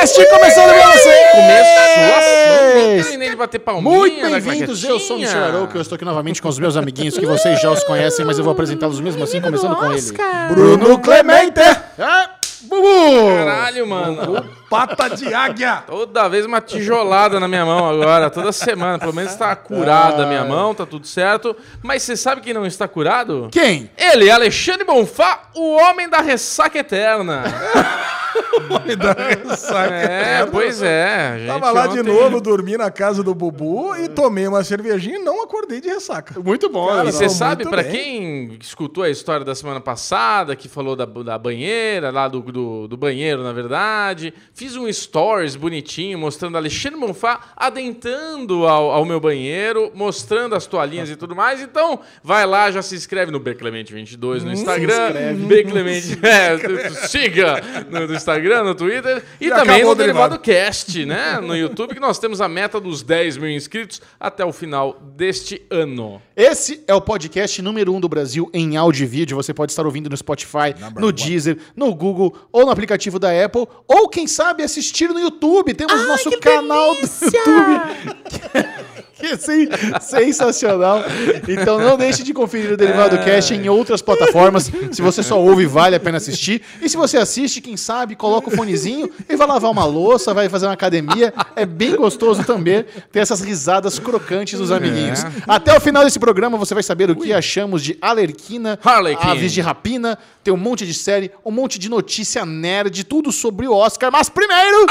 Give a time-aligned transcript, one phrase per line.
[0.00, 1.26] Cast começando pra você!
[1.32, 3.98] Começou assim, nem terminei de bater palminha.
[3.98, 5.44] Muito na bem-vindos, eu sou o Michel.
[5.44, 8.38] Arouca, eu estou aqui novamente com os meus amiguinhos que vocês já os conhecem, mas
[8.38, 10.00] eu vou apresentá-los mesmo assim, começando com ele.
[10.48, 11.60] Bruno Clemente!
[11.98, 12.30] Ah,
[12.62, 13.36] Bubu!
[13.44, 14.50] Caralho, mano.
[14.70, 15.84] Pata de águia!
[15.86, 18.98] Toda vez uma tijolada na minha mão agora, toda semana.
[18.98, 21.54] Pelo menos tá curada a minha mão, tá tudo certo.
[21.82, 23.50] Mas você sabe quem não está curado?
[23.52, 23.90] Quem?
[23.98, 27.42] Ele, Alexandre Bonfá, o homem da ressaca eterna.
[28.86, 30.46] Me dá ressaca É, eterna.
[30.52, 31.44] pois é.
[31.46, 35.22] Tava lá de ontem- novo, dormi na casa do Bubu e tomei uma cervejinha e
[35.22, 36.38] não acordei de ressaca.
[36.40, 36.88] Muito bom.
[36.88, 37.12] Cara, E né?
[37.12, 37.84] você Não, sabe, bem.
[37.90, 42.88] quem escutou a história da semana passada, que falou da, da banheira, lá do, do,
[42.88, 49.18] do banheiro, na verdade, fiz um stories bonitinho mostrando Alexandre Bonfá adentrando ao, ao meu
[49.20, 51.60] banheiro, mostrando as toalhinhas e tudo mais.
[51.60, 55.06] Então, vai lá, já se inscreve no Beclemente22 no Instagram.
[55.08, 55.46] inscreve.
[55.46, 59.22] Beclemente, é, siga no, no Instagram, no Twitter.
[59.40, 60.38] E Já também no o derivado.
[60.38, 61.40] Cast, né?
[61.40, 65.62] No YouTube, que nós temos a meta dos 10 mil inscritos até o final deste
[65.70, 66.20] ano.
[66.36, 69.36] Esse é o podcast número um do Brasil em áudio e vídeo.
[69.36, 71.12] Você pode estar ouvindo no Spotify, Number no one.
[71.12, 73.66] Deezer, no Google ou no aplicativo da Apple.
[73.88, 75.74] Ou, quem sabe, assistir no YouTube.
[75.74, 78.80] Temos nosso canal do YouTube.
[79.20, 79.68] que é sen-
[80.00, 81.04] sensacional.
[81.48, 84.70] Então não deixe de conferir o Derivado Cast em outras plataformas.
[84.90, 86.62] Se você só ouve, vale a pena assistir.
[86.80, 90.48] E se você assiste, quem sabe, coloca o fonezinho e vai lavar uma louça, vai
[90.48, 91.32] fazer uma academia.
[91.54, 95.20] É bem gostoso também ter essas risadas crocantes dos amiguinhos.
[95.46, 99.28] Até o final desse programa você vai saber o que achamos de Alerquina, Harlequin.
[99.28, 103.68] Aves de Rapina, tem um monte de série, um monte de notícia nerd, tudo sobre
[103.68, 104.10] o Oscar.
[104.10, 104.86] Mas primeiro...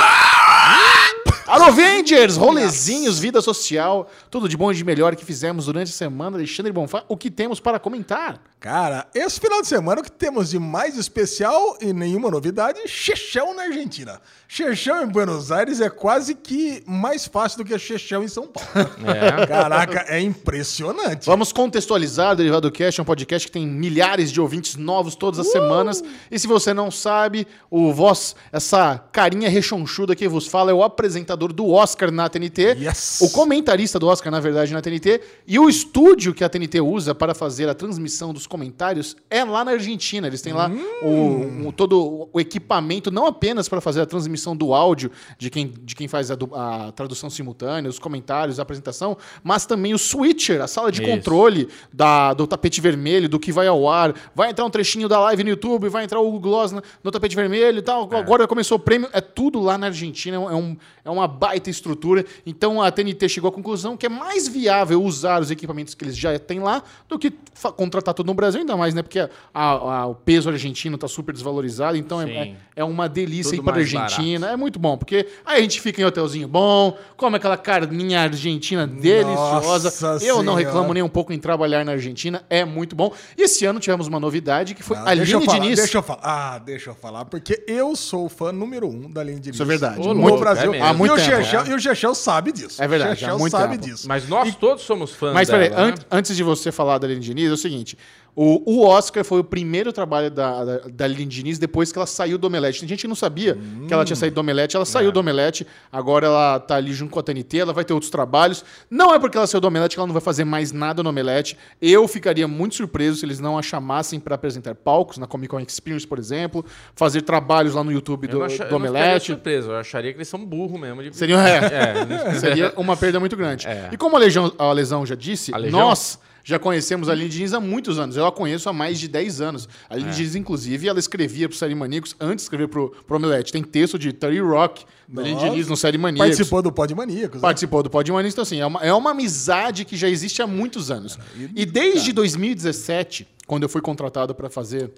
[1.50, 6.38] Avengers, rolezinhos, vida social, tudo de bom e de melhor que fizemos durante a semana.
[6.38, 8.40] Alexandre Bonfá, o que temos para comentar?
[8.60, 13.56] Cara, esse final de semana o que temos de mais especial e nenhuma novidade, Chechão
[13.56, 14.22] na Argentina.
[14.48, 18.70] Chechão em Buenos Aires é quase que mais fácil do que Chechão em São Paulo.
[19.08, 19.48] É.
[19.48, 21.26] Caraca, é impressionante.
[21.26, 25.40] Vamos contextualizar o Derivado Cast, é um podcast que tem milhares de ouvintes novos todas
[25.40, 26.04] as semanas.
[26.30, 30.84] E se você não sabe, o voz, essa carinha rechonchuda que vos fala, é o
[30.84, 33.20] apresentador do Oscar na TNT, Yes.
[33.22, 37.16] o comentarista do Oscar, na verdade, na TNT, e o estúdio que a TNT usa
[37.16, 40.28] para fazer a transmissão dos comentários é lá na Argentina.
[40.28, 40.70] Eles têm lá
[41.02, 45.74] o, o- todo o equipamento, não apenas para fazer a transmissão do áudio de quem,
[45.84, 50.62] de quem faz a, a tradução simultânea, os comentários, a apresentação, mas também o switcher,
[50.62, 51.10] a sala de Isso.
[51.12, 54.14] controle da, do tapete vermelho, do que vai ao ar.
[54.36, 57.12] Vai entrar um trechinho da live no YouTube, vai entrar o Google Gloss no, no
[57.12, 58.10] tapete vermelho e tal.
[58.14, 62.26] Agora começou o prêmio, é tudo lá na Argentina, é, um, é uma baita estrutura.
[62.46, 66.18] Então a TNT chegou à conclusão que é mais viável usar os equipamentos que eles
[66.18, 67.32] já têm lá do que
[67.78, 69.02] contratar tudo no Brasil, ainda mais, né?
[69.02, 73.52] Porque a- a- o peso argentino está super desvalorizado, então é, é, é uma delícia
[73.52, 74.50] Tudo ir para a Argentina.
[74.52, 78.88] É muito bom, porque aí a gente fica em hotelzinho bom, come aquela carninha argentina
[78.88, 79.90] deliciosa.
[79.90, 80.60] Nossa Eu não Senhora.
[80.66, 83.14] reclamo nem um pouco em trabalhar na Argentina, é muito bom.
[83.38, 85.78] E esse ano tivemos uma novidade que foi Ah, a deixa eu Aline falar, Diniz.
[85.80, 86.20] deixa eu falar.
[86.24, 89.56] Ah, deixa eu falar, porque eu sou o fã número um da Aline Diniz.
[89.56, 90.00] Isso é verdade.
[90.08, 90.74] No Muito, Brasil.
[90.74, 90.82] é.
[90.82, 91.68] Há muito e, o tempo, Chechel, é.
[91.70, 92.82] e o Chechel sabe disso.
[92.82, 93.86] É verdade, O Chechel há muito sabe tempo.
[93.90, 94.08] disso.
[94.08, 95.94] Mas nós todos somos fãs Mas dela, peraí, né?
[96.12, 97.98] an- antes de você falar da Aline Diniz, é o seguinte:
[98.36, 102.38] o, o Oscar foi o primeiro trabalho da, da, da Diniz depois que ela saiu
[102.38, 102.80] do Omelete.
[102.80, 103.58] Tem gente que não sabia
[103.88, 107.12] que ela tinha saído do Omelete, ela saiu do Omelete, agora ela tá ali junto
[107.12, 108.64] com a TNT, ela vai ter outros trabalhos.
[108.90, 111.10] Não é porque ela saiu do Omelete que ela não vai fazer mais nada no
[111.10, 111.58] Omelete.
[111.82, 115.60] Eu ficaria muito surpreso se eles não a chamassem para apresentar palcos na Comic Con
[115.60, 116.66] Experience, por exemplo,
[116.96, 119.26] fazer trabalhos lá no YouTube Eu do, acha- do eu não ficaria Omelete.
[119.28, 121.04] surpreso, eu acharia que eles são burros mesmo.
[121.04, 121.16] De...
[121.16, 123.68] Seria, é, É, seria uma perda muito grande.
[123.68, 123.90] É.
[123.92, 125.80] E como a, Legião, a Lesão já disse, A Legião?
[125.80, 128.18] nós já conhecemos a Aline Diniz há muitos anos.
[128.18, 129.70] Eu a conheço há mais de 10 anos.
[129.90, 129.98] A É.
[129.98, 133.52] Aline Diniz, inclusive, ela escrevia pro Série Maníacos antes de escrever pro, pro Omelete.
[133.52, 135.40] Tem texto de Terry Rock da Aline.
[135.40, 136.28] Diniz no Série Maníacos.
[136.36, 137.36] Participou do Pod Maníacos.
[137.36, 137.42] né?
[137.42, 138.34] Participou do Pod Maníacos.
[138.34, 141.20] Então, assim, é uma, é uma amizade que já existe há muitos anos.
[141.56, 144.92] E desde 2017, quando eu fui contratado para fazer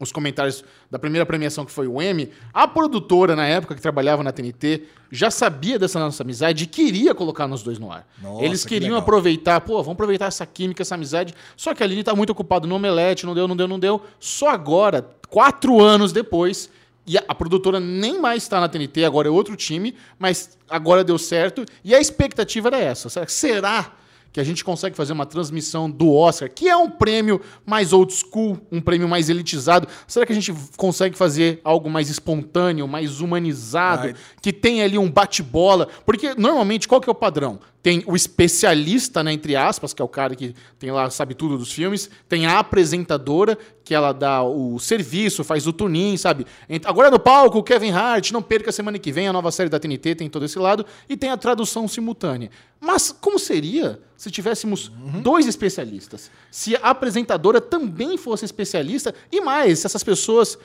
[0.00, 4.22] os comentários da primeira premiação que foi o Emmy, a produtora na época que trabalhava
[4.22, 8.06] na TNT já sabia dessa nossa amizade e queria colocar nós dois no ar.
[8.20, 9.02] Nossa, Eles que queriam legal.
[9.02, 11.34] aproveitar, pô, vamos aproveitar essa química, essa amizade.
[11.54, 14.02] Só que a Aline tá muito ocupada no Omelete, não deu, não deu, não deu.
[14.18, 16.70] Só agora, quatro anos depois,
[17.06, 21.18] e a, produtora nem mais está na TNT, agora é outro time, mas agora deu
[21.18, 21.64] certo.
[21.84, 23.08] E a expectativa era essa.
[23.26, 23.92] Será
[24.32, 28.12] que a gente consegue fazer uma transmissão do Oscar, que é um prêmio mais old
[28.12, 29.88] school, um prêmio mais elitizado.
[30.06, 34.14] Será que a gente consegue fazer algo mais espontâneo, mais humanizado, Ai.
[34.40, 35.88] que tem ali um bate-bola?
[36.06, 37.58] Porque normalmente qual que é o padrão?
[37.82, 41.56] Tem o especialista, né, entre aspas, que é o cara que tem lá, sabe tudo
[41.56, 43.56] dos filmes, tem a apresentadora,
[43.90, 46.46] que ela dá o serviço, faz o tunin, sabe?
[46.84, 50.14] Agora no palco, Kevin Hart, não perca semana que vem a nova série da TNT,
[50.14, 52.52] tem todo esse lado, e tem a tradução simultânea.
[52.78, 56.30] Mas como seria se tivéssemos dois especialistas?
[56.52, 60.56] Se a apresentadora também fosse especialista, e mais, se essas pessoas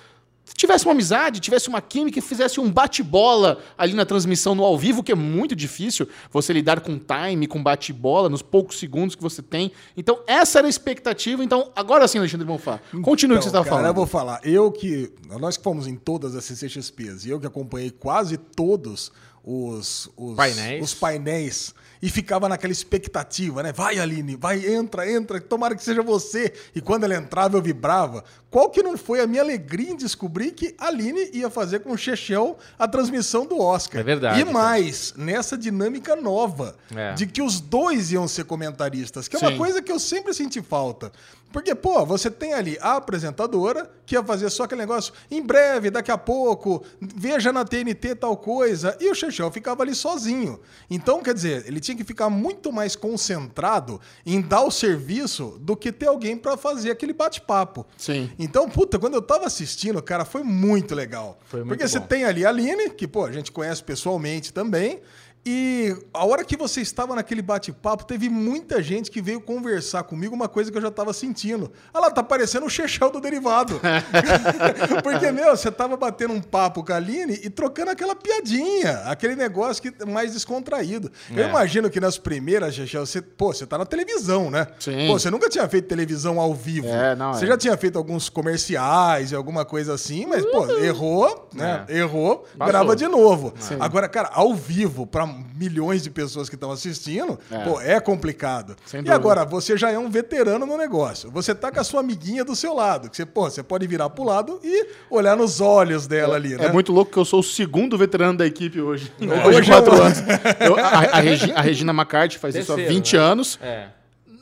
[0.53, 4.77] tivesse uma amizade, tivesse uma química e fizesse um bate-bola ali na transmissão no ao
[4.77, 9.23] vivo, que é muito difícil você lidar com time, com bate-bola, nos poucos segundos que
[9.23, 9.71] você tem.
[9.97, 11.43] Então, essa era a expectativa.
[11.43, 13.87] Então, agora sim, Alexandre Bonfá, continue o que você Então, estava cara, falando.
[13.87, 14.39] Eu vou falar.
[14.43, 15.11] Eu que.
[15.39, 19.11] Nós que fomos em todas as CCXPs e eu que acompanhei quase todos
[19.43, 20.83] os, os Painéis.
[20.83, 23.71] os painéis e ficava naquela expectativa, né?
[23.71, 26.53] Vai, Aline, vai, entra, entra, tomara que seja você.
[26.75, 28.23] E quando ela entrava, eu vibrava.
[28.49, 31.91] Qual que não foi a minha alegria em descobrir que a Aline ia fazer com
[31.91, 33.99] o Chechel a transmissão do Oscar?
[33.99, 37.13] É verdade, E mais, nessa dinâmica nova, É.
[37.13, 39.57] de que os dois iam ser comentaristas, que é uma Sim.
[39.57, 41.11] coisa que eu sempre senti falta.
[41.55, 45.89] Porque, pô, você tem ali a apresentadora que ia fazer só aquele negócio, em breve,
[45.89, 50.59] daqui a pouco, veja na TNT tal coisa, e o Chechel ficava ali sozinho.
[50.89, 55.77] Então, quer dizer, ele tinha que ficar muito mais concentrado em dar o serviço do
[55.77, 57.87] que ter alguém pra fazer aquele bate-papo.
[57.95, 58.29] Sim.
[58.37, 61.39] Então, puta, quando eu tava assistindo, cara, foi muito legal.
[61.45, 62.07] Foi muito Porque você bom.
[62.07, 64.99] tem ali a Aline, que, pô, a gente conhece pessoalmente também.
[65.47, 70.33] E a hora que você estava naquele bate-papo, teve muita gente que veio conversar comigo
[70.33, 71.71] uma coisa que eu já estava sentindo.
[71.93, 73.79] Ah lá, tá parecendo o Chechel do Derivado.
[75.03, 79.35] Porque, meu, você tava batendo um papo com a Aline e trocando aquela piadinha, aquele
[79.35, 81.11] negócio que é mais descontraído.
[81.35, 81.49] Eu É.
[81.49, 84.67] imagino que nas primeiras, Chechel, você, pô, você tá na televisão, né?
[84.79, 85.05] Sim.
[85.07, 86.87] Pô, você nunca tinha feito televisão ao vivo.
[86.87, 87.49] É, não, Você é.
[87.49, 91.85] já tinha feito alguns comerciais e alguma coisa assim, mas, pô, errou, né?
[91.87, 91.97] É.
[91.99, 92.67] Errou, Passou.
[92.71, 93.53] grava de novo.
[93.59, 93.77] Sim.
[93.79, 97.59] Agora, cara, ao vivo, pra milhões de pessoas que estão assistindo, É.
[97.59, 98.75] pô, é complicado.
[98.85, 99.15] Sem e dúvida.
[99.15, 101.29] agora, você já é um veterano no negócio.
[101.31, 104.09] Você tá com a sua amiguinha do seu lado, que você, pô, você pode virar
[104.09, 106.65] pro lado e olhar nos olhos dela ali, né?
[106.65, 109.11] É muito louco que eu sou o segundo veterano da equipe hoje.
[109.19, 110.17] Hoje Hoje, é quatro o- anos.
[110.59, 113.21] Eu- a, a Regi- a Regina McCarthy faz isso há Terceiro, 20 né?
[113.21, 113.59] anos.
[113.61, 113.87] É.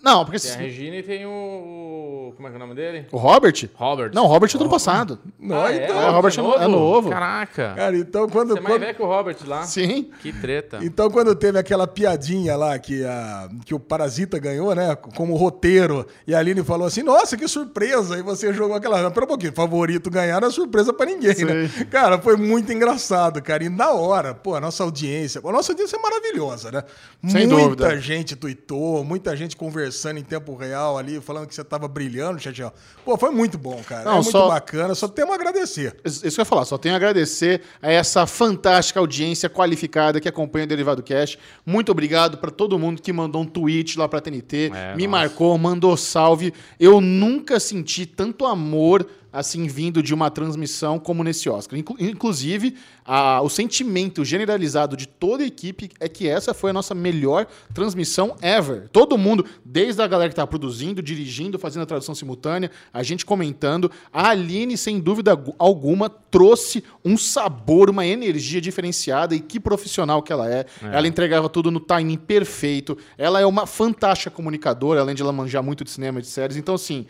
[0.03, 2.75] Não, porque Tem a Regina e tem o, o- Como é que é o nome
[2.75, 3.05] dele?
[3.11, 3.69] o Robert?
[3.73, 4.11] Robert.
[4.13, 5.17] Não, o Robert é do ano passado.
[5.39, 7.09] Não, Ah, então, É, o Robert é no- é novo.
[7.09, 7.73] Caraca.
[7.75, 9.63] Cara, então quando, Você é mais quando- velho que o Robert lá.
[9.63, 10.09] Sim.
[10.21, 10.79] Que treta.
[10.81, 14.93] Então, quando teve aquela piadinha lá que, a, que o Parasita ganhou, né?
[15.15, 18.17] Como roteiro, e a Aline falou assim: Nossa, que surpresa!
[18.17, 19.09] E você jogou aquela.
[19.09, 21.69] Pera um pouquinho, favorito ganhar não é surpresa pra ninguém, né?
[21.89, 23.63] Cara, foi muito engraçado, cara.
[23.63, 25.39] E na hora, pô, a nossa audiência.
[25.43, 26.83] A nossa audiência é maravilhosa, né?
[27.27, 28.01] Sem muita dúvida.
[28.01, 29.55] gente tweetou, muita gente
[29.93, 32.73] conversando em tempo real ali, falando que você tava brilhando, Chachel.
[33.05, 34.03] Pô, foi muito bom, cara.
[34.05, 35.95] Não, é muito só- bacana, só temos a agradecer.
[36.03, 40.27] Isso que eu ia falar, só tenho a agradecer a essa fantástica audiência qualificada que
[40.27, 41.37] acompanha o Derivado Cash.
[41.65, 45.09] Muito obrigado para todo mundo que mandou um tweet lá para TNT, É, me nossa.
[45.09, 46.53] marcou, mandou salve.
[46.79, 51.77] Eu nunca senti tanto amor assim vindo de uma transmissão como nesse Oscar.
[51.79, 56.73] Inclu- inclusive, a- o sentimento generalizado de toda a equipe é que essa foi a
[56.73, 58.87] nossa melhor transmissão ever.
[58.89, 63.25] Todo mundo, desde a galera que está produzindo, dirigindo, fazendo a tradução simultânea, a gente
[63.25, 69.59] comentando, a Aline, sem dúvida algu- alguma, trouxe um sabor, uma energia diferenciada e que
[69.59, 70.65] profissional que ela é.
[70.83, 72.95] Ela entregava tudo no timing perfeito.
[73.17, 76.55] Ela é uma fantástica comunicadora, além de ela manjar muito de cinema e de séries.
[76.57, 77.05] Então, assim,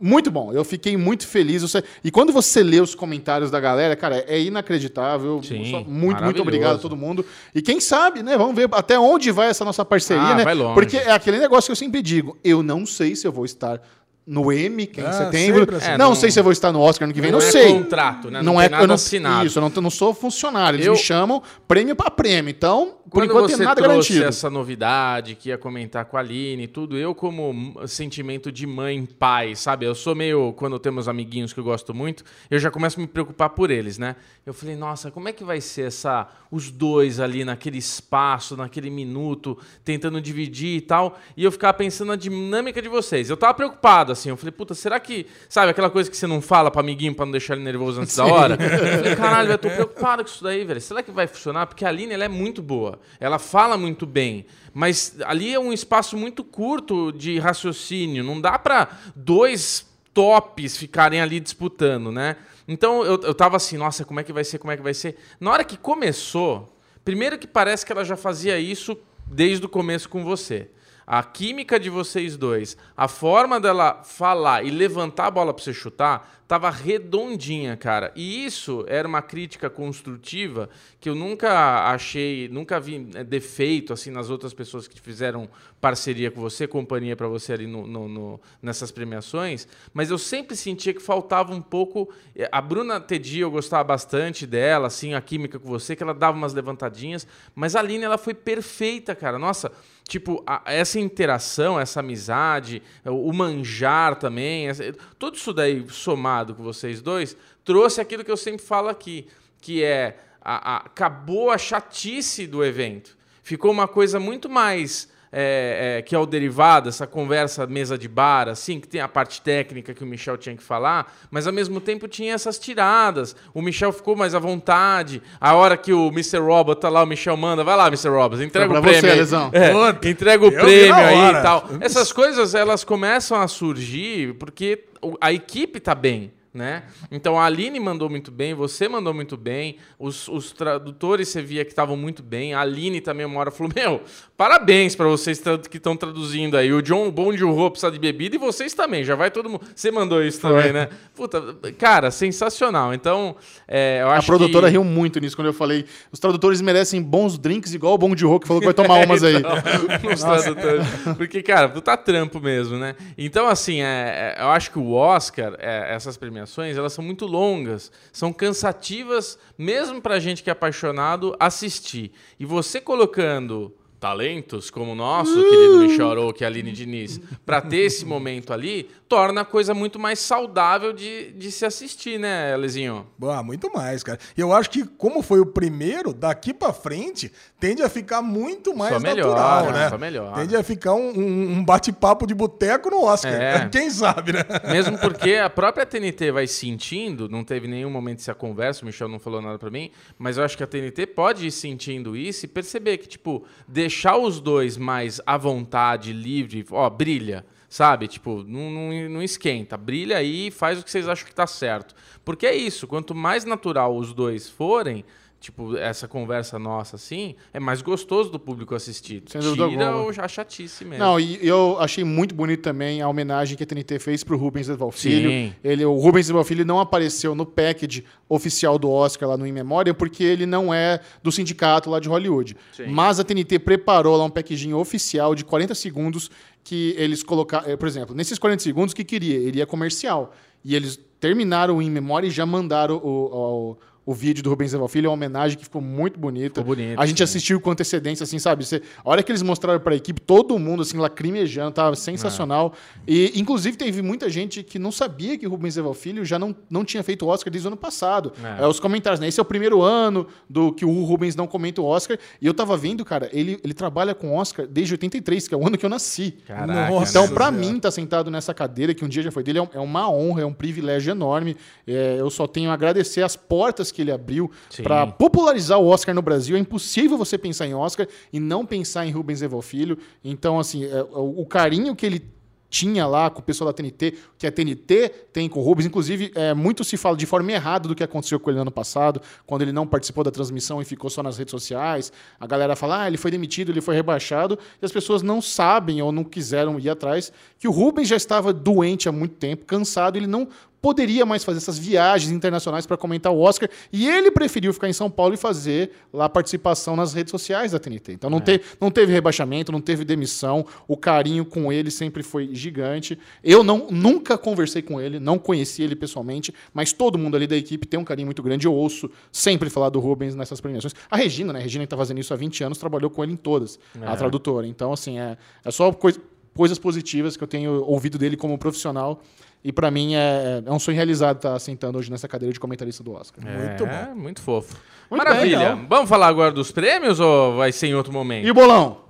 [0.00, 1.62] muito bom, eu fiquei muito feliz.
[1.62, 5.42] Você- E quando você lê os comentários da galera, cara, é inacreditável.
[5.42, 7.24] Sim, muito, muito obrigado a todo mundo.
[7.54, 8.36] E quem sabe, né?
[8.38, 10.44] Vamos ver até onde vai essa nossa parceria, Ah, né?
[10.74, 13.80] Porque é aquele negócio que eu sempre digo: eu não sei se eu vou estar
[14.26, 15.76] no M, que é em Ah, setembro.
[15.76, 15.86] assim.
[15.86, 17.46] É, não, não- sei se eu vou estar no Oscar ano que vem, não, Não
[17.46, 17.72] é sei.
[17.72, 18.42] contrato, né?
[18.42, 19.46] Não Não, tem é nada eu não, assinado.
[19.46, 20.76] Isso, eu não, não sou funcionário.
[20.76, 22.50] Eles Eu- me chamam prêmio para prêmio.
[22.50, 24.24] Então, por Quando enquanto, você tem nada trouxe garantido.
[24.28, 29.04] essa novidade, que ia comentar com a Aline e tudo, eu como sentimento de mãe
[29.04, 29.84] pai, sabe?
[29.86, 33.08] Eu sou meio, quando temos amiguinhos que eu gosto muito, eu já começo a me
[33.08, 34.14] preocupar por eles, né?
[34.46, 38.90] Eu falei, nossa, como é que vai ser essa os dois ali naquele espaço, naquele
[38.90, 43.30] minuto, tentando dividir e tal, e eu ficava pensando na dinâmica de vocês.
[43.30, 46.40] Eu tava preocupado, assim, eu falei, puta, será que, sabe, aquela coisa que você não
[46.40, 48.58] fala pra amiguinho pra não deixar ele nervoso antes da hora?
[48.60, 50.80] Eu falei, caralho, eu tô preocupado com isso daí, velho.
[50.80, 51.66] Será que vai funcionar?
[51.66, 52.98] Porque a Aline, ela é muito boa.
[53.18, 54.46] Ela fala muito bem.
[54.72, 58.22] Mas ali é um espaço muito curto de raciocínio.
[58.22, 62.36] Não dá pra dois tops ficarem ali disputando, né?
[62.66, 64.58] Então eu, eu tava assim, nossa, como é que vai ser?
[64.58, 65.16] Como é que vai ser?
[65.40, 70.08] Na hora que começou, primeiro que parece que ela já fazia isso desde o começo
[70.08, 70.68] com você.
[71.12, 75.74] A química de vocês dois, a forma dela falar e levantar a bola para você
[75.74, 78.12] chutar, tava redondinha, cara.
[78.14, 84.10] E isso era uma crítica construtiva que eu nunca achei, nunca vi é, defeito assim
[84.10, 85.48] nas outras pessoas que fizeram
[85.80, 89.66] parceria com você, companhia para você ali no, no, no, nessas premiações.
[89.92, 92.08] Mas eu sempre sentia que faltava um pouco.
[92.36, 96.14] É, a Bruna Tedi, eu gostava bastante dela, assim, a química com você, que ela
[96.14, 97.26] dava umas levantadinhas.
[97.52, 99.38] Mas a Aline, ela foi perfeita, cara.
[99.38, 99.72] Nossa,
[100.10, 106.64] tipo, a, essa interação, essa amizade, o manjar também, essa, tudo isso daí somado com
[106.64, 109.28] vocês dois, trouxe aquilo que eu sempre falo aqui,
[109.60, 113.16] que é a, a, acabou a chatice do evento.
[113.40, 118.08] Ficou uma coisa muito mais é, é, que é o derivado, essa conversa mesa de
[118.08, 121.52] bar, assim, que tem a parte técnica que o Michel tinha que falar, mas ao
[121.52, 123.36] mesmo tempo tinha essas tiradas.
[123.54, 125.22] O Michel ficou mais à vontade.
[125.40, 126.38] A hora que o Mr.
[126.38, 128.08] Robot tá lá, o Michel manda, vai lá, Mr.
[128.08, 129.00] Robot, entrega o prêmio.
[129.00, 129.18] Você, aí.
[129.18, 129.50] Lesão.
[129.52, 131.64] É, entrega o prêmio aí e tal.
[131.80, 134.84] Essas coisas elas começam a surgir porque
[135.20, 136.32] a equipe tá bem.
[136.52, 136.82] Né?
[137.12, 141.64] Então a Aline mandou muito bem, você mandou muito bem, os, os tradutores você via
[141.64, 144.02] que estavam muito bem, a Aline também uma hora falou: Meu,
[144.40, 146.72] parabéns para vocês que estão traduzindo aí.
[146.72, 149.60] O John de Rua precisa de bebida e vocês também, já vai todo mundo.
[149.76, 150.88] Você mandou isso também, né?
[151.14, 151.42] Puta,
[151.76, 152.94] cara, sensacional.
[152.94, 153.36] Então,
[153.68, 154.72] é, eu acho A produtora que...
[154.72, 158.40] riu muito nisso quando eu falei: os tradutores merecem bons drinks, igual o de Rua
[158.40, 159.36] que falou que vai tomar umas aí.
[159.36, 159.52] então,
[160.10, 160.86] os tradutores.
[161.18, 162.96] Porque, cara, tá trampo mesmo, né?
[163.18, 167.26] Então, assim, é, é, eu acho que o Oscar, é, essas premiações, elas são muito
[167.26, 172.10] longas, são cansativas, mesmo para gente que é apaixonado assistir.
[172.38, 175.50] E você colocando talentos como o nosso uh!
[175.50, 179.98] querido Michel Arouca e Aline Diniz, para ter esse momento ali, torna a coisa muito
[179.98, 183.06] mais saudável de, de se assistir, né, Lezinho?
[183.22, 184.18] Ah, muito mais, cara.
[184.36, 188.74] E eu acho que, como foi o primeiro, daqui para frente, tende a ficar muito
[188.74, 189.88] mais só natural, melhor, né?
[189.90, 190.34] Só melhor.
[190.34, 193.32] Tende a ficar um, um bate-papo de boteco no Oscar.
[193.32, 193.68] É.
[193.70, 194.44] Quem sabe, né?
[194.70, 199.08] Mesmo porque a própria TNT vai sentindo, não teve nenhum momento essa conversa, o Michel
[199.08, 202.46] não falou nada para mim, mas eu acho que a TNT pode ir sentindo isso
[202.46, 203.44] e perceber que, tipo,
[203.90, 208.06] deixar os dois mais à vontade, livre, ó, brilha, sabe?
[208.06, 211.44] Tipo, não, não, não esquenta, brilha aí e faz o que vocês acham que tá
[211.44, 211.92] certo.
[212.24, 215.04] Porque é isso, quanto mais natural os dois forem,
[215.40, 219.22] tipo, essa conversa nossa, assim, é mais gostoso do público assistir.
[219.26, 221.02] Sem Tira o, a chatice mesmo.
[221.02, 224.66] Não, e eu achei muito bonito também a homenagem que a TNT fez pro Rubens
[224.92, 225.30] Filho.
[225.30, 225.54] Sim.
[225.64, 229.94] Ele, o Rubens Filho não apareceu no package oficial do Oscar lá no In Memória,
[229.94, 232.54] porque ele não é do sindicato lá de Hollywood.
[232.72, 232.88] Sim.
[232.88, 236.30] Mas a TNT preparou lá um packaging oficial de 40 segundos
[236.62, 237.66] que eles colocaram...
[237.66, 239.36] Eh, por exemplo, nesses 40 segundos, o que queria?
[239.36, 240.34] Ele ia comercial.
[240.62, 243.76] E eles terminaram o In Memória e já mandaram o, o
[244.10, 246.60] o vídeo do Rubens Eval Filho, é uma homenagem que ficou muito bonita.
[246.60, 247.22] Ficou bonito, a gente sim.
[247.22, 248.64] assistiu com antecedência, assim, sabe?
[248.64, 252.74] Você, a hora que eles mostraram para a equipe, todo mundo, assim, lacrimejando, tava sensacional.
[253.06, 253.12] É.
[253.12, 256.56] E, inclusive, teve muita gente que não sabia que o Rubens Eval Filho já não,
[256.68, 258.32] não tinha feito o Oscar desde o ano passado.
[258.42, 258.64] É.
[258.64, 259.28] É, os comentários, né?
[259.28, 262.18] Esse é o primeiro ano do que o Rubens não comenta o Oscar.
[262.42, 265.64] E eu tava vendo, cara, ele, ele trabalha com Oscar desde 83, que é o
[265.64, 266.32] ano que eu nasci.
[266.48, 269.60] Caraca, então, para mim, estar tá sentado nessa cadeira, que um dia já foi dele,
[269.60, 271.56] é, é uma honra, é um privilégio enorme.
[271.86, 274.50] É, eu só tenho a agradecer as portas que ele abriu
[274.82, 276.56] para popularizar o Oscar no Brasil.
[276.56, 279.98] É impossível você pensar em Oscar e não pensar em Rubens Eval Filho.
[280.24, 282.24] Então, assim, é, o carinho que ele
[282.70, 285.86] tinha lá com o pessoal da TNT, que a TNT tem com o Rubens.
[285.86, 288.70] Inclusive, é, muito se fala de forma errada do que aconteceu com ele no ano
[288.70, 292.12] passado, quando ele não participou da transmissão e ficou só nas redes sociais.
[292.38, 296.00] A galera fala, ah, ele foi demitido, ele foi rebaixado, e as pessoas não sabem
[296.00, 300.16] ou não quiseram ir atrás que o Rubens já estava doente há muito tempo, cansado,
[300.16, 300.48] ele não
[300.80, 304.92] poderia mais fazer essas viagens internacionais para comentar o Oscar e ele preferiu ficar em
[304.92, 308.12] São Paulo e fazer lá participação nas redes sociais da TNT.
[308.12, 308.42] Então não, é.
[308.42, 313.18] teve, não teve rebaixamento, não teve demissão, o carinho com ele sempre foi gigante.
[313.42, 317.56] Eu não nunca conversei com ele, não conheci ele pessoalmente, mas todo mundo ali da
[317.56, 318.66] equipe tem um carinho muito grande.
[318.66, 320.94] Eu ouço sempre falar do Rubens nessas premiações.
[321.10, 321.58] A Regina, né?
[321.58, 324.06] A Regina que está fazendo isso há 20 anos, trabalhou com ele em todas, é.
[324.06, 324.66] a tradutora.
[324.66, 326.20] Então, assim, é, é só coisa,
[326.54, 329.22] coisas positivas que eu tenho ouvido dele como profissional
[329.62, 333.02] e para mim é, é, um sonho realizado estar sentando hoje nessa cadeira de comentarista
[333.04, 333.46] do Oscar.
[333.46, 334.14] É, muito bom.
[334.14, 334.76] Muito fofo.
[335.10, 335.76] Muito Maravilha.
[335.76, 338.46] Bem, Vamos falar agora dos prêmios ou vai ser em outro momento?
[338.46, 339.02] E o bolão?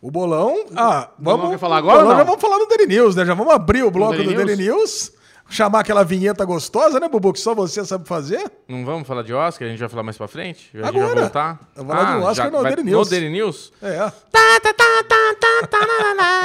[0.00, 0.64] O bolão.
[0.76, 1.50] Ah, vamos.
[1.50, 2.06] Quer falar agora?
[2.06, 3.26] já vamos falar do Daily News, né?
[3.26, 5.17] Já vamos abrir o bloco Daily do Daily News
[5.48, 7.32] chamar aquela vinheta gostosa, né, Bubu?
[7.32, 8.50] Que só você sabe fazer.
[8.68, 10.70] Não vamos falar de Oscar, a gente vai falar mais pra frente?
[10.74, 11.14] A gente Agora.
[11.14, 11.60] vai voltar?
[11.74, 13.06] Vamos falar ah, do Oscar no Daily News.
[13.06, 13.72] No Daily News?
[13.82, 14.12] É.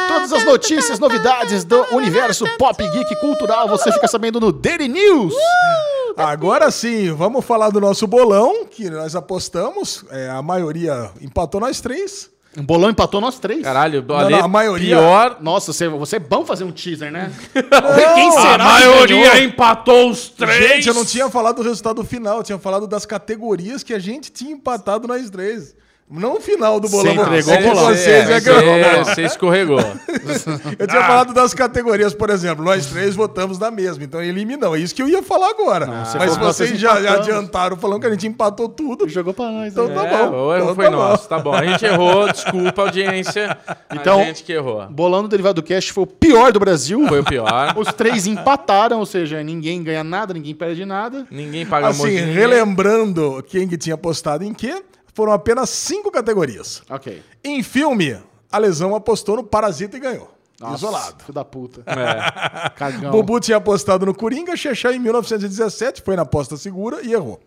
[0.08, 5.34] Todas as notícias, novidades do universo pop geek cultural você fica sabendo no Daily News.
[5.34, 10.06] Uh, Agora sim, vamos falar do nosso bolão, que nós apostamos.
[10.12, 12.33] É, a maioria empatou nós três.
[12.58, 13.62] O bolão empatou nós três.
[13.64, 15.38] Caralho, Não, Ale, não, a maioria- pior.
[15.42, 17.32] Nossa, você, você é bom fazer um teaser, né?
[17.54, 20.76] Quem A maioria empatou os três.
[20.76, 24.00] Gente, eu não tinha falado do resultado final, eu tinha falado das categorias que a
[24.00, 25.76] gente tinha empatado nós três.
[26.12, 27.16] Não o final do bolão.
[27.16, 27.86] Você entregou você, o bolão.
[27.88, 29.80] Vocês é que Você, você escorregou.
[30.78, 34.76] Eu tinha falado das categorias, por exemplo, nós três votamos na mesma, então eliminou.
[34.76, 35.86] É isso que eu ia falar agora.
[36.06, 39.08] você Mas vocês já, já adiantaram falando que a gente empatou tudo.
[39.10, 39.72] Jogou pra nós.
[39.74, 39.96] Então né?
[39.96, 40.32] tá É, bom.
[40.48, 40.98] o erro Então foi tá bom.
[40.98, 41.54] nosso, tá bom.
[41.54, 43.58] A gente errou, desculpa, audiência.
[43.92, 44.86] Então- a gente que errou.
[44.90, 47.08] Bolão do Derivado do Cast foi o pior do Brasil.
[47.08, 47.74] Foi o pior.
[47.76, 51.26] Os três empataram, ou seja, ninguém ganha nada, ninguém perde nada.
[51.32, 52.34] Ninguém paga um Assim, monte de ninguém.
[52.36, 54.84] relembrando quem que tinha apostado em quê,
[55.14, 56.82] foram apenas cinco categorias.
[56.90, 57.22] Ok.
[57.44, 58.18] Em filme,
[58.52, 60.32] a Lesão apostou no Parasita e ganhou.
[60.60, 61.24] Nossa, Isolado.
[61.24, 61.84] Filho da puta.
[61.86, 62.70] É.
[62.78, 63.12] Cagão.
[63.12, 67.40] Bubu tinha apostado no Coringa, Xexé em 1917, foi na aposta segura e errou.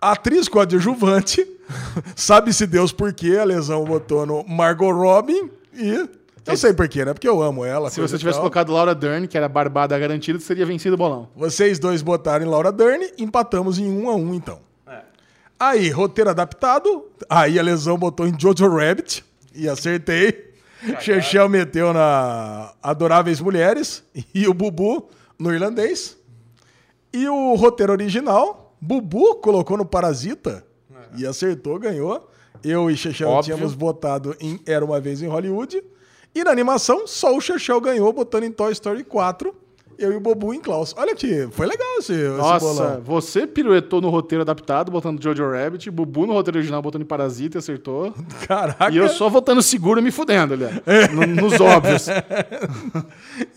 [0.00, 1.46] Atriz coadjuvante,
[2.16, 6.08] sabe-se Deus por quê, a lesão botou no Margot Robin e.
[6.46, 7.12] Eu sei por quê, né?
[7.12, 7.90] Porque eu amo ela.
[7.90, 8.42] Se você tivesse tal.
[8.44, 11.28] colocado Laura Dern, que era barbada garantida, teria vencido o bolão.
[11.36, 14.58] Vocês dois botaram em Laura Dern, empatamos em um a um, então.
[15.60, 15.64] É.
[15.64, 17.06] Aí, roteiro adaptado.
[17.28, 19.24] Aí a lesão botou em Jojo Rabbit
[19.54, 20.50] e acertei.
[21.00, 24.02] Chechel meteu na Adoráveis Mulheres
[24.34, 26.16] e o Bubu no Irlandês.
[27.12, 30.64] E o roteiro original, Bubu colocou no Parasita
[31.16, 32.28] e acertou, ganhou.
[32.64, 35.82] Eu e Chechel tínhamos botado em Era Uma Vez em Hollywood.
[36.34, 39.54] E na animação, só o Chechel ganhou, botando em Toy Story 4.
[40.00, 40.94] Eu e o Bobu em Klaus.
[40.96, 43.00] Olha que foi legal esse, esse Nossa, bolão.
[43.04, 47.56] você piruetou no roteiro adaptado, botando Jojo Rabbit, Bubu no roteiro original, botando em Parasita
[47.56, 48.12] e acertou.
[48.48, 48.90] Caraca.
[48.90, 50.64] E eu só votando seguro e me fudendo, ali.
[51.14, 52.06] no- Nos óbvios.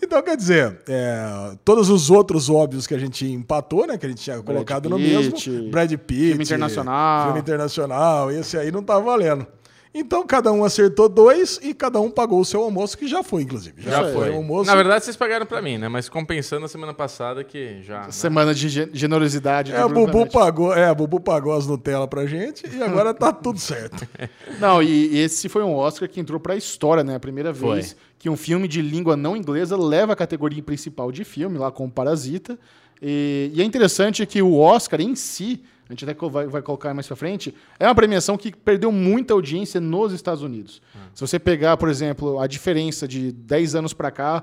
[0.02, 3.96] Então, quer dizer, é, todos os outros óbvios que a gente empatou, né?
[3.98, 5.70] Que a gente tinha colocado no Pitt, mesmo.
[5.70, 6.28] Brad Pitt.
[6.28, 7.24] filme internacional.
[7.26, 8.30] Filme internacional.
[8.30, 9.46] Esse aí não tá valendo.
[9.96, 13.42] Então, cada um acertou dois e cada um pagou o seu almoço, que já foi,
[13.42, 13.80] inclusive.
[13.80, 14.30] Já foi.
[14.30, 14.68] o almoço.
[14.68, 15.88] Na verdade, vocês pagaram pra mim, né?
[15.88, 18.00] Mas compensando a semana passada que já.
[18.06, 18.10] né?
[18.10, 19.72] Semana de ge- generosidade.
[19.72, 23.14] É, do o Bubu pagou, é, o Bubu pagou as Nutella pra gente e agora
[23.14, 24.04] tá tudo certo.
[24.58, 27.14] Não, e, esse foi um Oscar que entrou pra história, né?
[27.14, 27.74] A primeira Foi.
[27.76, 31.70] vez que um filme de língua não inglesa leva a categoria principal de filme, lá
[31.70, 32.58] com o Parasita.
[33.00, 36.92] E, e é interessante que o Oscar em si, a gente até vai, vai colocar
[36.94, 40.80] mais pra frente, é uma premiação que perdeu muita audiência nos Estados Unidos.
[41.14, 44.42] Se você pegar, por exemplo, a diferença de 10 anos pra cá,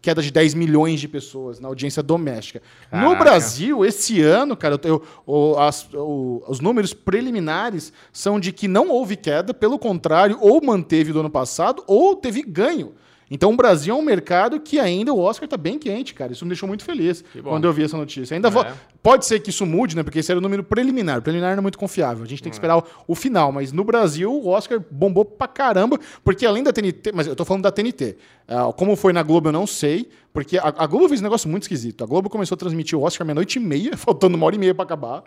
[0.00, 2.62] queda de 10 milhões de pessoas na audiência doméstica.
[2.92, 3.24] No Caraca.
[3.24, 8.90] Brasil, esse ano, cara, eu, o- as- o- os números preliminares são de que não
[8.90, 12.92] houve queda, pelo contrário, ou manteve do ano passado, ou teve ganho.
[13.30, 16.32] Então o Brasil é um mercado que ainda o Oscar tá bem quente, cara.
[16.32, 18.34] Isso me deixou muito feliz quando eu vi essa notícia.
[18.34, 18.72] Ainda vou- É.
[19.02, 20.02] pode ser que isso mude, né?
[20.02, 21.18] Porque esse era o número preliminar.
[21.18, 22.24] O preliminar não é muito confiável.
[22.24, 23.52] A gente tem que esperar o, o final.
[23.52, 27.44] Mas no Brasil, o Oscar bombou pra caramba, porque além da TNT, mas eu tô
[27.44, 28.16] falando da TNT.
[28.46, 31.48] Ah, como foi na Globo, eu não sei, porque a, a Globo fez um negócio
[31.50, 32.02] muito esquisito.
[32.02, 34.74] A Globo começou a transmitir o Oscar meia-noite e meia, faltando uma hora e meia
[34.74, 35.22] pra acabar.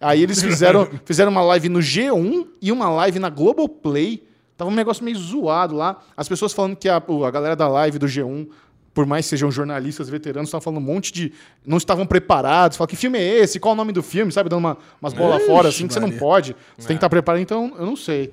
[0.00, 4.24] Aí eles fizeram, fizeram uma live no G1 e uma live na Globoplay.
[4.56, 6.00] Tava um negócio meio zoado lá.
[6.16, 8.48] As pessoas falando que a, a galera da live do G1,
[8.92, 11.32] por mais que sejam jornalistas veteranos, estavam falando um monte de.
[11.66, 12.76] Não estavam preparados.
[12.76, 13.58] Falaram, que filme é esse?
[13.58, 14.30] Qual o nome do filme?
[14.30, 14.48] Sabe?
[14.48, 16.20] Dando uma, umas bolas fora, assim, que você não Maria.
[16.20, 16.56] pode.
[16.78, 17.40] Você tem que estar preparado.
[17.40, 18.32] Então, eu não sei.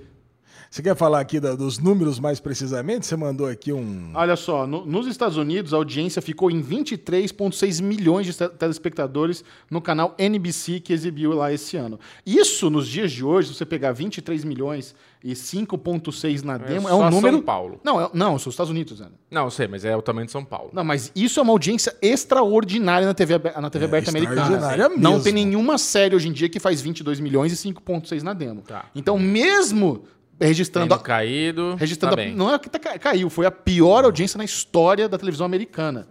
[0.72, 3.06] Você quer falar aqui da- dos números mais precisamente?
[3.06, 4.12] Você mandou aqui um.
[4.16, 9.44] Olha só, no- nos Estados Unidos, a audiência ficou em 23,6 milhões de te- telespectadores
[9.70, 12.00] no canal NBC que exibiu lá esse ano.
[12.26, 16.92] Isso, nos dias de hoje, se você pegar 23 milhões e 5,6 na demo, é,
[16.92, 17.36] só um número.
[17.36, 17.82] São Paulo.
[17.84, 19.12] Não, é, não, são os Estados Unidos, Ana.
[19.30, 20.70] Não, eu sei, mas é o tamanho de São Paulo.
[20.72, 24.40] Não, mas isso é uma audiência extraordinária na TV, na TV aberta americana.
[24.42, 25.24] extraordinária Não mesmo.
[25.26, 28.62] tem nenhuma série hoje em dia que faz 22 milhões e 5,6 na demo.
[28.62, 28.86] Tá.
[28.96, 30.04] Então, mesmo
[30.48, 30.88] registrando.
[30.90, 31.76] Tendo a- caído.
[31.76, 35.08] registrando tá a- não é que tá, ca- caiu, foi a pior audiência na história
[35.10, 36.08] da televisão americana.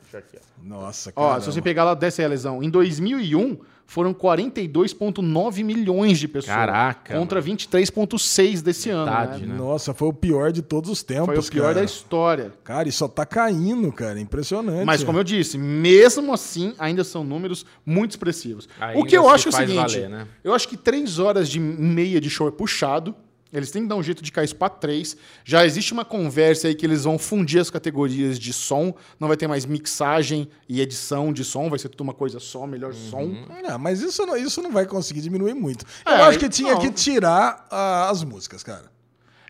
[0.62, 1.40] Nossa, Ó, cara.
[1.40, 2.62] se você pegar lá, desce aí, lesão.
[2.62, 6.54] Em 2001, foram 42,9 milhões de pessoas.
[6.54, 9.46] Caraca, Contra 23,6 desse Metade, ano.
[9.46, 9.52] Né?
[9.54, 9.58] né?
[9.58, 11.26] Nossa, foi o pior de todos os tempos.
[11.26, 11.74] Foi o pior cara.
[11.76, 12.52] da história.
[12.62, 14.20] Cara, e só tá caindo, cara.
[14.20, 14.84] Impressionante.
[14.84, 18.68] Mas, como eu disse, mesmo assim, ainda são números muito expressivos.
[18.78, 20.26] Ainda o que eu se acho é o seguinte: valer, né?
[20.44, 23.14] eu acho que três horas de meia de show é puxado.
[23.52, 25.16] Eles têm que dar um jeito de cair isso pra três.
[25.44, 28.94] Já existe uma conversa aí que eles vão fundir as categorias de som.
[29.18, 32.66] Não vai ter mais mixagem e edição de som, vai ser tudo uma coisa só,
[32.66, 33.34] melhor som.
[33.66, 35.84] Ah, mas isso não, isso não vai conseguir diminuir muito.
[36.06, 36.80] É, eu acho que tinha não.
[36.80, 38.84] que tirar ah, as músicas, cara.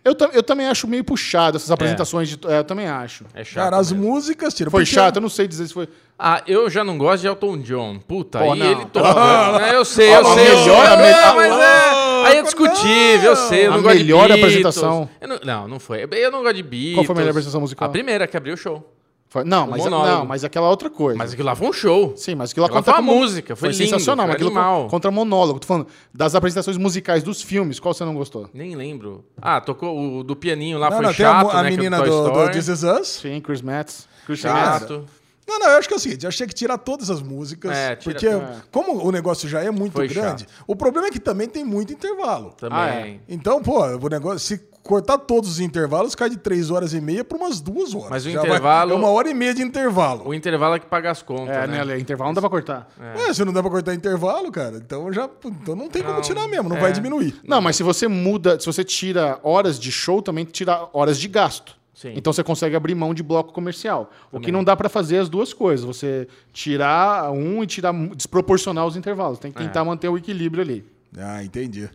[0.03, 2.39] Eu, eu também acho meio puxado essas apresentações de.
[2.49, 3.27] é, eu também acho.
[3.35, 3.65] É chato.
[3.65, 4.09] cara, as mesmo.
[4.09, 4.71] músicas tiram.
[4.71, 5.91] Foi porque- chato, eu não sei dizer se foi.
[6.19, 7.99] Ah, eu já não gosto de Elton John.
[7.99, 8.67] Puta, Pô, aí não.
[8.67, 9.59] ele toca.
[9.59, 9.75] né?
[9.77, 10.47] Eu sei, eu A sei.
[10.53, 10.87] eu melhor- sei.
[10.87, 12.00] a me- Ah, mas é.
[12.25, 13.67] Aí é discutível, eu sei.
[13.67, 14.45] Eu A não gosto de melhor Beatles.
[14.45, 15.09] apresentação.
[15.21, 16.07] Eu não, não, não foi.
[16.11, 16.95] Eu não gosto de Beatles.
[16.95, 17.89] Qual foi a melhor apresentação musical?
[17.89, 18.95] A primeira que abriu o show.
[19.33, 20.11] Foi- Não, mas, monólogo.
[20.11, 21.17] não, mas aquela outra coisa.
[21.17, 22.15] Mas aquilo lá foi um show.
[22.17, 24.51] Sim, mas aquilo lá conta foi uma como- música, foi lindo, sensacional, foi mas aquilo
[24.59, 24.83] animal.
[24.83, 25.61] con- contra monólogo.
[25.61, 28.51] Tô falando das apresentações musicais dos filmes, qual você não gostou?
[28.53, 29.25] Nem lembro.
[29.41, 31.69] Ah, tocou o do pianinho lá, Não, foi não, tem a, chato, mu- a né?
[31.69, 32.51] que é menina do, do.
[32.51, 33.07] This Is Us.
[33.23, 34.09] Sim, Chris Metz.
[34.27, 35.05] Christian Metz.
[35.51, 35.59] Chato.
[35.59, 37.77] Não, não, eu acho que é o seguinte, eu achei que tirar todas as músicas,
[37.77, 38.63] É, tira porque tudo.
[38.71, 41.93] como o negócio já é muito Foi grande, o problema é que também tem muito
[41.93, 42.53] intervalo.
[42.57, 42.79] Também.
[42.79, 43.17] Ah, é.
[43.29, 47.23] Então, pô, o negócio, se cortar todos os intervalos, cai de três horas e meia
[47.23, 48.09] para umas duas horas.
[48.11, 50.27] Mas o Já vai- intervalo- é uma hora e meia de intervalo.
[50.27, 51.75] O intervalo é que paga as contas, É, né?
[51.75, 52.01] né, Ale?
[52.01, 52.89] Intervalo não dá pra cortar.
[53.17, 56.23] Ué, se não dá pra cortar intervalo, cara, então já então não tem como Não,
[56.23, 56.81] tirar mesmo, não é.
[56.81, 57.39] vai diminuir.
[57.47, 61.29] Não, mas se você muda, se você tira horas de show, também tira horas de
[61.29, 61.79] gasto.
[62.01, 62.15] Sim.
[62.17, 64.11] Então você consegue abrir mão de bloco comercial.
[64.33, 65.85] O que não dá pra fazer é as duas coisas.
[65.85, 69.39] Você tirar um e tirar desproporcional os intervalos.
[69.39, 70.83] Tem que tentar manter o equilíbrio ali.
[71.15, 71.91] Ah, entendi.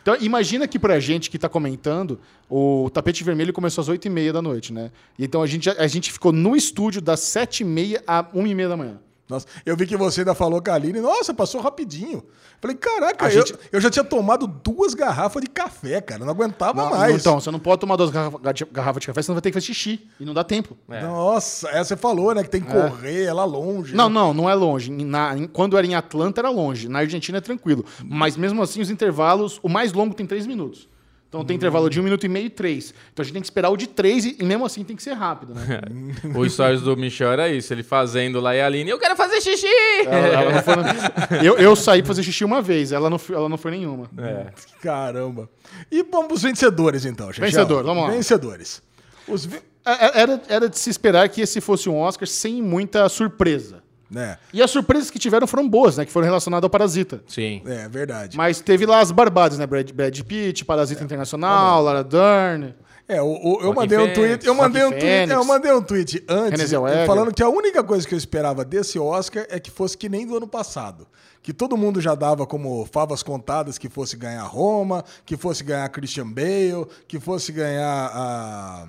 [0.00, 2.18] Então, imagina que pra gente que tá comentando,
[2.48, 4.90] o tapete vermelho começou às 8h30 da noite, né?
[5.18, 8.98] E Então a gente, a gente ficou no estúdio das 7h30 a 1h30 da manhã.
[9.30, 12.22] Nossa, eu vi que você ainda falou com a Aline, nossa, passou rapidinho.
[12.60, 16.30] Falei, caraca, A eu, gente- eu já tinha tomado duas garrafas de café, cara, não
[16.32, 17.14] aguentava Não, mais.
[17.20, 18.38] Então, você não pode tomar duas garrafa-
[18.70, 20.06] garrafas de café, senão vai ter que fazer xixi.
[20.18, 20.76] E não dá tempo.
[20.90, 21.02] É.
[21.02, 23.94] Nossa, essa você falou, né, que tem que correr, é lá longe.
[23.94, 24.14] Não, né?
[24.14, 24.90] não, não é longe.
[24.90, 26.88] Na- em- quando era em Atlanta, era longe.
[26.88, 27.84] Na Argentina é tranquilo.
[28.04, 30.88] Mas mesmo assim, os intervalos, o mais longo tem três minutos.
[31.30, 32.92] Então tem intervalo de um minuto e meio e três.
[33.12, 35.02] Então a gente tem que esperar o de três e, e mesmo assim tem que
[35.02, 35.80] ser rápido, né?
[36.34, 39.40] O stories do Michel era isso, ele fazendo lá e a Aline, eu quero fazer
[39.40, 39.66] xixi!
[40.06, 43.16] Ela- ela não foi no- eu, eu saí pra fazer xixi uma vez, ela não,
[43.16, 44.10] foi- ela não foi nenhuma.
[44.18, 44.46] É.
[44.82, 45.48] Caramba.
[45.90, 47.44] E vamos pros vencedores, então, Chechel.
[47.46, 48.10] Vencedor, vamos lá.
[48.10, 48.82] Vencedores.
[49.28, 52.60] Os vi- É- é- Era, era de se esperar que esse fosse um Oscar sem
[52.60, 53.82] muita surpresa.
[54.10, 56.04] Né, E as surpresas que tiveram foram boas, né?
[56.04, 57.22] Que foram relacionadas ao Parasita.
[57.28, 57.62] Sim.
[57.66, 58.36] é verdade.
[58.36, 59.66] Mas teve lá as barbadas, né?
[59.66, 62.74] Brad, Brad Pitt, Parasita Internacional, Lara Dern.
[63.06, 66.24] É, o, o- eu mandei um tweet, eu mandei um tweet, eu mandei um tweet
[66.28, 66.60] antes
[67.06, 70.24] falando que a única coisa que eu esperava desse Oscar é que fosse que nem
[70.26, 71.08] do ano passado.
[71.42, 75.88] Que todo mundo já dava como favas contadas que fosse ganhar Roma, que fosse ganhar
[75.88, 78.86] Christian Bale, que fosse ganhar a,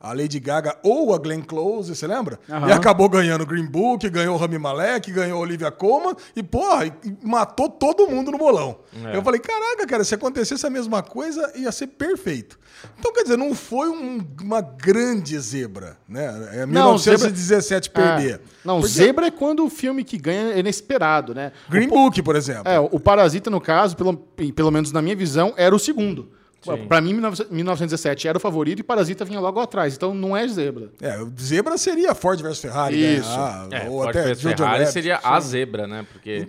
[0.00, 2.40] a Lady Gaga ou a Glenn Close, você lembra?
[2.48, 2.68] Aham.
[2.68, 7.68] E acabou ganhando Green Book, ganhou Rami Malek, ganhou Olivia Colman e, porra, e- matou
[7.68, 8.78] todo mundo no bolão.
[9.04, 9.14] É.
[9.14, 12.58] Eu falei, caraca, cara, se acontecesse a mesma coisa, ia ser perfeito.
[12.98, 16.48] Então, quer dizer, não foi um- uma grande zebra, né?
[16.54, 18.36] É Não, 1917 perder.
[18.36, 18.40] É.
[18.64, 21.52] Não, Porque- zebra é quando o filme que ganha é inesperado, né?
[21.68, 22.62] Green Book, por exemplo.
[22.66, 26.30] É, o Parasita, no caso, pelo, pelo menos na minha visão, era o segundo.
[26.62, 26.86] Sim.
[26.86, 29.94] Pra mim, 19- 1917 era o favorito e Parasita vinha logo atrás.
[29.94, 30.90] Então não é zebra.
[31.00, 33.28] É, zebra seria Ford versus Ferrari, Isso.
[33.28, 34.92] ganhar, É, ou Ford até Jojo Ferrari Rabbit.
[34.92, 36.06] seria a zebra, né?
[36.12, 36.48] Porque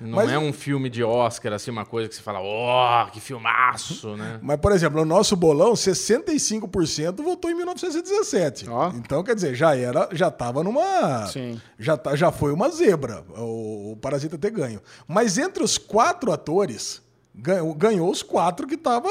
[0.00, 3.20] não Mas- é um filme de Oscar, assim, uma coisa que você fala, ó, que
[3.20, 4.38] filmaço, né?
[4.42, 8.68] Mas, por exemplo, no nosso bolão, 65% votou em 1917.
[8.68, 8.88] Ó.
[8.94, 11.26] Então, quer dizer, já era, já tava numa.
[11.26, 11.60] Sim.
[11.78, 14.80] Já, tá, já foi uma zebra o, o Parasita ter ganho.
[15.06, 17.02] Mas entre os quatro atores,
[17.36, 19.08] ganhou, ganhou os quatro que estava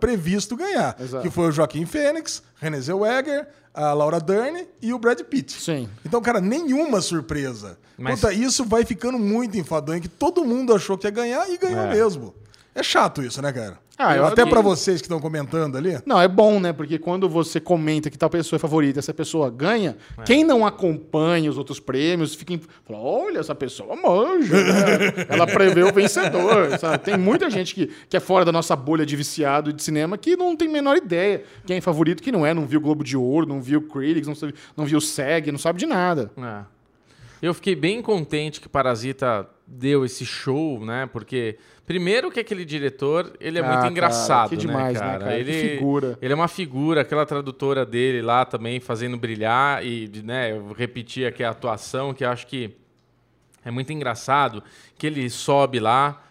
[0.00, 0.96] previsto ganhar.
[1.00, 1.22] Exato.
[1.22, 5.52] Que foi o Joaquim Fênix, Renée Zellweger, a Laura Dern e o Brad Pitt.
[5.62, 5.88] Sim.
[6.04, 7.78] Então, cara, nenhuma surpresa.
[7.96, 11.56] Mas- Puta, isso vai ficando muito enfadonho, que todo mundo achou que ia ganhar e
[11.58, 11.90] ganhou É.
[11.90, 12.34] mesmo.
[12.74, 13.78] É chato isso, né, cara?
[13.98, 15.98] Ah, eu- Até pra vocês que estão comentando ali.
[16.06, 16.72] Não, é bom, né?
[16.72, 20.22] Porque quando você comenta que tal pessoa é favorita, essa pessoa ganha, É.
[20.22, 22.52] quem não acompanha os outros prêmios fica.
[22.52, 25.26] em- Fala, olha, essa pessoa manja, né?
[25.28, 26.98] Ela prevê o vencedor, sabe?
[27.04, 30.36] Tem muita gente que, que é fora da nossa bolha de viciado de cinema que
[30.36, 33.02] não tem a menor ideia quem é favorito, quem não é, não viu o Globo
[33.02, 35.86] de Ouro, não viu o Critics, não, sabe- não viu o SEG, não sabe de
[35.86, 36.30] nada.
[36.38, 36.60] É.
[37.42, 41.08] Eu fiquei bem contente que Parasita deu esse show, né?
[41.12, 45.12] Porque, primeiro que aquele diretor, ele é Ah, muito cara, engraçado, que demais, né, né,
[45.12, 45.24] cara?
[45.24, 45.34] cara?
[45.34, 46.18] Que Ele, figura.
[46.22, 51.26] Ele é uma figura, aquela tradutora dele lá também fazendo brilhar e, né, eu repetir
[51.26, 52.74] aqui a atuação, que eu acho que
[53.64, 54.62] é muito engraçado,
[54.96, 56.22] que ele sobe lá,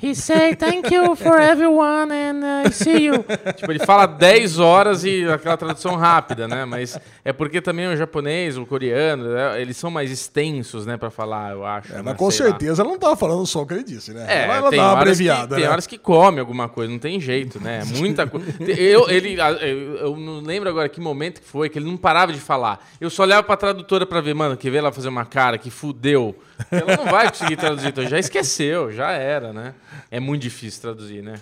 [0.00, 3.24] He say thank you for everyone and I see you.
[3.56, 6.64] tipo, ele fala 10 horas e aquela tradução rápida, né?
[6.64, 11.10] Mas é porque também o japonês, o coreano, né, eles são mais extensos, né, pra
[11.10, 11.92] falar, eu acho.
[11.92, 12.02] É, né?
[12.04, 12.50] mas com Sei lá.
[12.52, 14.24] certeza ela não tava falando só o que ele disse, né?
[14.28, 15.70] É, ela ela tem, dá uma horas abreviada, que, tem né?
[15.70, 17.82] horas que come alguma coisa, não tem jeito, né?
[17.96, 18.46] Muita coisa.
[18.78, 22.32] Eu, ele, eu, eu não lembro agora que momento que foi, que ele não parava
[22.32, 22.86] de falar.
[23.00, 25.70] Eu só olhava pra tradutora pra ver, mano, quer ver ela fazer uma cara que
[25.70, 26.36] fudeu.
[26.70, 29.74] Ela não vai conseguir traduzir, então já esqueceu, já era, né?
[30.10, 31.34] É muito difícil traduzir, né?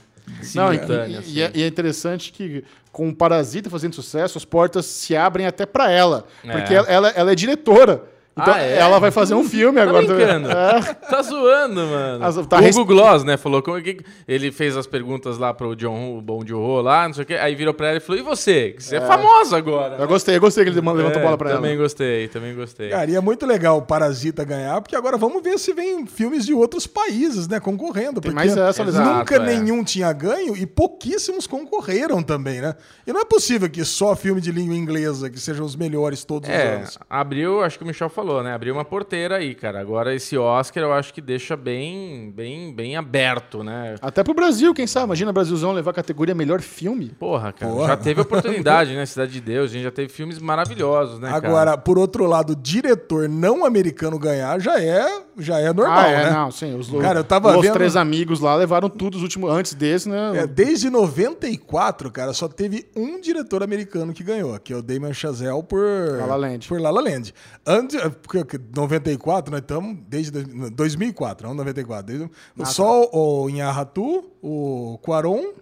[0.55, 1.33] Não, e, assim.
[1.33, 5.46] e é, e é interessante que com o Parasita fazendo sucesso, as portas se abrem
[5.46, 6.26] até pra ela.
[6.42, 6.52] É.
[6.52, 8.05] Porque ela, ela, ela é diretora.
[8.38, 8.77] Então Ah, é?
[8.77, 10.07] ela vai fazer um filme Tá agora.
[10.07, 10.51] brincando.
[10.51, 10.81] É.
[11.09, 12.22] Tá zoando, mano.
[12.25, 15.55] As- tá o res- Hugo Gloss, né, falou como que ele fez as perguntas lá
[15.55, 17.35] pro John, o Bom Joe lá, não sei o quê.
[17.35, 18.72] Aí virou pra ela e falou: "E você?
[18.77, 19.96] Que Você é, famosa agora".
[19.99, 21.83] Eu gostei, eu gostei que ele levantou É, bola pra também ela.
[21.83, 22.90] gostei, também gostei.
[22.90, 26.44] Cara, e é muito legal o Parasita ganhar, porque agora vamos ver se vem filmes
[26.44, 28.20] de outros países, né, concorrendo.
[28.20, 29.38] Tem porque mais essa, Exato, Nunca é.
[29.38, 32.75] nenhum tinha ganho e pouquíssimos concorreram também, né?
[33.07, 36.49] E não é possível que só filme de língua inglesa que sejam os melhores todos
[36.49, 36.99] os É, anos.
[37.09, 38.55] abriu, acho que o Michel falou, né?
[38.55, 39.81] Abriu uma porteira aí, cara.
[39.81, 43.97] Agora esse Oscar eu acho que deixa bem, bem, bem aberto, né?
[44.01, 45.07] Até pro Brasil, quem sabe?
[45.07, 47.11] Imagina o Brasilzão levar a categoria melhor filme.
[47.19, 47.73] Porra, cara.
[47.73, 47.89] Porra.
[47.89, 49.07] Já teve oportunidade, né?
[49.07, 51.47] Cidade de Deus, a gente já teve filmes maravilhosos, né, cara?
[51.47, 56.25] Agora, por outro lado, diretor não americano ganhar já é, já é normal, ah, é,
[56.25, 56.31] né?
[56.31, 56.75] não, sim.
[56.75, 59.51] Os, Cara, eu tava os vendo- três amigos lá levaram tudo os últimos.
[59.51, 60.33] Antes desse, né?
[60.38, 65.12] É, desde 94, cara, só teve um diretor americano que ganhou, que é o Damon
[65.12, 65.81] Chazelle por
[66.18, 66.68] La La Land.
[66.68, 67.33] Por La La Land.
[67.66, 72.07] Antes, é, porque que 94, nós estamos desde dois- 2004, não 94.
[72.07, 73.16] Desde, Ah, só tá.
[73.16, 75.53] o Inharratu, o Quaron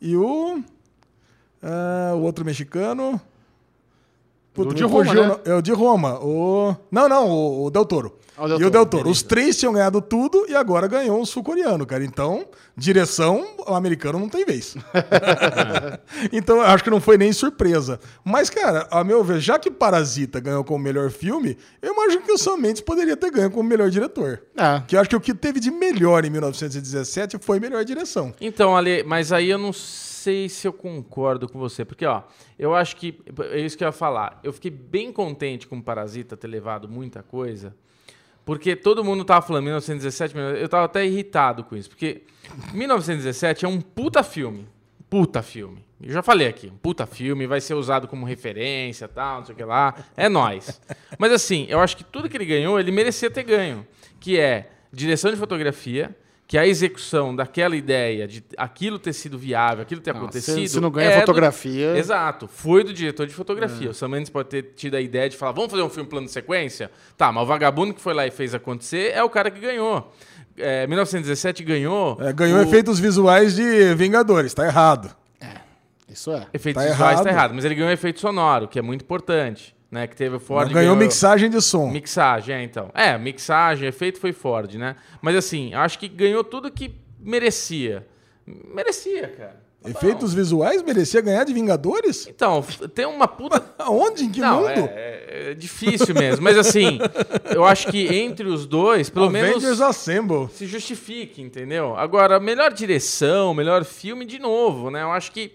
[0.00, 0.62] e o
[1.62, 3.20] ah, o outro mexicano.
[4.54, 5.36] Puta, de Roma, fugiu né?
[5.46, 6.18] o- É o de Roma.
[6.22, 6.76] O...
[6.90, 8.16] Não, não, o, o Del Toro.
[8.36, 9.04] Ah, o Del e o Del Toro.
[9.04, 9.10] beleza.
[9.10, 12.04] Os três tinham ganhado tudo e agora ganhou um sul-coreano, cara.
[12.04, 12.44] Então,
[12.76, 14.74] direção, o americano não tem vez.
[16.32, 17.98] então, eu acho que não foi nem surpresa.
[18.24, 22.32] Mas, cara, a meu ver, já que Parasita ganhou como melhor filme, eu imagino que
[22.32, 24.42] o Sam Mendes poderia ter ganho como melhor diretor.
[24.56, 24.82] É.
[24.86, 28.32] Que eu acho que o que teve de melhor em 1917 foi melhor direção.
[28.40, 30.11] Então, Ale, mas aí eu não sei
[30.48, 32.22] se eu concordo com você, porque ó,
[32.58, 34.40] eu acho que é isso que eu ia falar.
[34.42, 37.74] Eu fiquei bem contente com o Parasita ter levado muita coisa,
[38.44, 42.22] porque todo mundo tava falando 1917, eu tava até irritado com isso, porque
[42.72, 44.68] 1917 é um puta filme,
[45.08, 45.84] puta filme.
[46.00, 49.54] Eu já falei aqui, um puta filme, vai ser usado como referência, tal, não sei
[49.54, 49.94] o que lá.
[50.16, 50.80] É nóis.
[51.16, 53.86] Mas assim, eu acho que tudo que ele ganhou, ele merecia ter ganho,
[54.18, 56.16] que é direção de fotografia,
[56.52, 60.56] que a execução daquela ideia de aquilo ter sido viável, aquilo ter Não, acontecido.
[60.56, 62.46] se- se não ganha é do- fotografia- Exato.
[62.46, 63.88] Foi do diretor de fotografia.
[63.88, 66.26] O Sam Mendes pode ter tido a ideia de falar, vamos fazer um filme plano
[66.26, 66.90] de sequência?
[67.16, 70.12] Tá, mas o vagabundo que foi lá e fez acontecer é o cara que ganhou.
[70.58, 72.18] É, 1917 ganhou.
[72.20, 75.10] É, ganhou o- efeitos visuais de Vingadores, tá errado.
[76.06, 76.46] Isso é.
[76.52, 77.26] Efeitos Tá visuais tá errado.
[77.34, 79.74] errado, mas ele ganhou efeito sonoro, que é muito importante.
[79.92, 80.06] Né?
[80.06, 80.72] Que teve o Ford.
[80.72, 81.90] ganhou mixagem de som.
[81.90, 82.90] Mixagem, é, então.
[82.94, 84.96] É, mixagem, efeito foi Ford, né?
[85.20, 88.06] Mas assim, acho que ganhou tudo que merecia.
[88.46, 89.62] Merecia, cara.
[89.82, 89.90] Tá.
[89.90, 92.26] Efeitos visuais merecia ganhar de Vingadores?
[92.26, 92.62] Então,
[92.94, 93.62] tem uma puta.
[93.78, 94.24] Aonde?
[94.24, 94.88] Em que Não, mundo?
[94.94, 96.42] é, é difícil mesmo.
[96.42, 96.98] Mas assim,
[97.54, 99.80] eu acho que entre os dois, pelo Avengers menos.
[99.82, 100.48] Assemble.
[100.52, 101.96] se justifique, entendeu?
[101.96, 105.02] Agora, melhor direção, melhor filme, de novo, né?
[105.02, 105.52] Eu acho que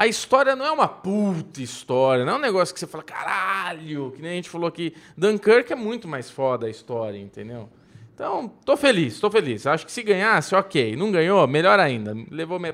[0.00, 4.10] a história não é uma puta história, não é um negócio que você fala, caralho,
[4.16, 4.94] que nem a gente falou aqui.
[5.14, 7.68] Dunkirk é muito mais foda a história, entendeu?
[8.14, 9.66] Então, tô feliz, tô feliz.
[9.66, 10.96] Acho que se ganhasse, ok.
[10.96, 12.16] Não ganhou, melhor ainda.
[12.30, 12.72] Levou me-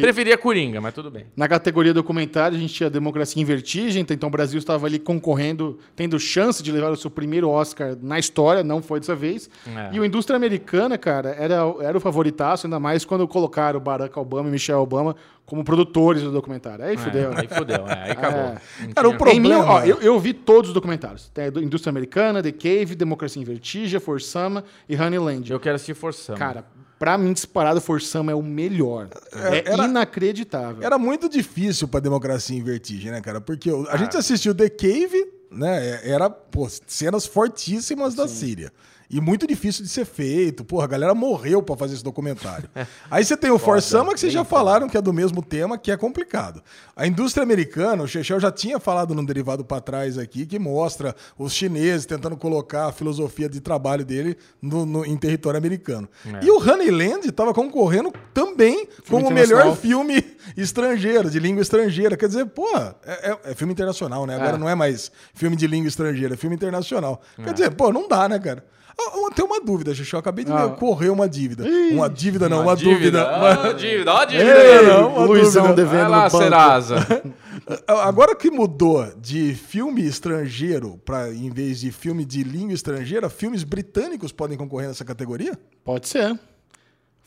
[0.14, 1.26] Preferia Coringa, mas tudo bem.
[1.36, 5.78] Na categoria documentário, a gente tinha Democracia em Vertigem, então o Brasil estava ali concorrendo,
[5.94, 9.48] tendo chance de levar o seu primeiro Oscar na história, não foi dessa vez.
[9.66, 9.90] É.
[9.94, 14.18] E o Indústria Americana, cara, era, era o favoritaço, ainda mais quando colocaram o Barack
[14.18, 16.84] Obama e Michelle Obama como produtores do documentário.
[16.84, 17.40] Aí fudeu, É, né?
[17.42, 18.40] aí fudeu, é, aí acabou.
[18.40, 18.56] É.
[18.94, 21.28] Cara, o mim, problema- ó, eu, eu vi todos os documentários.
[21.32, 25.50] Tem a do- Indústria Americana, The Cave, Democracia em Vertigem, Forsama e Honeyland.
[25.52, 26.38] Eu quero assistir Forçando.
[26.38, 26.64] Cara,
[26.98, 29.08] pra mim, disparado, Forsama é o melhor.
[29.32, 30.82] É, Era- inacreditável.
[30.82, 33.40] Era muito difícil pra democracia em vertigem, né, cara?
[33.40, 33.96] Porque a Ah.
[33.96, 36.00] gente assistiu The Cave, né?
[36.02, 38.72] é- Era, pô, cenas fortíssimas da Síria.
[39.08, 40.64] E muito difícil de ser feito.
[40.64, 42.68] Porra, a galera morreu pra fazer esse documentário.
[43.10, 45.90] Aí você tem o Forsama, que vocês já falaram que é do mesmo tema, que
[45.92, 46.62] é complicado.
[46.96, 51.14] A indústria americana, o Chechel já tinha falado num derivado pra trás aqui, que mostra
[51.38, 56.08] os chineses tentando colocar a filosofia de trabalho dele no, no- em território americano.
[56.42, 60.24] E o Honeyland estava concorrendo também como o melhor filme
[60.56, 62.16] estrangeiro, de língua estrangeira.
[62.16, 64.34] Quer dizer, pô, é, é- é filme internacional, né?
[64.34, 64.58] Agora É.
[64.58, 67.20] não é mais filme de língua estrangeira, é filme internacional.
[67.42, 68.64] Quer dizer, pô, não dá, né, cara?
[68.98, 70.12] Ah, ah, Tem uma dúvida, Xixi.
[70.14, 70.68] Eu acabei de Ah.
[70.68, 71.64] correr uma dívida.
[71.92, 73.26] uma dívida, não, uma, Uma dúvida.
[73.30, 75.84] Ó, Uma- dívida, ó a dívida Ei, não, uma Luizão dúvida.
[75.84, 76.38] devendo Vai lá, no banco.
[76.44, 76.96] Serasa.
[77.86, 83.64] Agora que mudou de filme estrangeiro para em vez de filme de língua estrangeira, filmes
[83.64, 85.58] britânicos podem concorrer nessa categoria?
[85.84, 86.38] Pode ser.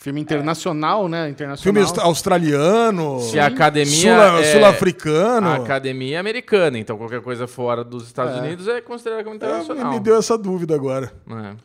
[0.01, 1.17] Filme internacional, né?
[1.23, 1.83] Filme Internacional.
[1.83, 5.47] aust- australiano, Se a academia sul- é- sul-africano.
[5.49, 8.39] A academia é americana, então qualquer coisa fora dos Estados É.
[8.39, 9.91] Unidos é considerada como É, internacional.
[9.91, 11.12] me deu essa dúvida agora.
[11.29, 11.55] É.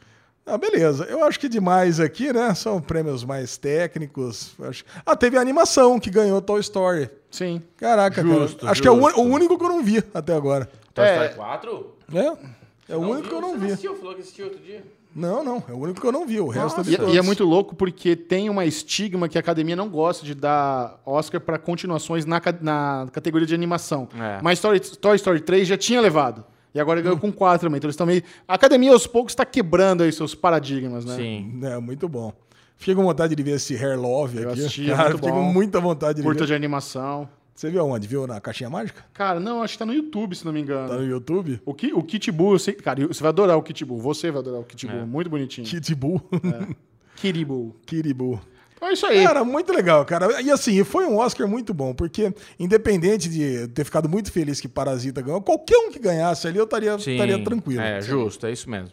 [0.46, 1.04] Ah, beleza.
[1.04, 2.52] Eu acho que demais aqui, né?
[2.54, 4.52] São prêmios mais técnicos.
[4.62, 4.84] Acho...
[5.06, 7.08] Ah, teve a animação que ganhou Toy Story.
[7.30, 7.62] Sim.
[7.78, 8.72] Caraca, Justo, cara.
[8.72, 9.22] Acho que é o, justo.
[9.22, 10.68] único que eu não vi até agora.
[10.92, 11.14] Toy É.
[11.28, 11.94] Story 4?
[12.12, 12.92] É?
[12.92, 13.66] É o único que eu não Você vi.
[13.68, 13.94] assistiu?
[13.96, 14.84] Falou que assistiu outro dia?
[15.14, 15.62] Não, não.
[15.68, 16.40] É o único que eu não vi.
[16.40, 17.14] O resto eu vi E, todos.
[17.14, 21.00] e é muito louco porque tem uma estigma que a academia não gosta de dar
[21.06, 24.08] Oscar para continuações na, na categoria de animação.
[24.18, 24.40] É.
[24.42, 26.44] Mas Toy, Toy Story 3 já tinha levado.
[26.74, 27.76] E agora ganhou com 4 também.
[27.78, 28.22] Então eles estão meio.
[28.48, 31.14] A academia aos poucos está quebrando aí seus paradigmas, né?
[31.14, 31.60] Sim.
[31.62, 32.32] É, muito bom.
[32.76, 34.60] Fiquei com vontade de ver esse Hair Love Eu aqui.
[34.60, 35.46] assisti, é Cara, muito fiquei bom.
[35.46, 36.46] com muita vontade de Curta ver.
[36.48, 37.28] de animação.
[37.54, 38.08] Você viu aonde?
[38.08, 39.04] Viu na Caixinha Mágica?
[39.14, 40.88] Cara, não, acho que tá no YouTube, se não me engano.
[40.88, 41.60] Tá no YouTube?
[41.64, 43.98] O, Ki, o Kit Buu, eu sei, cara, você vai adorar o Kit Buu.
[43.98, 44.98] Você vai adorar o Kit Buu.
[44.98, 45.04] É.
[45.04, 45.66] Muito bonitinho.
[45.66, 46.20] Kitibu.
[47.16, 47.76] Kiribu.
[47.86, 48.40] Kiribu.
[48.74, 49.22] Então é isso aí.
[49.24, 50.42] Cara, muito legal, cara.
[50.42, 54.68] E assim, foi um Oscar muito bom, porque independente de ter ficado muito feliz que
[54.68, 56.98] Parasita ganhou, qualquer um que ganhasse ali eu estaria
[57.42, 57.80] tranquilo.
[57.80, 58.90] É, justo, é isso mesmo.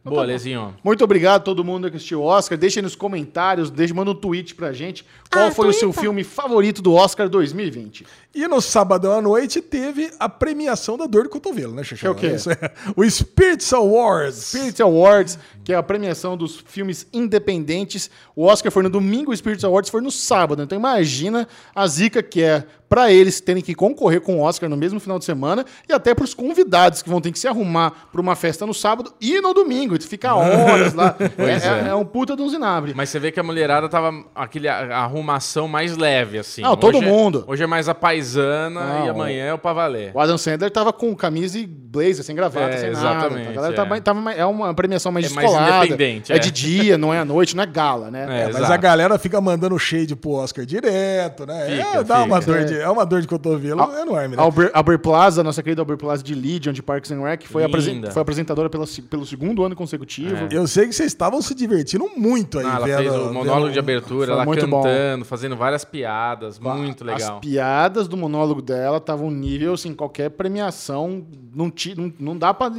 [0.00, 0.32] Então Boa, tá bom.
[0.32, 0.74] Lezinho.
[0.82, 2.56] Muito obrigado a todo mundo que assistiu o Oscar.
[2.56, 5.04] Deixa aí nos comentários, deixa, manda um tweet pra gente.
[5.30, 8.06] Qual foi o seu filme favorito do Oscar 2020?
[8.34, 12.00] E no sábado à noite teve a premiação da dor de cotovelo, né, Xixi?
[12.00, 12.28] Que é o quê?
[12.28, 14.36] Isso é o Spirits Awards.
[14.36, 18.10] Spirit Awards, que é a premiação dos filmes independentes.
[18.34, 20.62] O Oscar foi no domingo, o Spirit Awards foi no sábado.
[20.62, 24.76] Então imagina a zica que é pra eles terem que concorrer com o Oscar no
[24.76, 28.20] mesmo final de semana e até pros convidados que vão ter que se arrumar pra
[28.20, 29.94] uma festa no sábado e no domingo.
[29.94, 31.14] E ficar horas lá.
[31.36, 31.88] Pois é, é.
[31.88, 32.92] é um puta de um zinabre.
[32.94, 36.62] Mas você vê que a mulherada tava aquele a- a arrumação mais leve, assim.
[36.62, 37.44] Não, todo Hoje é- mundo.
[37.46, 40.10] hoje é mais a paisana Não, e amanhã é o pra valer.
[40.14, 43.50] O Adam Sandler tava com camisa e blazer, sem gravata, É, sem exatamente, nada.
[43.50, 43.76] A galera é.
[43.76, 45.86] tava, tava mais- é uma premiação mais É mais descolada.
[45.86, 46.36] independente, É.
[46.36, 46.38] é.
[46.38, 48.20] de dia, não é à noite, não é gala, né?
[48.28, 48.72] É, É, mas exato.
[48.72, 51.66] a galera fica mandando shade pro Oscar direto, né?
[51.66, 52.52] Fica, é, dá uma fica.
[52.52, 54.42] dor de, é uma dor de cotovelo A- enorme, né?
[54.42, 58.02] Albert, Albert Plaza, nossa querida Albert Plaza de Legion, de Parks and Rec, foi, apresen-
[58.10, 60.34] foi apresentadora pela pelo segundo ano consecutivo.
[60.36, 60.48] É.
[60.50, 63.62] Eu sei que vocês estavam se divertindo muito aí, Ah, ela vendo, fez o monólogo
[63.66, 64.82] vendo- de abertura, ela muito bom.
[64.82, 67.34] cantando, fazendo várias piadas, muito legal.
[67.36, 72.52] As piadas do monólogo dela estavam nível, assim, qualquer premiação não, ti- não, não dá
[72.54, 72.72] pra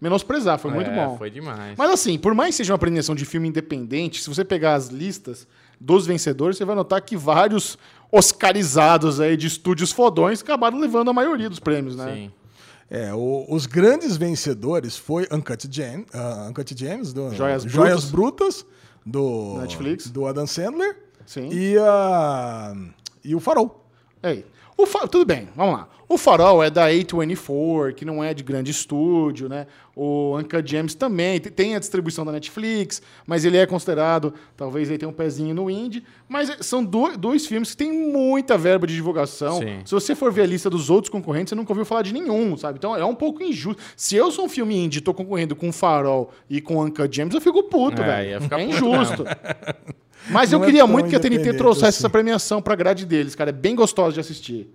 [0.00, 1.16] menosprezar, foi muito É, bom.
[1.16, 1.74] Foi demais.
[1.78, 4.88] Mas assim, por mais que seja uma premiação de filme independente, se você pegar as
[4.88, 5.46] listas
[5.80, 7.78] dos vencedores, você vai notar que vários
[8.12, 12.12] oscarizados aí de estúdios fodões acabaram levando a maioria dos prêmios, né?
[12.14, 12.32] Sim.
[12.90, 18.66] É, o- os grandes vencedores foi Uncut, Gem, ah, Uncut Gems, do, Joias Brutas,
[19.04, 20.10] do, Netflix.
[20.10, 21.48] do Adam Sandler, Sim.
[21.50, 22.74] E, a,
[23.24, 23.82] e o Farol.
[24.22, 24.44] Aí.
[24.76, 25.88] O fa- Tudo bem, vamos lá.
[26.12, 29.66] O Farol é da A24, que não é de grande estúdio, né?
[29.96, 34.90] O Uncut Gems também te- tem a distribuição da Netflix, mas ele é considerado, talvez
[34.90, 36.02] ele tenha um pezinho no indie.
[36.28, 39.58] Mas é- são do- dois filmes que têm muita verba de divulgação.
[39.60, 39.80] Sim.
[39.86, 42.58] Se você for ver a lista dos outros concorrentes, você nunca ouviu falar de nenhum,
[42.58, 42.76] sabe?
[42.78, 43.80] Então é um pouco injusto.
[43.96, 47.34] Se eu sou um filme indie e tô concorrendo com Farol e com Uncut Gems,
[47.34, 48.30] eu fico puto, É, velho.
[48.32, 49.24] ia ficar É puto injusto.
[50.30, 51.98] Mas eu Não é queria tão muito que a TNT trouxesse assim.
[52.00, 53.48] essa premiação pra grade deles, cara.
[53.50, 54.70] É bem gostoso de assistir.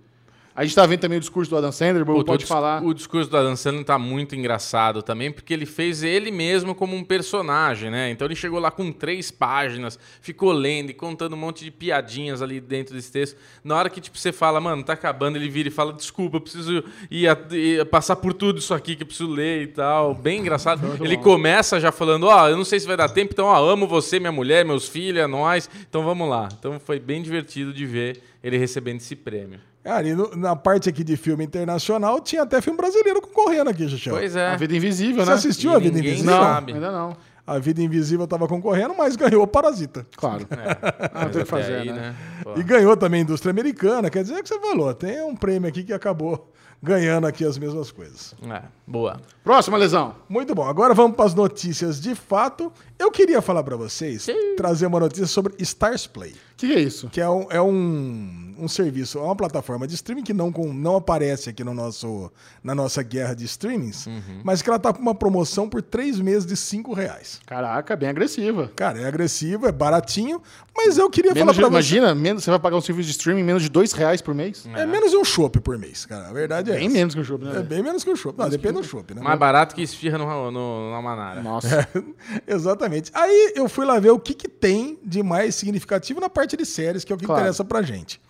[0.58, 2.82] A gente tá vendo também o discurso do Adam Sandler, Puta, pode o falar.
[2.82, 6.96] O discurso do Adam Sandler tá muito engraçado também, porque ele fez ele mesmo como
[6.96, 8.10] um personagem, né?
[8.10, 12.42] Então ele chegou lá com três páginas, ficou lendo e contando um monte de piadinhas
[12.42, 13.36] ali dentro desse texto.
[13.62, 16.40] Na hora que tipo, você fala, mano, tá acabando, ele vira e fala, desculpa, eu
[16.40, 20.12] preciso ir, a- ir passar por tudo isso aqui que eu preciso ler e tal.
[20.12, 20.80] Bem engraçado.
[21.04, 21.22] ele bom.
[21.22, 24.18] começa já falando, ó, eu não sei se vai dar tempo, então, ó, amo você,
[24.18, 25.70] minha mulher, meus filhos, é nós.
[25.88, 26.48] Então vamos lá.
[26.58, 29.67] Então foi bem divertido de ver ele recebendo esse prêmio.
[29.88, 33.88] Cara, e no- na parte aqui de filme internacional, tinha até filme brasileiro concorrendo aqui,
[33.88, 34.10] Xuxa.
[34.10, 34.48] Pois é.
[34.48, 35.36] A Vida Invisível, Você né?
[35.36, 36.30] assistiu E A Vida Invisível?
[36.30, 36.72] Não, sabe.
[36.74, 37.16] ainda não.
[37.46, 40.06] A Vida Invisível tava concorrendo, mas ganhou Parasita.
[40.14, 40.46] Claro.
[40.50, 42.14] É, Ah, tem que fazer, aí, né?
[42.44, 42.52] Pô.
[42.58, 44.10] E ganhou também a indústria americana.
[44.10, 47.42] Quer dizer é o que você falou, tem um prêmio aqui que acabou ganhando aqui
[47.46, 48.34] as mesmas coisas.
[48.46, 49.16] É, boa.
[49.42, 50.14] Próxima lesão.
[50.28, 50.64] Muito bom.
[50.68, 52.70] Agora vamos para as notícias de fato.
[52.98, 56.80] Eu queria falar para vocês, trazer uma notícia sobre Stars Play, O que, que é
[56.80, 57.08] isso?
[57.08, 60.72] que é um, é um, um serviço, é uma plataforma de streaming que não, com-
[60.72, 62.28] não aparece aqui no nosso,
[62.62, 64.08] na nossa guerra de streamings,
[64.42, 67.40] mas que ela tá com uma promoção por três meses de cinco reais.
[67.46, 68.70] Caraca, bem agressiva.
[68.74, 70.42] Cara, é agressivo, é baratinho,
[70.76, 71.94] mas eu queria Menos de- falar para você.
[71.96, 74.66] imagina, menos, você vai pagar um serviço de streaming menos de dois reais por mês?
[74.74, 76.28] É menos de um chopp por mês, cara.
[76.28, 76.96] A verdade é Bem essa.
[76.96, 77.58] menos que o show, né?
[77.58, 78.36] É bem menos que o chopp.
[78.36, 79.22] Não, depende do chopp, né?
[79.22, 81.40] Mais barato que esfirra no, no, na Manara.
[81.42, 81.88] Nossa.
[82.44, 82.87] Exatamente.
[83.14, 86.64] Aí eu fui lá ver o que, que tem de mais significativo na parte de
[86.66, 87.40] séries, que é o que Claro.
[87.42, 88.20] interessa pra gente.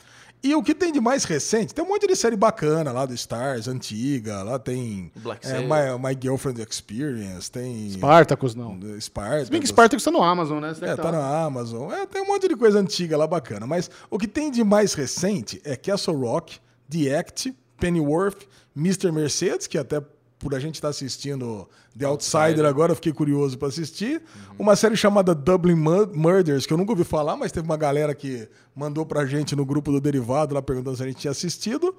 [0.40, 3.12] E o que tem de mais recente, tem um monte de série bacana lá do
[3.12, 5.59] Stars, antiga, lá tem Black é.
[5.61, 8.79] My, My Girlfriend Experience, tem Spartacus, não.
[9.01, 9.47] Spartacus.
[9.47, 10.76] Se bem que Spartacus tá no Amazon, né?
[10.80, 11.91] É, tá tá na Amazon.
[11.91, 13.66] É, tem um monte de coisa antiga lá bacana.
[13.66, 19.11] Mas o que tem de mais recente é Castle Rock, The Act, Pennyworth, Mr.
[19.11, 20.01] Mercedes, que até
[20.39, 21.68] por a gente estar assistindo
[21.99, 22.66] The Outsider, Outsider.
[22.66, 24.22] agora eu fiquei curioso para assistir.
[24.59, 28.14] Uma série chamada Dublin Mu- Murders, que eu nunca ouvi falar, mas teve uma galera
[28.14, 31.95] que mandou pra gente no grupo do Derivado lá perguntando se a gente tinha assistido.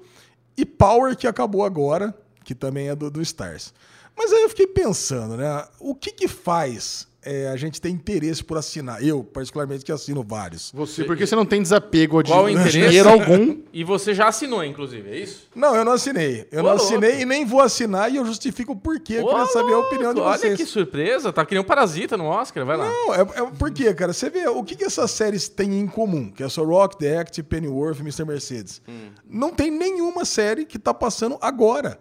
[0.56, 2.14] E Power, que acabou agora,
[2.44, 3.74] que também é do, do Stars.
[4.16, 5.64] Mas aí eu fiquei pensando, né?
[5.78, 9.02] O que que faz é, a gente ter interesse por assinar?
[9.04, 10.70] Eu, particularmente, que assino vários.
[10.72, 12.78] Você, porque você não tem desapego Qual de interesse?
[12.78, 13.60] dinheiro algum.
[13.72, 15.48] E você já assinou, inclusive, é isso?
[15.54, 16.48] Não, eu não assinei.
[16.50, 16.84] Eu Ô, não louco.
[16.84, 19.14] assinei e nem vou assinar e eu justifico o porquê.
[19.14, 20.56] Eu Ô, queria saber a louco, opinião de Olha vocês.
[20.56, 22.86] que surpresa, tá que nem um parasita no Oscar, vai lá.
[22.88, 24.12] Não, é, é por quê, cara?
[24.12, 27.18] Você vê o que, que essas séries têm em comum, que é só Rock, The
[27.18, 28.24] Act, Pennyworth e Mr.
[28.24, 28.82] Mercedes.
[28.88, 29.10] Hum.
[29.28, 32.00] Não tem nenhuma série que tá passando agora.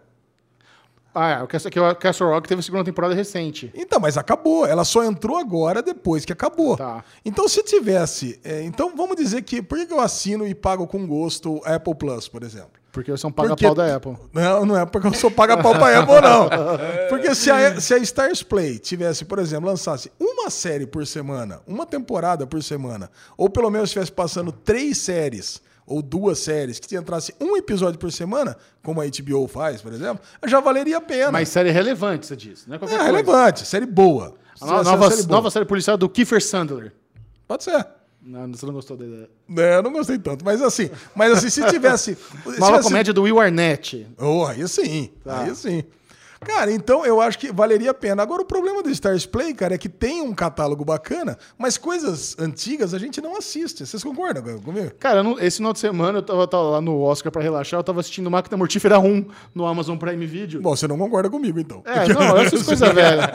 [1.20, 3.70] Ah, é, o Castle, que o Castle Rock teve segunda temporada recente.
[3.76, 4.66] Então, mas acabou.
[4.66, 6.78] Ela só entrou agora depois que acabou.
[6.78, 7.04] Tá.
[7.26, 8.40] Então, se tivesse.
[8.42, 9.62] é, então, vamos dizer que.
[9.62, 12.72] Por que eu assino e pago com gosto a Apple Plus, por exemplo?
[12.92, 14.18] Porque você é um paga-pau da Apple.
[14.34, 16.50] Não, não é porque eu sou paga-pau pra Apple, não.
[17.08, 21.62] Porque se a, se a Stars Play tivesse, por exemplo, lançasse uma série por semana,
[21.68, 26.96] uma temporada por semana, ou pelo menos estivesse passando três séries ou duas séries, que
[26.96, 31.32] entrasse um episódio por semana, como a HBO faz, por exemplo, já valeria a pena.
[31.32, 32.68] Mas série relevante, você disse.
[32.68, 33.12] Não é é qualquer coisa.
[33.12, 34.36] relevante, série boa.
[34.62, 35.28] A no- Série nova, boa.
[35.28, 36.94] nova série policial do Kiefer Sandler.
[37.48, 37.86] Pode ser.
[38.22, 39.30] Não, você não gostou da ideia.
[39.58, 42.16] É, eu não gostei tanto, mas assim, mas assim, se tivesse.
[42.44, 44.06] se Nova tivesse- comédia do Will Arnett.
[44.20, 45.42] Oh, aí sim, Tá.
[45.42, 45.84] aí sim.
[46.42, 48.24] Cara, então eu acho que valeria a pena.
[48.24, 52.36] Agora, o problema do Stars Play, cara, é que tem um catálogo bacana, mas coisas
[52.40, 53.86] antigas a gente não assiste.
[53.86, 54.92] Vocês concordam comigo?
[55.00, 57.84] Cara, não- esse final de semana eu tava, tava lá no Oscar pra relaxar, eu
[57.84, 60.62] tava assistindo Máquina Mortífera 1 no Amazon Prime Video.
[60.62, 61.84] Bom, você não concorda comigo, então.
[61.86, 63.32] É, não, eu assisto coisa velha.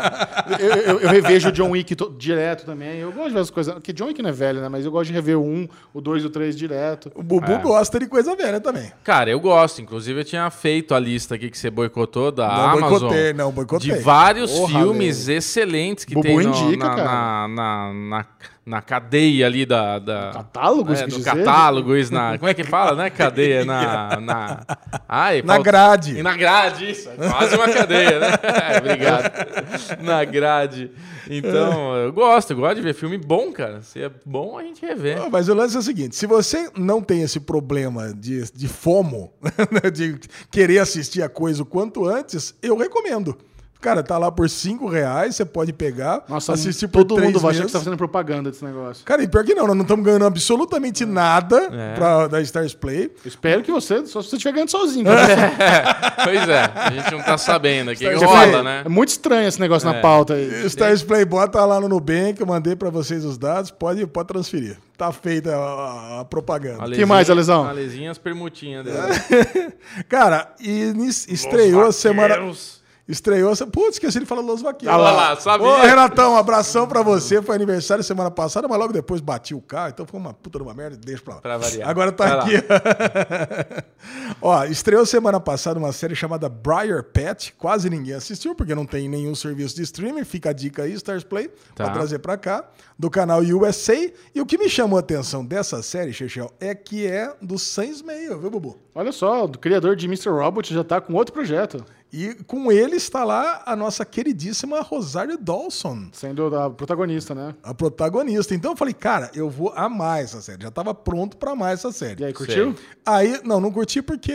[0.59, 2.98] Eu, eu- eu revejo o John Wick to- direto também.
[3.00, 3.74] Eu gosto de ver as coisas.
[3.74, 4.68] Porque John Wick não é velho, né?
[4.68, 7.12] Mas eu gosto de rever o 1, o 2 e o 3 direto.
[7.14, 7.59] O Bubu É.
[7.59, 8.90] gosta de coisa velha também.
[9.02, 9.82] Cara, eu gosto.
[9.82, 12.93] Inclusive, eu tinha feito a lista aqui que você boicotou da Não Amazon.
[13.01, 13.90] Boicotei, não boicotei.
[13.95, 17.05] De vários Porra, filmes excelentes que Bubu tem no- indica, na, cara.
[17.05, 18.26] na, na, na,
[18.66, 19.98] na cadeia ali da...
[19.98, 20.30] da...
[20.32, 21.36] Catálogo, É, você no quis dizer?
[21.36, 22.38] catálogo, isso na.
[22.38, 23.10] Como é que fala, né?
[23.10, 24.18] Cadeia, na.
[24.22, 24.60] na...
[25.08, 26.18] Ai, Na falta- grade.
[26.18, 27.08] E na grade, isso.
[27.10, 28.28] É quase uma cadeia, né?
[28.74, 30.02] É, obrigado.
[30.02, 30.90] Na grade.
[31.28, 33.82] Então, eu gosto, eu gosto de ver filme bom, cara.
[33.82, 35.14] Se é bom, a gente revê.
[35.14, 38.68] Ah, Mas o lance é o seguinte: se você não tem esse problema de, de
[38.68, 40.18] fomo, né, de
[40.50, 43.36] querer assistir a coisa o quanto antes, eu recomendo.
[43.85, 47.51] Cara, tá lá por 5 reais, você pode pegar, Nossa, assistir por todo mundo vai
[47.51, 49.05] achar que você tá fazendo propaganda desse negócio.
[49.05, 51.95] Cara, e pior que não, nós não estamos ganhando absolutamente nada É.
[51.95, 53.05] pra, da Stars Play.
[53.24, 55.05] Eu espero que você, só se você estiver ganhando sozinho.
[55.05, 56.14] cara.
[56.24, 58.07] Pois é, a gente não tá sabendo aqui.
[58.14, 58.82] Rola, foi- né?
[58.87, 60.01] É muito estranho esse negócio na É.
[60.01, 60.64] pauta aí.
[60.66, 64.78] Stars Play, bota lá no Nubank, eu mandei pra vocês os dados, pode, pode transferir.
[64.97, 66.82] Tá feita a, a propaganda.
[66.85, 67.66] Alezinha- mais, Alesão?
[67.68, 68.97] Alezinha, as permutinhas dele.
[70.09, 70.93] Cara, e
[71.28, 72.28] estreou a semana.
[72.37, 72.82] Vaqueiros.
[73.07, 73.66] Estreou essa.
[73.66, 74.98] Putz, esqueci de falar Los Vaqueiros.
[74.98, 75.66] Olha lá, sabia?
[75.66, 77.42] Ô, Renatão, um abração pra você.
[77.42, 80.64] Foi aniversário semana passada, mas logo depois bati o carro, então foi uma puta de
[80.64, 81.40] uma merda, deixa pra lá.
[81.42, 81.88] Pra variar.
[81.88, 82.42] Agora tá Vai lá.
[82.44, 82.55] aqui.
[84.40, 87.55] Ó, estreou semana passada uma série chamada Briar Pet.
[87.59, 90.24] Quase ninguém assistiu, porque não tem nenhum serviço de streaming.
[90.24, 91.84] Fica a dica aí, Stars Play, Tá.
[91.84, 92.64] pra trazer pra cá.
[92.98, 94.11] Do canal USA.
[94.34, 98.00] E o que me chamou a atenção dessa série, Chechel, é que é do Sans
[98.02, 98.78] Meio, viu, Bubu?
[98.94, 100.28] Olha só, o criador de Mr.
[100.30, 101.84] Robot já tá com outro projeto,
[102.16, 106.10] E com ele está lá a nossa queridíssima Rosário Dawson.
[106.12, 107.56] sendo a protagonista, né?
[107.60, 108.54] a protagonista.
[108.54, 110.62] Então eu falei, cara, eu vou amar essa série.
[110.62, 112.22] Já tava pronto pra amar essa série.
[112.22, 112.72] E aí, curtiu?
[113.04, 114.32] Aí, não, não curti porque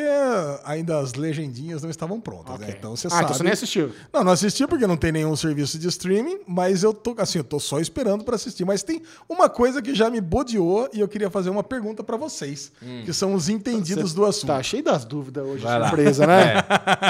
[0.66, 2.66] ainda as legendinhas não estavam prontas, né?
[2.66, 2.76] Ok.
[2.78, 3.24] Então você ah, sabe.
[3.24, 3.94] então você nem assistiu.
[4.12, 7.46] Não, não assisti porque não tem nenhum serviço de streaming, mas eu tô assim, eu
[7.46, 8.66] tô só esperando pra assistir.
[8.66, 12.18] Mas tem uma coisa que já me bodeou e eu queria fazer uma pergunta pra
[12.18, 12.74] vocês,
[13.06, 14.48] que são os entendidos do assunto.
[14.48, 15.88] Tá cheio das dúvidas hoje, Vai lá.
[15.88, 16.56] surpresa, né?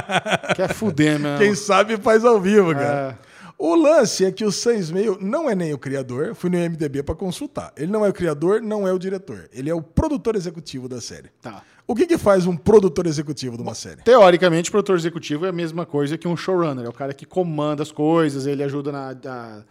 [0.67, 1.37] Quer fuder mesmo.
[1.37, 3.17] Quem sabe faz ao vivo, cara.
[3.25, 3.29] É.
[3.61, 7.03] O lance é que o Sans Meio não é nem o criador, fui no MDB
[7.03, 7.73] pra consultar.
[7.75, 9.49] Ele não é o criador, não é o diretor.
[9.51, 11.29] Ele é o produtor executivo da série.
[11.41, 11.61] Tá.
[11.85, 14.01] O que, que faz um produtor executivo de uma série?
[14.03, 16.85] Teoricamente, o produtor executivo é a mesma coisa que um showrunner.
[16.85, 19.13] É o cara que comanda as coisas, ele ajuda na.
[19.21, 19.63] na-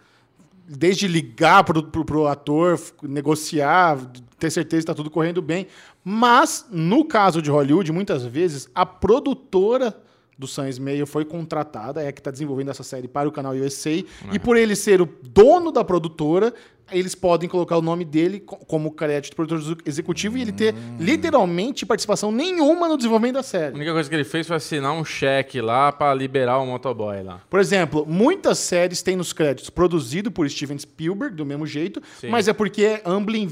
[0.71, 3.97] desde ligar pro, pro, pro ator, negociar,
[4.37, 5.65] ter certeza que está tudo correndo bem.
[6.03, 9.95] Mas, no caso de Hollywood, muitas vezes, a produtora
[10.39, 13.53] do Sans Meio foi contratada, é a que está desenvolvendo essa série para o canal
[13.53, 13.91] USA.
[14.31, 16.53] E por ele ser o dono da produtora,
[16.91, 21.85] eles podem colocar o nome dele co- como crédito produtor executivo e ele ter literalmente
[21.85, 23.75] participação nenhuma no desenvolvimento da A série.
[23.75, 27.41] única coisa que ele fez foi assinar um cheque lá pra liberar o motoboy lá.
[27.49, 32.29] Por exemplo, muitas séries têm nos créditos produzido por Steven Spielberg, do mesmo jeito, Sim.
[32.29, 33.47] mas é porque é Amblin,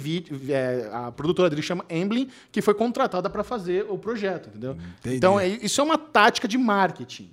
[0.50, 4.78] é, a produtora dele chama Amblin, que foi contratada para fazer o projeto, entendeu?
[5.00, 5.16] Entendi.
[5.18, 7.30] Então, é- isso é uma tática de marketing.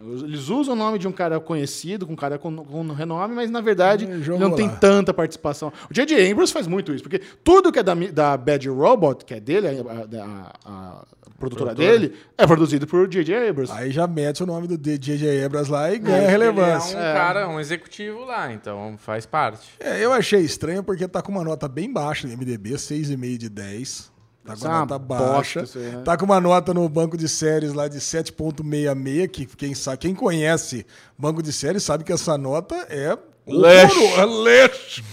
[0.00, 3.50] Eles usam o nome de um cara conhecido, com um cara com, com renome, mas
[3.50, 4.76] na verdade É, ele jogou não tem lá.
[4.76, 5.72] tanta participação.
[5.88, 6.30] O J.J.
[6.30, 9.68] Abrams faz muito isso, porque tudo que é da, da Bad Robot, que é dele,
[9.68, 11.04] a, a- a
[11.38, 13.48] produtora dele, é produzido por J.J.
[13.48, 13.72] Abrams.
[13.72, 15.44] Aí já mete o nome do J.J.
[15.44, 16.96] Abrams lá e Ele ganha relevância.
[16.96, 19.68] é um cara, um executivo lá, então faz parte.
[19.78, 23.48] É, eu achei estranho porque tá com uma nota bem baixa no MDB, 6,5 de
[23.48, 24.12] 10.
[24.44, 25.62] Tá com Isso a uma nota baixa.
[25.62, 26.02] isso aí, né?
[26.04, 30.14] Tá com uma nota no banco de séries lá de 7,66, que quem, sabe, quem
[30.14, 30.84] conhece
[31.16, 33.16] banco de séries sabe que essa nota é
[33.46, 34.02] Lixo.
[34.02, 35.04] horror- é lixo.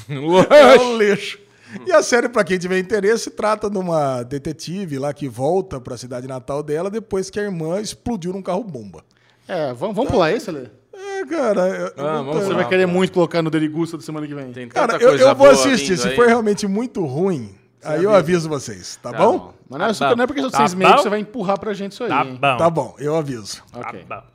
[0.50, 1.40] É lixo.
[1.88, 5.96] E a série, pra quem tiver interesse, trata de uma detetive lá que volta pra
[5.96, 9.04] cidade natal dela depois que a irmã explodiu num carro-bomba.
[9.48, 10.70] É, vamos, vamos pular esse, Ale?
[10.94, 11.68] É, cara...
[11.98, 12.92] eu- Ah, Você vai querer tá.
[12.92, 14.52] muito colocar no Derigusta da semana que vem.
[14.52, 15.98] Tem tanta Cara, eu, coisa eu vou boa assistir.
[15.98, 19.38] Se for realmente muito ruim, aí eu aviso vocês, tá, Tá bom?
[19.38, 19.54] bom.
[19.70, 20.16] Mas não é, Tá super- bom.
[20.18, 22.10] não é porque eu Tá seis meio que você vai empurrar pra gente isso aí.
[22.10, 22.38] Tá hein?
[22.40, 22.58] bom.
[22.58, 23.64] Tá bom, eu aviso.
[23.74, 24.04] Ok.
[24.06, 24.28] Tá bom.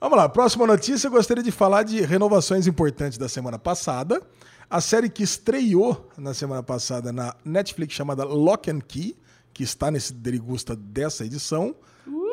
[0.00, 1.06] Vamos lá, próxima notícia.
[1.06, 4.20] Eu gostaria de falar de renovações importantes da semana passada.
[4.68, 9.16] A série que estreou na semana passada na Netflix, chamada Lock and Key,
[9.52, 11.74] que está nesse derigusta dessa edição,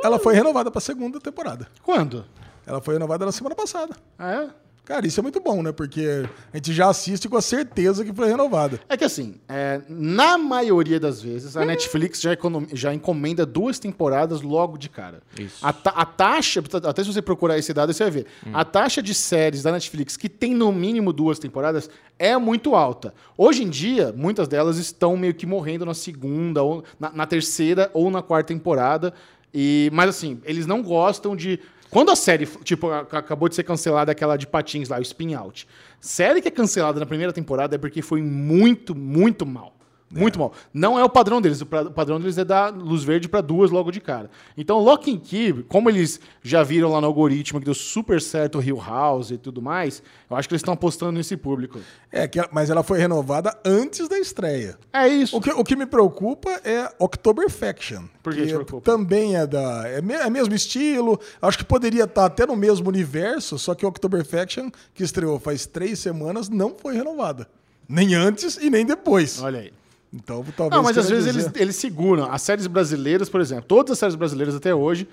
[0.04, 1.68] ela foi renovada para a segunda temporada.
[1.84, 2.26] Quando?
[2.66, 3.96] Ela foi renovada na semana passada.
[4.18, 4.50] Ah, é?
[4.84, 5.72] Cara, isso é muito bom, né?
[5.72, 8.80] Porque a gente já assiste com a certeza que foi renovada.
[8.90, 13.78] É que assim, é, na maioria das vezes, a Netflix já, econom- já encomenda duas
[13.80, 15.22] temporadas logo de cara.
[15.40, 15.60] Isso.
[15.66, 18.26] A, ta- a taxa, até se você procurar esse dado, você vai ver.
[18.52, 23.14] A taxa de séries da Netflix que tem no mínimo duas temporadas é muito alta.
[23.38, 27.90] Hoje em dia, muitas delas estão meio que morrendo na segunda, ou na, na terceira
[27.94, 29.14] ou na quarta temporada.
[29.54, 31.60] E, mas assim, eles não gostam de.
[31.92, 35.68] Quando a série, tipo, acabou de ser cancelada aquela de patins lá, o Spin Out.
[36.00, 39.76] Série que é cancelada na primeira temporada é porque foi muito, muito mal.
[40.12, 40.52] Muito mal.
[40.74, 41.62] Não é o padrão deles.
[41.62, 44.30] O padrão deles é dar luz verde para duas logo de cara.
[44.58, 48.58] Então, Lock and Key, como eles já viram lá no algoritmo que deu super certo
[48.60, 51.80] o Hill House e tudo mais, eu acho que eles estão apostando nesse público.
[52.12, 54.78] É, que, mas ela foi renovada antes da estreia.
[54.92, 55.36] É isso.
[55.38, 58.04] O que, o que me preocupa é October Faction.
[58.22, 58.82] Por que te preocupa?
[58.82, 59.88] Também é da.
[59.88, 61.20] É, me- é mesmo estilo.
[61.42, 65.66] Acho que poderia estar até no mesmo universo, só que October Faction, que estreou faz
[65.66, 67.48] três semanas, não foi renovada.
[67.88, 69.42] Nem antes e nem depois.
[69.42, 69.74] Olha aí.
[70.14, 70.76] Então, talvez.
[70.76, 72.32] Não, mas às vezes dizer- eles, eles seguram.
[72.32, 75.08] As séries brasileiras, por exemplo, todas as séries brasileiras até hoje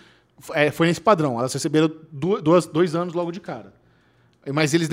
[0.55, 1.38] é, foi nesse padrão.
[1.38, 3.72] Elas receberam du- duas, dois anos logo de cara.
[4.53, 4.88] Mas eles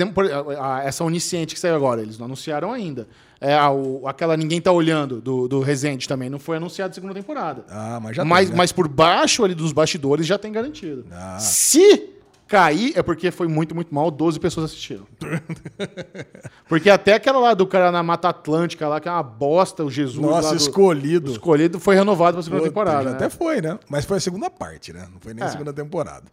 [0.84, 3.08] essa onisciente que saiu agora, eles não anunciaram ainda.
[3.40, 7.14] É, a- o- aquela Ninguém Tá Olhando, do, do Resende também, não foi anunciada segunda
[7.14, 7.64] temporada.
[7.70, 8.56] Ah, mas já mas, tem, né?
[8.58, 11.06] mas por baixo ali dos bastidores já tem garantido.
[11.10, 11.38] Ah.
[11.38, 12.10] Se
[12.48, 15.06] cair, é porque foi muito, muito mal, 12 pessoas assistiram.
[16.68, 19.90] porque até aquela lá do cara na Mata Atlântica lá, que é uma bosta, o
[19.90, 21.30] Jesus Nossa, do- escolhido.
[21.32, 23.04] escolhido foi renovado para a segunda temporada.
[23.10, 23.16] né?
[23.16, 23.78] Até foi, né?
[23.88, 25.06] Mas foi a segunda parte, né?
[25.12, 25.50] Não foi nem a É.
[25.50, 26.24] segunda temporada.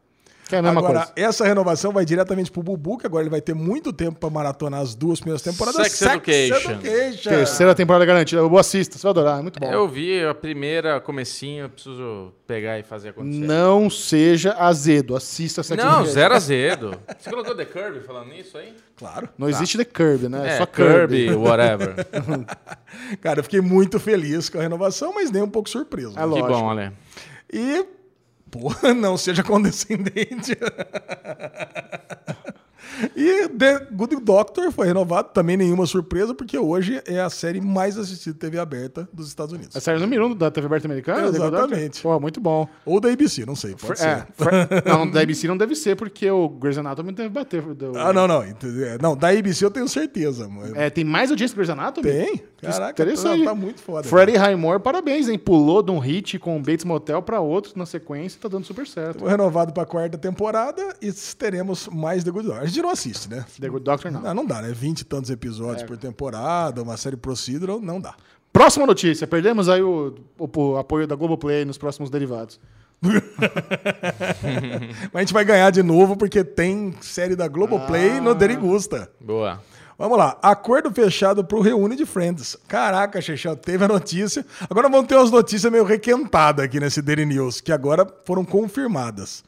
[0.55, 1.13] É a mesma agora, coisa.
[1.15, 4.81] essa renovação vai diretamente pro Bubu, que agora ele vai ter muito tempo pra maratonar
[4.81, 5.91] as duas primeiras temporadas.
[5.91, 6.71] Sex Education.
[6.71, 7.29] Education.
[7.29, 8.41] Terceira temporada garantida.
[8.41, 9.71] Eu vou assistir, você vai adorar, é muito bom.
[9.71, 13.39] Eu vi a primeira, comecinho, eu preciso pegar e fazer acontecer.
[13.39, 16.99] Não seja azedo, assista Sex Não, zero azedo.
[17.17, 18.73] Você colocou The Kirby falando nisso aí?
[18.95, 19.29] Claro.
[19.37, 20.47] Não existe The Kirby, né?
[20.47, 21.35] É, É, só Kirby, Kirby.
[21.35, 21.95] whatever.
[23.21, 26.17] Cara, eu fiquei muito feliz com a renovação, mas nem um pouco surpreso.
[26.17, 26.33] É né?
[26.35, 26.91] que bom, Ale.
[27.51, 27.85] E,
[28.53, 30.55] pô, não seja condescendente.
[33.15, 37.97] E The Good Doctor foi renovado, também nenhuma surpresa, porque hoje é a série mais
[37.97, 39.75] assistida de TV aberta dos Estados Unidos.
[39.75, 41.27] É série número um da TV aberta americana?
[41.27, 42.01] Exatamente.
[42.01, 42.67] Pô, muito bom.
[42.85, 44.27] Ou da ABC, não sei, pode É, ser.
[44.35, 44.51] Fre-
[44.87, 47.61] não, da ABC não deve ser, porque o Grey's Anatomy deve bater.
[47.63, 48.45] do- Ah, não, não.
[48.47, 48.97] entendeu?
[49.01, 50.47] Não, da ABC eu tenho certeza.
[50.47, 52.07] mas- É, tem mais audiência que Grey's Anatomy?
[52.11, 52.43] Tem?
[52.63, 53.39] Que Caraca, interessante.
[53.43, 54.07] tá, tá muito foda.
[54.07, 55.37] Freddie Highmore, parabéns, hein?
[55.37, 58.87] Pulou de um hit com o Bates Motel pra outro na sequência, tá dando super
[58.87, 59.19] certo.
[59.19, 62.63] Foi renovado pra quarta temporada e teremos mais The Good Doctor.
[62.63, 63.45] A gente não assiste, né?
[63.59, 64.21] The Good Doctor não.
[64.21, 64.71] Não, não dá, né?
[64.71, 68.15] 20 e tantos episódios por temporada, uma série procedural, não dá.
[68.51, 69.25] Próxima notícia.
[69.27, 72.59] Perdemos aí o, o- o apoio da Globoplay nos próximos derivados.
[75.11, 78.21] Mas a gente vai ganhar de novo porque tem série da Globoplay Ah.
[78.21, 79.09] no Derigusta.
[79.19, 79.59] Boa.
[80.03, 80.37] Vamos lá.
[80.41, 82.57] Acordo fechado pro Reúne de Friends.
[82.67, 84.45] Caraca, Chechel, teve a notícia.
[84.69, 89.45] Agora vamos ter umas notícias meio requentadas aqui nesse Daily News, que agora foram confirmadas.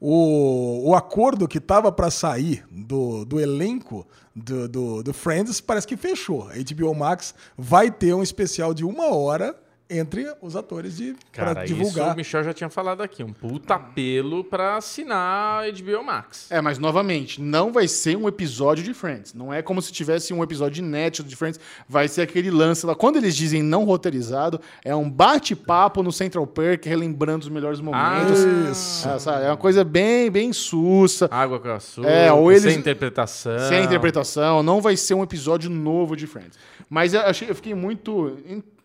[0.00, 5.86] O, o acordo que tava para sair do, do elenco do, do, do Friends parece
[5.86, 6.48] que fechou.
[6.48, 9.54] A HBO Max vai ter um especial de uma hora
[9.90, 12.12] entre os atores de Cara, para isso divulgar.
[12.12, 13.22] o Michel já tinha falado aqui.
[13.24, 16.46] Um puta apelo pra assinar a HBO Max.
[16.50, 19.32] É, mas novamente, não vai ser um episódio de Friends.
[19.32, 21.58] Não é como se tivesse um episódio inédito de Friends.
[21.88, 22.94] Vai ser aquele lance lá.
[22.94, 28.40] Quando eles dizem não roteirizado, é um bate-papo no Central Park, relembrando os melhores momentos.
[28.70, 29.08] Isso.
[29.08, 29.44] É, sabe?
[29.44, 31.28] É uma coisa bem, bem sussa.
[31.30, 33.58] Água com açúcar, É, ou eles- sem interpretação.
[33.68, 36.58] Sem interpretação, não vai ser um episódio novo de Friends.
[36.90, 38.36] Mas eu, achei, eu fiquei muito.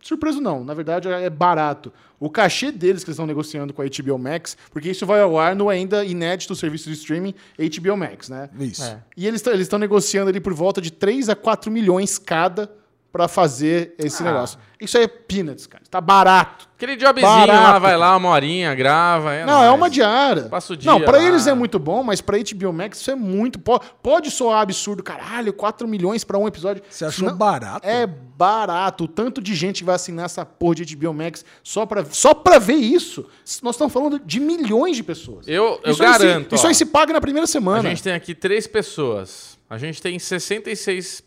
[0.04, 1.92] Surpreso não, na verdade é barato.
[2.20, 5.40] O cachê deles que eles estão negociando com a HBO Max, porque isso vai ao
[5.40, 8.50] ar no ainda inédito serviço de streaming HBO Max, né?
[8.60, 8.84] Isso.
[8.84, 9.02] É.
[9.16, 12.70] E eles estão eles estão negociando ali por volta de 3 a 4 milhões cada
[13.14, 14.26] pra fazer esse Ah.
[14.26, 14.60] negócio.
[14.82, 15.84] Isso aí é peanuts, cara.
[15.90, 16.68] Tá barato.
[16.76, 17.54] Aquele jobzinho Barato.
[17.74, 19.34] lá, vai lá uma horinha, grava.
[19.34, 19.78] É Não, é nóis.
[19.78, 20.44] uma diária.
[20.50, 21.24] Passa o dia Não, pra lá.
[21.24, 23.60] eles é muito bom, mas pra HBO Max isso é muito.
[23.60, 26.84] po- Pode soar absurdo, caralho, 4 milhões pra um episódio.
[26.90, 27.88] Você achou Não, barato?
[27.88, 29.06] É barato.
[29.06, 32.34] O tanto de gente que vai assinar essa porra de HBO Max só pra, só
[32.34, 33.26] pra ver isso.
[33.62, 35.48] Nós estamos falando de milhões de pessoas.
[35.48, 36.56] Eu, eu isso aí se- garanto.
[36.56, 37.88] isso ó, aí se paga na primeira A semana.
[37.88, 39.58] gente tem aqui três pessoas.
[39.70, 41.24] A gente tem 66%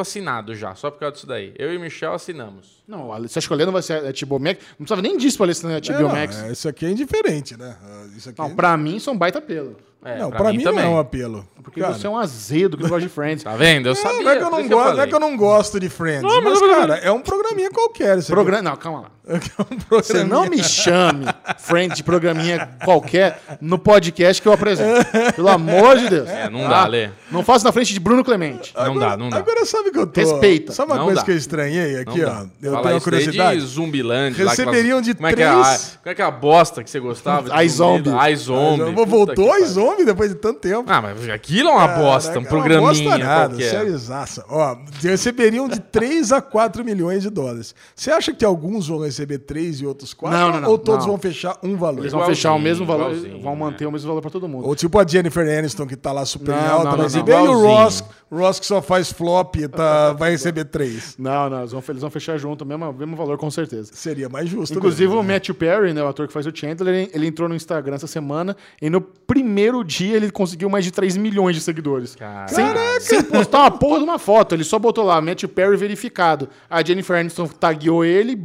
[0.00, 1.52] assinado já, só por causa disso daí.
[1.58, 2.82] Eu e o Michel assinamos.
[2.86, 4.60] Não, você acha que o Leno vai ser a HBO Max?
[4.70, 6.42] Não precisava nem disso pra ele assinar a É, HBO não, Max.
[6.42, 7.76] é, isso aqui é indiferente, né?
[7.82, 9.76] Ah, Isso aqui Não, é- pra mim isso é um baita apelo.
[10.02, 10.82] É, não, pra, mim, também.
[10.82, 11.46] não é um apelo.
[11.62, 13.44] Porque Cara, você é um azedo que não gosta de Friends.
[13.44, 13.86] Tá vendo?
[13.86, 14.22] Eu sabia.
[14.22, 16.22] não é que eu não gosto, não é que eu não gosto de Friends.
[16.22, 18.16] Não, mas, mas- cara, é um programinha qualquer.
[18.16, 18.32] Esse aqui.
[18.32, 18.62] Programa...
[18.62, 19.10] Não, calma lá.
[19.30, 21.24] É um Você não me chame,
[21.58, 25.06] friend de programinha qualquer, no podcast que eu apresento.
[25.36, 26.28] Pelo amor de Deus.
[26.28, 27.10] É, não dá, Lê.
[27.30, 28.72] Não faça na frente de Bruno Clemente.
[28.76, 29.36] Não dá, não dá.
[29.38, 30.20] Agora sabe que eu tô.
[30.20, 30.72] Respeita.
[30.72, 31.24] Sabe uma Não coisa dá.
[31.24, 32.30] que eu estranhei aqui, Não ó?
[32.32, 32.46] dá.
[32.60, 33.60] Eu Fala tenho uma curiosidade.
[33.60, 34.42] de Zumbiland.
[34.42, 36.30] lá, Receberiam aquelas- de como é que é a- três- Como é que é a
[36.30, 37.48] bosta que você gostava?
[37.68, 38.10] zumbi?
[38.32, 38.92] iZombie.
[38.92, 40.84] Vou- Puta Voltou a zombie depois de tanto tempo.
[40.88, 44.44] Ah, mas aquilo é uma bosta, um Caraca, programinha Não bosta nada, sériozaça.
[44.48, 47.74] Ó, receberiam de 3 a 4 milhões de dólares.
[47.94, 50.38] Você acha que alguns vão receber 3 e outros 4?
[50.38, 51.12] Não, não, não, Ou todos não.
[51.12, 52.00] vão fechar um valor?
[52.00, 53.58] Eles vão Igualzinho, fechar o mesmo valor, vão né?
[53.60, 54.66] manter o mesmo valor pra todo mundo.
[54.66, 57.04] Ou tipo a Jennifer Aniston, que tá lá super Não, em alta, não, vai não,
[57.04, 57.32] receber.
[57.32, 57.44] não.
[57.44, 57.60] E o.
[57.60, 61.16] Ross, Ross que só faz flop, tá, vai receber 3.
[61.18, 63.90] Não, não, eles vão, eles vão fechar junto, o mesmo, mesmo valor com certeza.
[63.94, 64.76] Seria mais justo.
[64.76, 65.34] Inclusive mesmo, o né?
[65.34, 68.06] Matthew Perry, né, o ator que faz o Chandler, ele, ele entrou no Instagram essa
[68.06, 72.14] semana e no primeiro dia ele conseguiu mais de 3 milhões de seguidores.
[72.14, 72.52] Caraca.
[72.52, 72.64] Sem,
[73.00, 74.54] sem postar uma porra de uma foto.
[74.54, 76.48] Ele só botou lá, Matthew Perry verificado.
[76.68, 78.36] A Jennifer Aniston tagueou ele,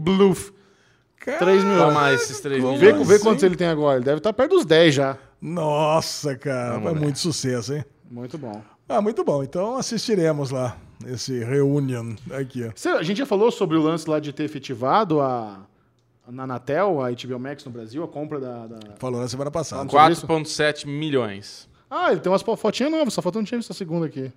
[1.25, 1.39] bluf.
[1.39, 1.93] 3 milhões.
[1.93, 3.07] Toma esses 3 Como Vê, milhões.
[3.07, 3.23] vê assim?
[3.23, 3.97] quantos ele tem agora.
[3.97, 5.17] Ele deve estar perto dos 10 já.
[5.41, 7.85] Nossa, cara, foi muito sucesso, hein?
[8.09, 8.61] Muito bom.
[8.87, 9.43] Ah, muito bom.
[9.43, 14.31] Então assistiremos lá esse reunion aqui, a gente já falou sobre o lance lá de
[14.31, 15.59] ter efetivado a,
[16.27, 18.67] na Anatel, a HBO Max no Brasil, a compra da...
[18.67, 19.83] da- Falou na semana passada.
[19.83, 20.23] Vamos.
[20.23, 21.67] 4,7 milhões.
[21.89, 24.31] Ah, ele tem umas fo- fotinhas novas, só falta um time essa segunda aqui.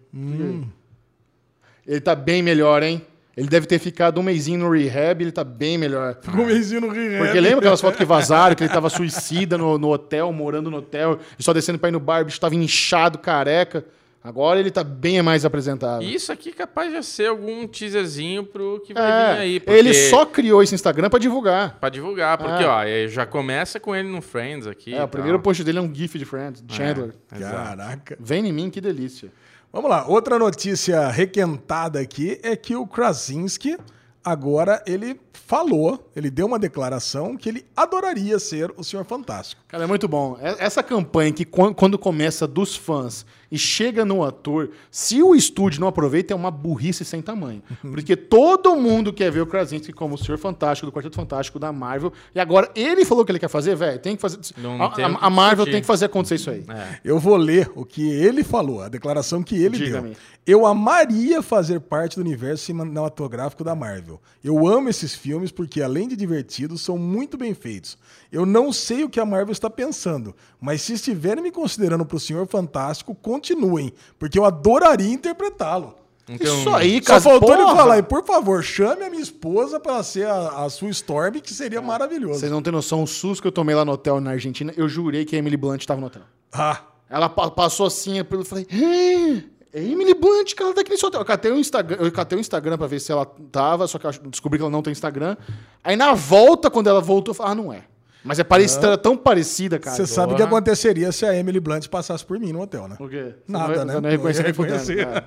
[1.87, 3.05] Ele tá bem melhor, hein?
[3.39, 6.17] Ele deve ter ficado um mêsinho no rehab, ele tá bem melhor.
[6.21, 7.25] Ficou um mêsinho no rehab.
[7.25, 10.79] Porque lembra aquelas fotos que vazaram, que ele tava suicida no, no hotel, morando no
[10.79, 13.85] hotel, e só descendo pra ir no bar, o bicho tava inchado, careca.
[14.25, 16.03] Agora ele tá bem mais apresentável.
[16.07, 19.61] E isso aqui é capaz de ser algum teaserzinho pro que vai É, vir aí.
[19.61, 19.79] Porque...
[19.79, 21.79] ele só criou esse Instagram pra divulgar.
[21.79, 22.67] Pra divulgar, porque, É.
[22.67, 24.93] ó, é, já começa com ele no Friends aqui.
[24.97, 27.13] É, o primeiro post dele é um gif de Friends, de Chandler.
[27.31, 27.39] É.
[27.39, 28.19] Caraca.
[28.19, 29.31] Vem em mim, que delícia.
[29.73, 30.07] Vamos lá.
[30.07, 33.77] Outra notícia requentada aqui é que o Krasinski
[34.25, 39.63] agora ele falou, ele deu uma declaração que ele adoraria ser o Senhor Fantástico.
[39.69, 40.37] Cara, é muito bom.
[40.59, 45.81] Essa campanha que quan- quando começa dos fãs e chega no ator, se o estúdio
[45.81, 47.63] não aproveita, é uma burrice sem tamanho.
[47.81, 51.73] Porque todo mundo quer ver o Krasinski como o Senhor Fantástico, do Quarteto Fantástico da
[51.73, 52.13] Marvel.
[52.35, 54.39] E agora ele falou que ele quer fazer, velho, tem que fazer.
[54.59, 55.71] Não a, tem a- a Marvel discutir.
[55.73, 56.65] tem que fazer acontecer isso aí.
[56.69, 56.99] É.
[57.05, 60.11] Eu vou ler o que ele falou, a declaração que ele Diga-me.
[60.11, 60.19] deu.
[60.47, 64.21] Eu amaria fazer parte do universo cinematográfico da Marvel.
[64.43, 67.99] Eu amo esses filmes porque, além de divertidos, são muito bem feitos.
[68.33, 72.17] Eu não sei o que a Marvel está pensando, mas se estiverem me considerando para
[72.17, 75.95] o Senhor Fantástico, continuem, porque eu adoraria interpretá-lo.
[76.27, 77.21] Tem Isso aí, Só cara.
[77.23, 77.77] faltou ele porra!
[77.77, 81.55] falar, e por favor, chame a minha esposa para ser a, a sua Storm, que
[81.55, 82.41] seria maravilhoso.
[82.41, 84.87] Vocês não têm noção, o susto que eu tomei lá no hotel na Argentina, eu
[84.91, 86.23] jurei que a Emily Blunt estava no hotel.
[86.53, 90.91] Ah, Ela pa- passou assim, eu falei, "Ah, é Emily Blunt, que ela tá aqui
[90.91, 91.21] nesse hotel.
[91.23, 94.07] Eu catei o Instagram, eu catei o Instagram pra ver se ela tava, só que
[94.07, 95.35] eu descobri que ela não tem Instagram.
[95.83, 97.85] Aí na volta, quando ela voltou, eu falei, ah, não é.
[98.29, 99.97] Mas é parecida, tão parecida, cara.
[99.97, 102.97] você sabe o que aconteceria se a Emily Blunt passasse por mim no hotel, né?
[103.01, 103.35] O quê?
[103.49, 104.01] Nada, não, né?
[104.01, 105.09] Não ia reconhecer Não ia reconhecer.
[105.09, 105.25] É.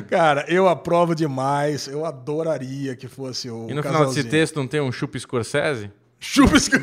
[0.08, 1.86] Cara, eu aprovo demais.
[1.86, 5.90] Eu adoraria que fosse o E no final desse texto não tem um chupa Scorsese?
[6.18, 6.70] Chupa esse...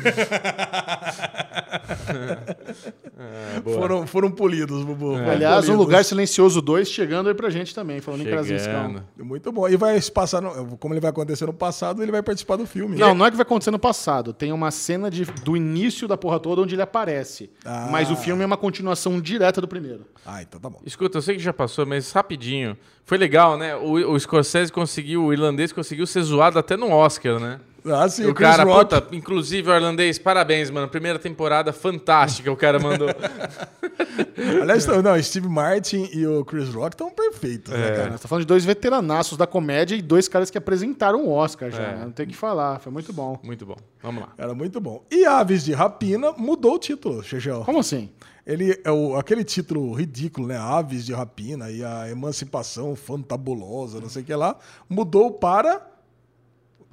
[3.16, 3.76] É, boa.
[3.80, 5.12] Foram, foram polidos, Bubu.
[5.14, 5.86] foram Aliás, um polidos.
[5.86, 8.64] lugar silencioso 2 chegando aí pra gente também, falando em Krasinski.
[8.68, 9.02] Chegando.
[9.18, 9.68] Muito bom.
[9.68, 12.96] E vai passar, no- como ele vai acontecer no passado, ele vai participar do filme.
[12.98, 14.32] Não, não é que vai acontecer no passado.
[14.32, 17.50] Tem uma cena de- do início da porra toda onde ele aparece.
[17.64, 17.88] Ah.
[17.90, 20.04] Mas o filme é uma continuação direta do primeiro.
[20.26, 20.80] Ah, então tá bom.
[20.84, 22.76] Escuta, eu sei que já passou, mas rapidinho.
[23.04, 23.76] Foi legal, né?
[23.76, 27.60] O, o Scorsese conseguiu, o irlandês conseguiu ser zoado até no Oscar, né?
[27.86, 28.94] Ah, sim, E o Chris cara, Rock.
[28.96, 30.88] puta, inclusive o irlandês, parabéns, mano.
[30.88, 33.08] Primeira temporada fantástica, o cara mandou.
[34.62, 38.10] Aliás, não, Steve Martin e o Chris Rock estão perfeitos, né, Cara, cara?
[38.12, 41.70] você tá falando de dois veteranaços da comédia e dois caras que apresentaram o Oscar
[41.70, 41.82] já.
[41.82, 41.94] É.
[41.96, 42.04] né?
[42.04, 42.78] Não tem o que falar.
[42.80, 43.38] Foi muito bom.
[43.42, 43.76] Muito bom.
[44.02, 44.32] Vamos lá.
[44.38, 45.04] Era muito bom.
[45.10, 47.62] E Aves de Rapina mudou o título, Chechel.
[47.64, 48.10] Como assim?
[48.46, 50.58] Ele é o, aquele título ridículo, né?
[50.58, 54.56] Aves de Rapina e a emancipação fantabulosa, não sei o que lá,
[54.88, 55.80] mudou para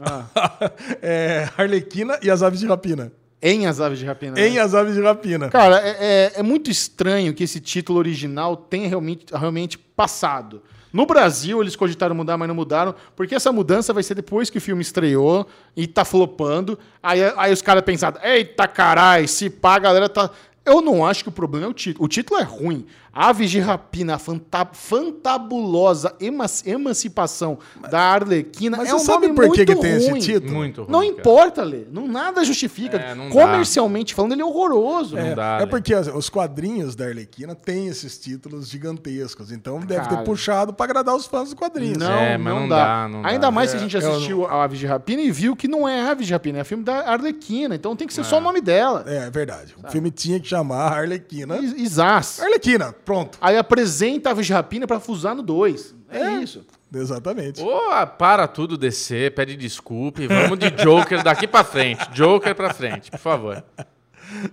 [0.06, 0.72] Ah.
[1.02, 3.12] é, Arlequina e as Aves de Rapina.
[3.43, 4.34] Em As Aves de Rapina.
[4.36, 4.47] né?
[4.47, 5.49] Em as Aves de Rapina.
[5.49, 5.89] Cara, é,
[6.36, 10.62] é- é muito estranho que esse título original tenha realmente, realmente passado.
[10.93, 14.58] No Brasil, eles cogitaram mudar, mas não mudaram, porque essa mudança vai ser depois que
[14.58, 16.78] o filme estreou e tá flopando.
[17.02, 20.30] Aí, aí os caras pensaram, eita carai, se pá, a galera tá.
[20.64, 22.06] Eu não acho que o problema é o título.
[22.06, 22.86] O título é ruim.
[23.14, 27.57] Aves de Rapina, a fanta fantabulosa ema- emancipação
[27.89, 30.53] da Arlequina Mas é você um sabe nome por que, que tem esse título?
[30.53, 30.91] Muito ruim.
[30.91, 31.12] Não cara.
[31.12, 31.84] importa, Lê.
[31.91, 32.97] Não, nada justifica.
[32.97, 33.32] É, não dá.
[33.34, 35.18] Comercialmente falando, ele é horroroso.
[35.18, 35.66] É, dá, é né?
[35.66, 40.18] porque as- os quadrinhos da Arlequina têm esses títulos gigantescos, então deve Cara.
[40.18, 41.97] ter puxado pra agradar os fãs dos quadrinhos.
[41.97, 42.86] Não, É, mas não, não dá.
[43.03, 43.51] dá, não Ainda dá.
[43.51, 45.88] mais É, se a gente eu assistiu a Aves de Rapina e viu que não
[45.88, 47.76] é Aves de Rapina, é filme da Arlequina.
[47.76, 49.03] Então tem que ser só o nome dela.
[49.05, 49.76] É, é verdade.
[49.84, 51.57] O filme tinha que chamar Arlequina.
[51.57, 52.39] E- Isás.
[52.41, 53.38] Arlequina, pronto.
[53.41, 55.95] Aí apresenta Aves de Rapina pra fusar no 2.
[56.10, 56.32] É, É.
[56.41, 56.66] isso.
[56.93, 57.62] Exatamente.
[57.62, 57.80] Ô,
[58.18, 62.06] para tudo descer, pede desculpa e vamos de Joker daqui pra frente.
[62.12, 63.64] Joker pra frente, por favor.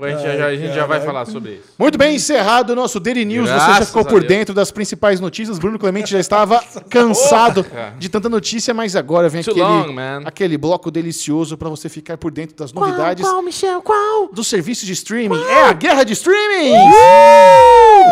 [0.00, 1.64] A gente, já, a gente já vai falar sobre isso.
[1.78, 3.48] Muito bem, encerrado o nosso Daily News.
[3.48, 5.58] Você já Graças ficou por dentro das principais notícias.
[5.58, 7.94] Bruno Clemente já estava cansado Porra.
[7.98, 12.16] de tanta notícia, mas agora vem Too aquele, long, aquele bloco delicioso pra você ficar
[12.16, 13.80] por dentro das novidades Michel?
[13.82, 14.28] Qual?
[14.32, 15.40] dos serviços de streaming.
[15.42, 16.72] É a guerra de streaming!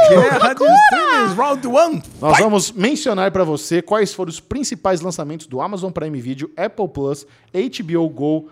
[0.09, 2.03] Guerra de Streamers, Round 1.
[2.21, 6.89] Nós vamos mencionar para você quais foram os principais lançamentos do Amazon Prime Video, Apple
[6.89, 8.49] Plus, HBO Go,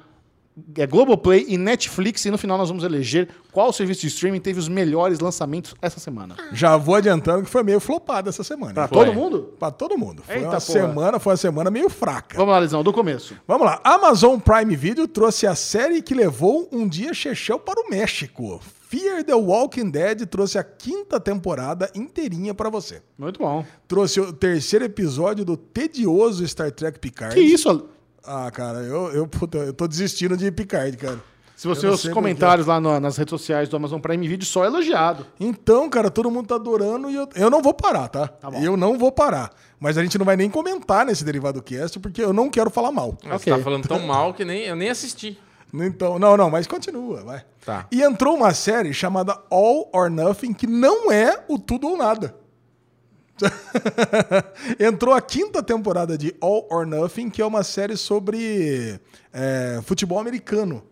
[0.76, 2.24] é, Globoplay e Netflix.
[2.24, 5.98] E no final nós vamos eleger qual serviço de streaming teve os melhores lançamentos essa
[5.98, 6.36] semana.
[6.52, 8.72] Já vou adiantando que foi meio flopado essa semana.
[8.72, 8.90] Para hein?
[8.90, 9.54] todo mundo?
[9.58, 10.22] Pra todo mundo.
[10.22, 10.60] Foi Eita, uma porra.
[10.60, 12.36] semana, foi uma semana meio fraca.
[12.36, 13.36] Vamos lá, Lisão, do começo.
[13.46, 13.80] Vamos lá.
[13.82, 18.60] Amazon Prime Video trouxe a série que levou um dia Chechel para o México.
[18.88, 23.02] Fear the Walking Dead trouxe a quinta temporada inteirinha pra você.
[23.18, 23.64] Muito bom.
[23.88, 27.34] Trouxe o terceiro episódio do tedioso Star Trek Picard.
[27.34, 27.88] Que isso?
[28.26, 31.22] Ah, cara, eu, eu, puta, eu tô desistindo de Picard, cara.
[31.56, 34.64] Se você os sei comentários lá no- nas redes sociais do Amazon Prime Video, só
[34.64, 35.24] elogiado.
[35.38, 38.28] Então, cara, todo mundo tá adorando e eu, eu não vou parar, tá?
[38.42, 38.58] bom.
[38.60, 39.50] eu não vou parar.
[39.78, 42.90] Mas a gente não vai nem comentar nesse Derivado Cast, porque eu não quero falar
[42.90, 43.16] mal.
[43.22, 43.52] Você Ok.
[43.52, 45.38] tá falando tão mal que nem, eu nem assisti.
[45.72, 47.44] Então, não, não, mas continua, vai.
[47.64, 47.86] Tá.
[47.90, 52.34] E entrou uma série chamada All or Nothing, que não é o tudo ou nada.
[54.78, 58.98] entrou a quinta temporada de All or Nothing, que é uma série sobre
[59.32, 60.82] é, futebol americano.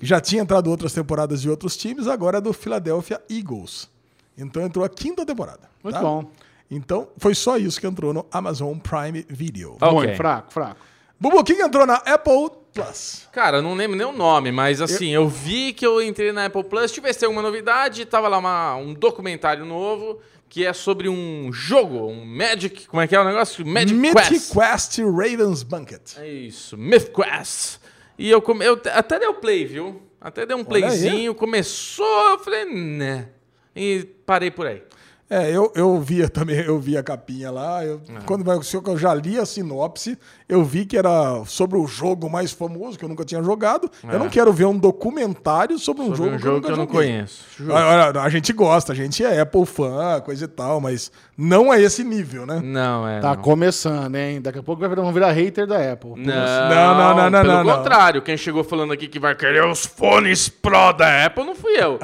[0.00, 3.90] Já tinha entrado outras temporadas de outros times, agora é do Philadelphia Eagles.
[4.38, 5.62] Então entrou a quinta temporada.
[5.82, 6.02] Muito tá?
[6.02, 6.30] bom.
[6.70, 9.76] Então foi só isso que entrou no Amazon Prime Video.
[9.80, 10.10] Ok.
[10.10, 10.80] Bom, fraco, fraco.
[11.18, 13.26] Bubu, o que que entrou na Apple Plus?
[13.32, 16.44] Cara, eu não lembro nem o nome, mas assim, eu, vi que eu entrei na
[16.46, 21.52] Apple Plus, tivesse alguma novidade, tava lá uma- um documentário novo que é sobre um
[21.52, 23.64] jogo, um Magic, como é que é o negócio?
[23.66, 24.52] Magic Mythic Quest.
[24.54, 26.00] Quest Raven's Banquet.
[26.18, 27.78] É isso, Myth Quest.
[28.18, 30.00] E eu, come- eu até dei o play, viu?
[30.20, 33.28] Até dei um playzinho, começou, eu falei, né.
[33.74, 34.82] E parei por aí.
[35.28, 37.84] É, eu, eu via também, eu vi a capinha lá.
[37.84, 38.20] eu- É.
[38.24, 40.16] Quando vai- se eu já li a sinopse,
[40.48, 43.90] eu vi que era sobre o jogo mais famoso que eu nunca tinha jogado.
[44.08, 46.16] Eu não quero ver um documentário sobre um É.
[46.16, 47.44] Sobre jogo, um que eu jogo nunca que eu não conheço.
[47.72, 51.74] A, a- a gente gosta, a gente é Apple fã, coisa e tal, mas não
[51.74, 52.60] é esse nível, né?
[52.62, 53.18] Não, é.
[53.18, 53.42] Tá não.
[53.42, 54.40] começando, hein?
[54.40, 56.10] Daqui a pouco vai virar- vão virar hater da Apple.
[56.10, 57.76] Não, Não, não, não, não, Pelo não, não.
[57.78, 61.72] contrário, quem chegou falando aqui que vai querer os fones Pro da Apple não fui
[61.72, 61.98] eu.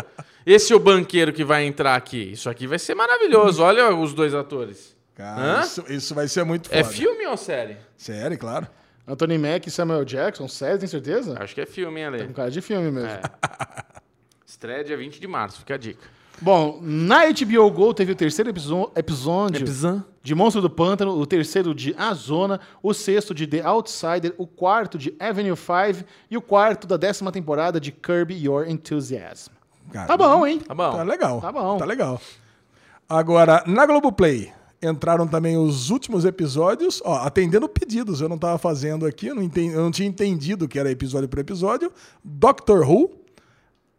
[0.45, 2.33] Esse é o banqueiro que vai entrar aqui.
[2.33, 3.63] Isso aqui vai ser maravilhoso.
[3.63, 4.97] Olha os dois atores.
[5.15, 6.81] Cara, isso, isso vai ser muito foda.
[6.81, 7.77] É filme ou série?
[7.97, 8.67] Sério, claro.
[9.07, 11.37] Anthony Mack e Samuel Jackson, sério, tem certeza?
[11.39, 12.23] Acho que é filme, hein, Ale?
[12.23, 13.09] Um cara de filme mesmo.
[13.09, 13.21] É.
[14.47, 16.07] Estreia dia 20 de março, fica a dica.
[16.41, 20.05] Bom, na HBO Go teve o terceiro episódio Episan?
[20.23, 24.47] de Monstro do Pântano, o terceiro de A Zona, o sexto de The Outsider, o
[24.47, 29.53] quarto de Avenue 5 e o quarto da décima temporada de Kirby Your Enthusiasm.
[29.93, 30.59] Cara, Tá bom, hein?
[30.61, 30.97] Tá bom.
[30.97, 31.41] Tá legal.
[31.41, 31.77] Tá bom.
[31.77, 32.21] Tá legal.
[33.09, 34.51] Agora, na Globoplay,
[34.83, 38.21] entraram também os últimos episódios, ó, atendendo pedidos.
[38.21, 41.29] Eu não tava fazendo aqui, eu não, entendi, eu não tinha entendido que era episódio
[41.29, 41.93] por episódio.
[42.25, 43.11] Doctor Who,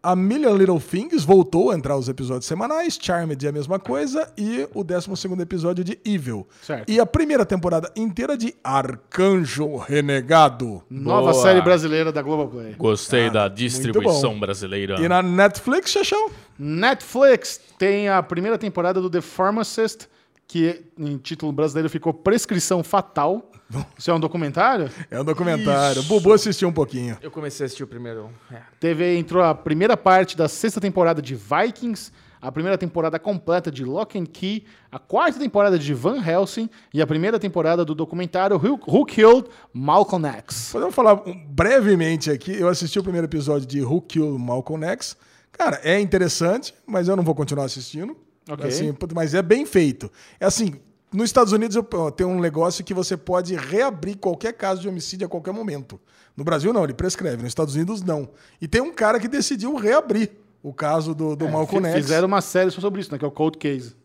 [0.05, 4.27] A Million Little Things voltou a entrar os episódios semanais, Charmed é a mesma coisa,
[4.37, 6.45] e o 12 episódio de Evil.
[6.61, 6.91] Certo.
[6.91, 10.83] E a primeira temporada inteira de Arcanjo Renegado.
[10.89, 11.41] Nova Boa.
[11.41, 12.73] série brasileira da Globoplay.
[12.73, 13.55] Gostei da bom.
[13.55, 14.99] distribuição brasileira.
[14.99, 16.29] E na Netflix, Xaxão?
[16.59, 20.09] Netflix tem a primeira temporada do The Pharmacist,
[20.47, 23.49] que em título brasileiro ficou Prescrição Fatal.
[23.97, 24.89] Isso é um documentário?
[25.09, 26.01] É um documentário.
[26.01, 27.17] O Bubu assistiu um pouquinho.
[27.21, 28.29] Eu comecei a assistir o primeiro.
[28.51, 28.61] É.
[28.79, 33.85] Teve, entrou a primeira parte da sexta temporada de Vikings, a primeira temporada completa de
[33.85, 38.57] Lock and Key, a quarta temporada de Van Helsing e a primeira temporada do documentário
[38.57, 40.69] Who, Killed Malcolm X.
[40.73, 42.51] Podemos falar brevemente aqui.
[42.51, 45.15] Eu assisti o primeiro episódio de Who Killed Malcolm X.
[45.53, 48.17] Cara, é interessante, mas eu não vou continuar assistindo.
[48.49, 48.67] Ok.
[48.67, 50.11] Assim, mas é bem feito.
[50.39, 50.75] É assim,
[51.11, 51.77] nos Estados Unidos
[52.15, 55.99] tem um negócio que você pode reabrir qualquer caso de homicídio a qualquer momento.
[56.35, 57.37] No Brasil não, ele prescreve.
[57.37, 58.29] Nos Estados Unidos não.
[58.59, 60.31] E tem um cara que decidiu reabrir
[60.61, 61.95] o caso do, do Malcolm X.
[61.95, 63.19] É, Fizeram uma série só sobre isso, né?
[63.19, 63.95] Que é o Cold Case.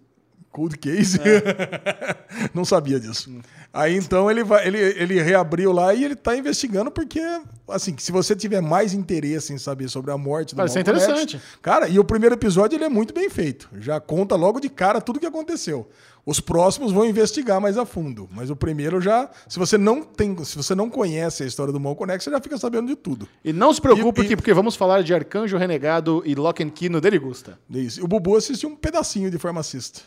[0.51, 1.19] Cold Case?
[1.21, 2.17] É.
[2.55, 3.31] não sabia disso.
[3.73, 7.21] Aí então ele, vai, ele, ele reabriu lá e ele tá investigando porque,
[7.69, 11.01] assim, se você tiver mais interesse em saber sobre a morte do Parece ser Malcolm
[11.01, 11.43] X, interessante.
[11.63, 13.69] cara, e o primeiro episódio ele é muito bem feito.
[13.79, 15.89] Já conta logo de cara tudo o que aconteceu.
[16.27, 20.37] Os próximos vão investigar mais a fundo, mas o primeiro já, se você não tem,
[20.45, 23.27] se você não conhece a história do Malcolm X, você já fica sabendo de tudo.
[23.43, 26.63] E não se preocupe, E- e- que- porque vamos falar de Arcanjo Renegado e Lock
[26.63, 27.59] and Key no Derigusta.
[27.73, 28.05] É Isso.
[28.05, 30.03] O Bubu assistiu um pedacinho de Pharmacist.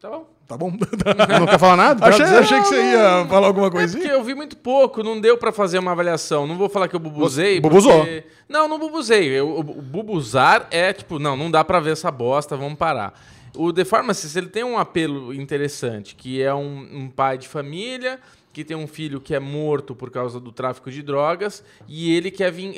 [0.00, 0.26] Tá bom.
[0.46, 0.70] Tá bom?
[1.40, 2.06] Não quer falar nada?
[2.06, 4.00] achei, achei que você ia falar alguma É coisinha.
[4.02, 6.46] porque eu vi muito pouco, não deu pra fazer uma avaliação.
[6.46, 7.60] Não vou falar que eu bubuzei.
[7.60, 7.92] Bubuzou.
[7.98, 9.26] porque- Não, não bubuzei.
[9.28, 13.12] Eu, o, o bubuzar é tipo, não, não dá pra ver essa bosta, vamos parar.
[13.56, 18.20] O The Pharmacist, ele tem um apelo interessante, que é um, um pai de família
[18.52, 22.30] que tem um filho que é morto por causa do tráfico de drogas e ele
[22.30, 22.72] quer vin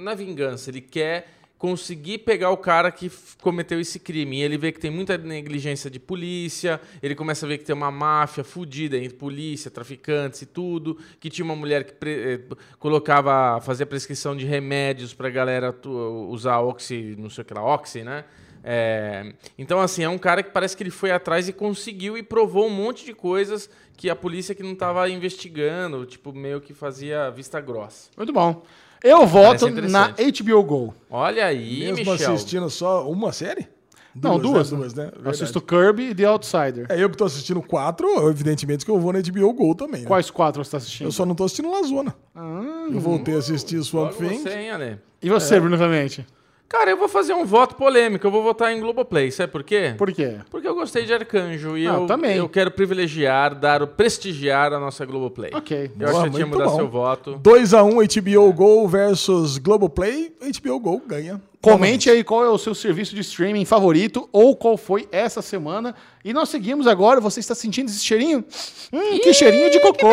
[0.00, 1.28] na vingança, ele quer
[1.62, 3.08] conseguir pegar o cara que
[3.40, 4.38] cometeu esse crime.
[4.38, 7.72] E ele vê que tem muita negligência de polícia, ele começa a ver que tem
[7.72, 12.40] uma máfia fudida entre polícia, traficantes e tudo, que tinha uma mulher que eh,
[12.80, 17.64] colocava, fazia prescrição de remédios pra galera tu- usar oxi, não sei o que lá,
[17.64, 18.24] oxi, né?
[18.64, 22.24] É, então, assim, é um cara que parece que ele foi atrás e conseguiu e
[22.24, 26.74] provou um monte de coisas que a polícia que não estava investigando, tipo, meio que
[26.74, 28.10] fazia vista grossa.
[28.16, 28.64] Muito bom.
[29.02, 30.08] Eu voto na.
[30.08, 30.94] HBO Go.
[31.10, 32.32] Olha aí, Mesmo Michel.
[32.34, 33.66] assistindo só uma série?
[34.14, 34.70] Não, duas.
[34.70, 34.78] Né?
[34.78, 35.04] Duas, né?
[35.04, 35.28] Eu Verdade.
[35.30, 36.86] assisto Kirby e The Outsider.
[36.90, 40.02] É eu que tô assistindo quatro, evidentemente que eu vou na HBO Go também.
[40.02, 40.06] né?
[40.06, 41.06] Quais quatro você está assistindo?
[41.08, 42.14] Eu só não tô assistindo Lazona.
[42.34, 42.88] Ah.
[42.92, 44.38] Eu voltei a assistir Swamp Logo Thing.
[44.42, 44.98] você, hein, Ale?
[45.22, 46.26] E você, Bruno Clemente?
[46.72, 48.26] Cara, eu vou fazer um voto polêmico.
[48.26, 49.30] Eu vou votar em Globoplay.
[49.30, 49.94] Sabe por quê?
[49.98, 50.38] Por quê?
[50.50, 52.34] Porque eu gostei de Arcanjo e Ah, eu, também.
[52.38, 55.50] eu quero privilegiar, dar o prestigiar a nossa Globoplay.
[55.54, 55.90] Ok.
[56.00, 56.76] Eu acho Boa, que eu tinha mudar bom.
[56.76, 57.38] seu voto.
[57.42, 60.32] 2x1 HBO Go versus Globoplay.
[60.62, 61.40] HBO Go ganha.
[61.62, 65.94] Comente aí qual é o seu serviço de streaming favorito ou qual foi essa semana.
[66.24, 67.20] E nós seguimos agora.
[67.20, 68.44] Você está sentindo esse cheirinho?
[68.92, 70.08] Hum, que cheirinho de cocô!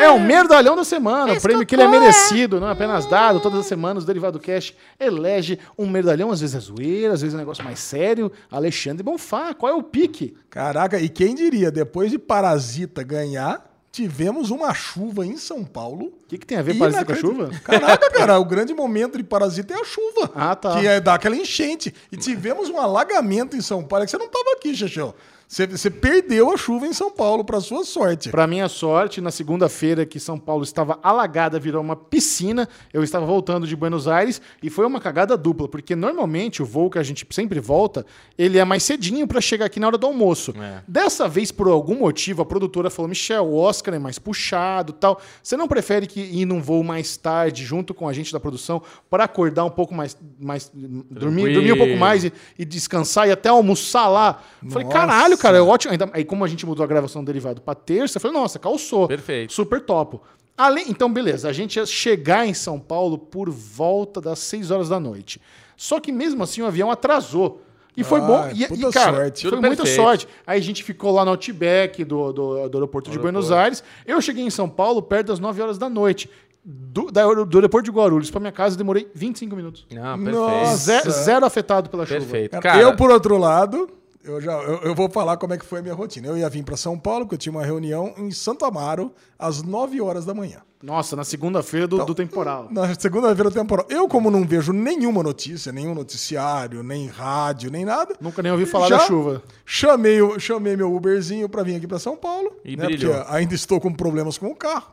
[0.00, 1.34] É o merdalhão da semana.
[1.34, 3.38] o prêmio que ele é merecido, não é apenas dado.
[3.38, 6.32] Todas as semanas o Derivado Cash elege um merdalhão.
[6.32, 8.32] Às vezes é zoeira, às vezes é um negócio mais sério.
[8.50, 10.34] Alexandre Bonfá, qual é o pique?
[10.50, 16.06] Caraca, e quem diria, depois de Parasita ganhar, tivemos uma chuva em São Paulo.
[16.06, 17.50] O que, que tem a ver Parasita com a chuva?
[17.64, 20.30] Caraca, cara, o grande momento de Parasita é a chuva.
[20.34, 20.78] Ah, tá.
[20.78, 21.94] Que é dar aquela enchente.
[22.10, 24.04] E tivemos um alagamento em São Paulo.
[24.04, 25.14] É que você não estava aqui, Xexão.
[25.50, 28.28] Você, você perdeu a chuva em São Paulo, para sua sorte.
[28.28, 33.26] Para minha sorte, na segunda-feira que São Paulo estava alagada, virou uma piscina, eu estava
[33.26, 37.02] voltando de Buenos Aires e foi uma cagada dupla, porque normalmente o voo que a
[37.02, 38.06] gente sempre volta,
[38.38, 40.54] ele é mais cedinho para chegar aqui na hora do almoço.
[40.56, 40.84] É.
[40.86, 45.20] Dessa vez, por algum motivo, a produtora falou: Michel, o Oscar é mais puxado tal.
[45.42, 48.80] Você não prefere que ir num voo mais tarde, junto com a gente da produção,
[49.10, 50.16] para acordar um pouco mais.
[50.38, 54.40] mais dormir, dormir um pouco mais e, e descansar e até almoçar lá?
[54.68, 54.96] Falei, Nossa.
[54.96, 55.92] caralho, cara, é ótimo.
[55.92, 58.58] Ainda, aí, como a gente mudou a gravação do derivado para terça, eu falei, nossa,
[58.58, 59.08] calçou.
[59.08, 59.52] Perfeito.
[59.52, 60.22] Super topo.
[60.56, 64.88] Além, então, beleza, a gente ia chegar em São Paulo por volta das 6 horas
[64.90, 65.40] da noite.
[65.76, 67.62] Só que mesmo assim o avião atrasou.
[67.96, 68.48] E foi Ah, bom.
[68.54, 69.42] E, e, cara, sorte.
[69.42, 69.96] foi Tudo muita perfeito.
[70.02, 70.28] sorte.
[70.46, 73.82] Aí a gente ficou lá no Outback do, do, do aeroporto de Buenos Aires.
[74.06, 76.30] Eu cheguei em São Paulo perto das 9 horas da noite.
[76.62, 79.86] Do, da, do aeroporto de Guarulhos para minha casa, demorei 25 minutos.
[79.98, 80.92] Ah, Nossa.
[80.92, 81.10] perfeito.
[81.10, 82.20] Ze- zero afetado pela chuva.
[82.20, 82.50] Perfeito.
[82.52, 83.88] Cara, Cara, eu, por outro lado,
[84.22, 86.26] Eu já eu, eu vou falar como é que foi a minha rotina.
[86.26, 89.62] Eu ia vir para São Paulo, porque eu tinha uma reunião em Santo Amaro às
[89.62, 90.60] 9 horas da manhã.
[90.82, 92.68] Nossa, na segunda-feira do, do temporal.
[92.70, 93.86] Na segunda-feira do temporal.
[93.88, 98.14] Eu, como não vejo nenhuma notícia, nenhum noticiário, nem rádio, nem nada.
[98.20, 99.42] Nunca nem ouvi falar já da chuva.
[99.64, 102.52] Chamei, chamei meu Uberzinho para vir aqui para São Paulo.
[102.64, 103.14] E né, brilhou.
[103.14, 104.92] Porque ainda estou com problemas com o carro.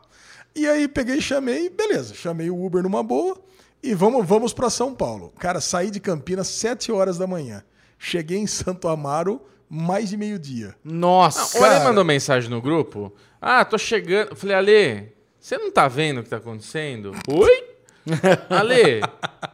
[0.54, 2.14] E aí peguei e chamei, beleza.
[2.14, 3.38] Chamei o Uber numa boa
[3.82, 5.32] e vamos, vamos para São Paulo.
[5.38, 7.62] Cara, saí de Campinas 7 horas da manhã.
[7.98, 10.74] Cheguei em Santo Amaro mais de meio-dia.
[10.82, 11.58] Nossa.
[11.58, 11.84] O Ale cara.
[11.84, 13.12] mandou mensagem no grupo.
[13.40, 14.34] Ah, tô chegando.
[14.34, 17.12] Falei, Ale, você não tá vendo o que tá acontecendo?
[17.28, 17.64] Oi?
[18.48, 19.02] Ale,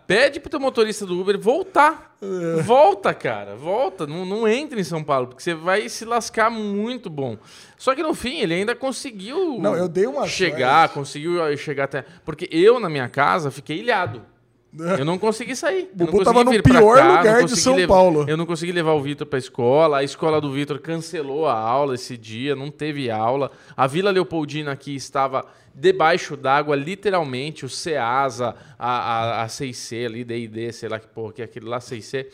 [0.06, 2.16] pede pro teu motorista do Uber voltar.
[2.62, 3.56] Volta, cara.
[3.56, 4.06] Volta.
[4.06, 7.36] Não, não entre em São Paulo, porque você vai se lascar muito bom.
[7.76, 10.94] Só que no fim, ele ainda conseguiu Não, eu dei uma chegar, sorte.
[10.94, 12.04] conseguiu chegar até.
[12.24, 14.22] Porque eu, na minha casa, fiquei ilhado.
[14.98, 15.82] Eu não consegui sair.
[15.82, 18.24] Eu não Bubu consegui tava no pior cá, lugar de São levar- Paulo.
[18.28, 19.98] Eu não consegui levar o Vitor pra escola.
[19.98, 23.50] A escola do Vitor cancelou a aula esse dia, não teve aula.
[23.76, 25.44] A Vila Leopoldina aqui estava
[25.74, 27.64] debaixo d'água, literalmente.
[27.64, 28.88] O CEASA, a,
[29.40, 32.26] a, a 6C ali, D&D, sei lá que porra, que é aquele lá 6C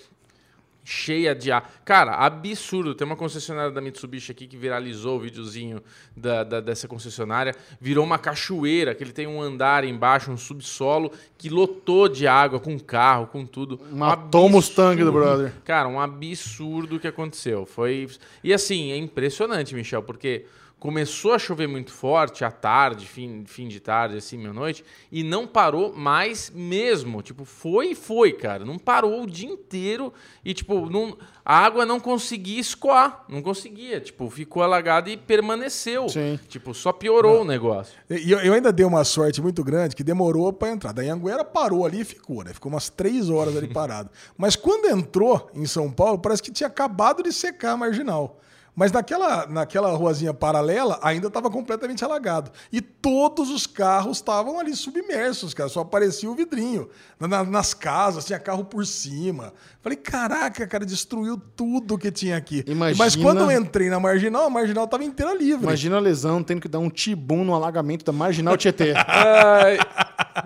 [0.84, 1.70] cheia de ar.
[1.84, 2.94] Cara, absurdo.
[2.94, 5.82] Tem uma concessionária da Mitsubishi aqui que viralizou o videozinho
[6.16, 7.54] da, da- dessa concessionária.
[7.80, 12.58] Virou uma cachoeira, que ele tem um andar embaixo, um subsolo, que lotou de água
[12.58, 13.80] com carro, com tudo.
[13.92, 15.52] Matou o Um Mustang do brother.
[15.64, 17.64] Cara, um absurdo que aconteceu.
[17.66, 18.08] Foi.
[18.42, 20.46] E assim, é impressionante, Michel, porque
[20.80, 25.46] começou a chover muito forte à tarde, fim, fim de tarde, assim, meia-noite, e não
[25.46, 27.22] parou mais mesmo.
[27.22, 28.64] Tipo, foi e foi, cara.
[28.64, 30.10] Não parou o dia inteiro
[30.42, 33.26] e, tipo, não, a água não conseguia escoar.
[33.28, 34.00] Não conseguia.
[34.00, 36.08] Tipo, ficou alagada e permaneceu.
[36.08, 36.40] Sim.
[36.48, 37.92] Tipo, só piorou o negócio.
[38.08, 40.92] E eu, eu ainda dei uma sorte muito grande que demorou para entrar.
[40.92, 42.54] Daí a Anguera parou ali e ficou, né?
[42.54, 44.08] Ficou umas três horas ali parado.
[44.36, 48.40] Mas quando entrou em São Paulo, parece que tinha acabado de secar a marginal.
[48.74, 52.50] Mas naquela, naquela ruazinha paralela ainda estava completamente alagado.
[52.72, 55.68] E todos os carros estavam ali submersos, cara.
[55.68, 56.88] Só aparecia o vidrinho.
[57.18, 59.52] Na- nas casas, tinha carro por cima.
[59.82, 62.64] Falei, caraca, cara, destruiu tudo que tinha aqui.
[62.66, 65.64] Imagina- Mas quando eu entrei na marginal, a marginal estava inteira livre.
[65.64, 68.94] Imagina a lesão tendo que dar um tibum no alagamento da Marginal Tietê.
[69.06, 69.78] Ai.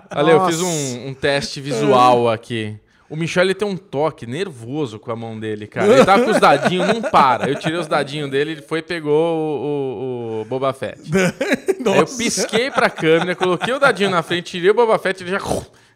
[0.09, 2.79] Ale, eu fiz um, um teste visual aqui.
[3.09, 5.85] O Michel ele tem um toque nervoso com a mão dele, cara.
[5.93, 7.47] Ele tava com os dadinhos, não para.
[7.47, 10.99] Eu tirei os dadinhos dele, ele foi e pegou o, o- o Boba Fett.
[11.93, 15.29] Aí eu pisquei pra câmera, coloquei o dadinho na frente, tirei o Boba Fett, ele
[15.31, 15.39] já.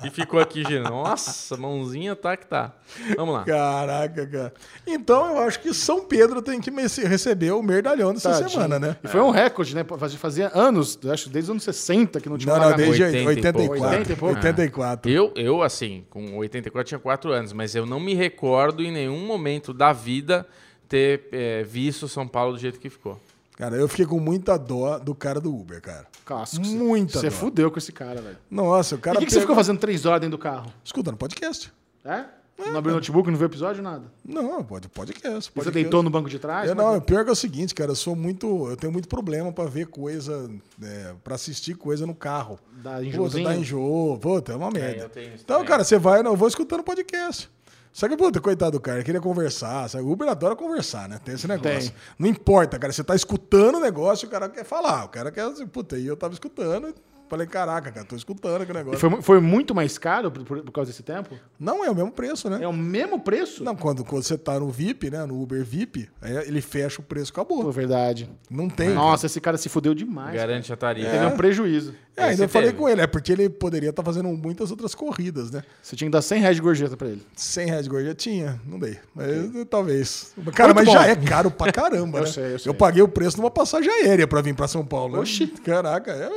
[0.03, 0.89] E ficou aqui girando.
[0.89, 2.73] Nossa, mãozinha tá que tá.
[3.17, 3.43] Vamos lá.
[3.43, 4.53] Caraca, cara.
[4.87, 8.49] Então eu acho que São Pedro tem que receber o medalhão dessa Tadinho.
[8.49, 8.95] semana, né?
[9.03, 9.85] E foi um recorde, né?
[10.17, 13.27] Fazia, anos, acho desde os anos 60 que não tinha Não, não, desde 80 e
[13.27, 13.85] 84.
[13.87, 14.35] 80 e pouco.
[14.35, 15.11] 84.
[15.11, 19.25] Eu, eu, assim, com 84 tinha 4 anos, mas eu não me recordo em nenhum
[19.25, 20.47] momento da vida
[20.87, 23.19] ter eh, visto São Paulo do jeito que ficou.
[23.59, 26.07] Cara, eu fiquei com muita dó do cara do Uber, cara.
[26.25, 26.61] Casco.
[26.65, 27.35] Muita Você dó.
[27.35, 28.37] fudeu com esse cara, velho.
[28.49, 29.17] Nossa, o cara.
[29.17, 30.71] o que, que você pegou- ficou fazendo três horas dentro do carro?
[30.83, 31.71] Escutando podcast.
[32.05, 32.23] É?
[32.57, 34.03] Não abriu o notebook, não viu episódio, nada.
[34.25, 35.27] Não, pode podcast.
[35.27, 35.71] E você podcast.
[35.73, 36.69] deitou no banco de trás?
[36.69, 38.69] Eu, Como é não, o pior que é o seguinte, cara, eu sou muito.
[38.69, 40.49] Eu tenho muito problema pra ver coisa.
[40.83, 42.59] É, pra assistir coisa no carro.
[42.83, 43.43] Dá Puta, enjoozinho?
[43.47, 44.17] dá enjoo.
[44.19, 45.03] Puta, é uma merda.
[45.03, 45.69] eu tenho isso então, também.
[45.69, 47.49] cara, você vai, não, eu vou escutando podcast.
[47.91, 49.89] Só que, puta, coitado do cara, queria conversar.
[49.89, 50.03] Sabe?
[50.03, 51.19] O Uber adora conversar, né?
[51.23, 51.91] Tem esse negócio.
[51.91, 51.93] Tem.
[52.17, 55.05] Não importa, cara, você tá escutando o negócio e o cara quer falar.
[55.05, 56.93] O cara quer, puta, e eu tava escutando.
[57.29, 58.99] Falei, caraca, cara, tô escutando aquele negócio.
[58.99, 61.35] foi, foi muito mais caro por, por- por causa desse tempo?
[61.59, 62.59] Não, é o mesmo preço, né?
[62.63, 63.63] É o mesmo preço?
[63.63, 65.23] Não, quando, quando você tá no VIP, né?
[65.25, 67.63] No Uber VIP, aí ele fecha o preço, acabou.
[67.63, 68.29] Pô, verdade.
[68.49, 68.89] Não tem.
[68.89, 70.33] Nossa, esse cara se fudeu demais.
[70.33, 71.09] Garante a tarifa.
[71.11, 71.93] Teve um prejuízo.
[72.17, 75.51] É, ainda eu falei com ele, é porque ele poderia estar fazendo muitas outras corridas,
[75.51, 75.63] né?
[75.81, 77.25] Você tinha que dar 100 reais de gorjeta pra ele.
[77.35, 78.97] 100 reais de gorjeta tinha, não dei.
[79.15, 80.33] Mas eh, talvez.
[80.53, 80.91] Cara, Muito mas bom.
[81.01, 82.29] já é caro pra caramba, Eu né?
[82.29, 82.73] sei, eu sei.
[82.73, 85.13] paguei o preço numa passagem aérea pra vir pra São Paulo.
[85.13, 85.19] né?
[85.21, 85.47] Oxi.
[85.47, 86.29] Caraca, é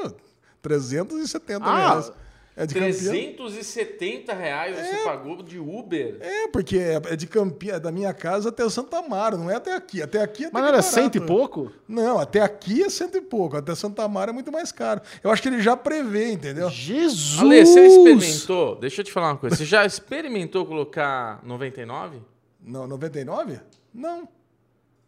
[0.62, 2.12] 370 Ah, reais.
[2.54, 2.98] É de Campinas.
[2.98, 6.18] 370 reais você pagou de Uber.
[6.20, 9.54] É, porque é é de Campinas, é da minha casa até Santa Amaro, não é
[9.56, 10.02] até aqui.
[10.02, 10.94] Até aqui é até Mas não era barato.
[10.94, 11.72] cento e pouco?
[11.88, 13.56] Não, até aqui é cento e pouco.
[13.56, 15.00] Até Santa Amaro é muito mais caro.
[15.24, 16.68] Eu acho que ele já prevê, entendeu?
[16.68, 17.38] Jesus!
[17.40, 18.76] Ale, você experimentou?
[18.78, 19.56] Deixa eu te falar uma coisa.
[19.56, 22.20] Você já experimentou colocar 99?
[22.62, 23.60] Não, 99?
[23.94, 24.28] Não.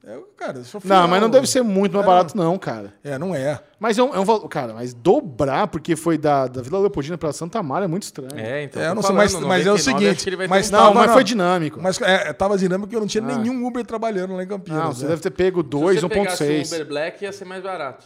[0.06, 1.08] É, cara, eu sou Não, fiel.
[1.08, 2.14] mas não deve ser muito mais É, não.
[2.14, 2.92] barato, não, cara.
[3.02, 3.58] É, não é.
[3.80, 4.46] Mas é um, é um valor.
[4.48, 8.38] Cara, mas dobrar, porque foi da, da Vila Leopoldina pra Santa Amaro é muito estranho.
[8.38, 8.82] É, então.
[8.82, 11.06] É, eu não sei, mas- mas é o 99, seguinte, mas um Não, Tava, mas
[11.06, 11.14] não.
[11.14, 11.80] foi dinâmico.
[11.80, 13.38] Mas é, tava dinâmico porque eu não tinha Ah.
[13.38, 14.84] nenhum Uber trabalhando lá em Campinas.
[14.84, 15.08] não, você né?
[15.10, 16.72] deve ter pego Se 2, você pegasse um 1.6.
[16.72, 18.04] Uber Black, ia ser mais barato.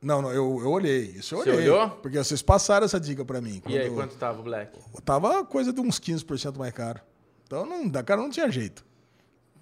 [0.00, 1.14] Não, não, eu, eu olhei.
[1.18, 1.68] Isso eu Você olhei.
[1.70, 1.88] olhou?
[2.02, 3.62] Porque vocês passaram essa dica pra mim.
[3.66, 4.78] E aí, quanto tava o Black?
[5.04, 7.00] Tava coisa de uns 15% mais caro.
[7.46, 8.84] Então, não, da cara não tinha jeito.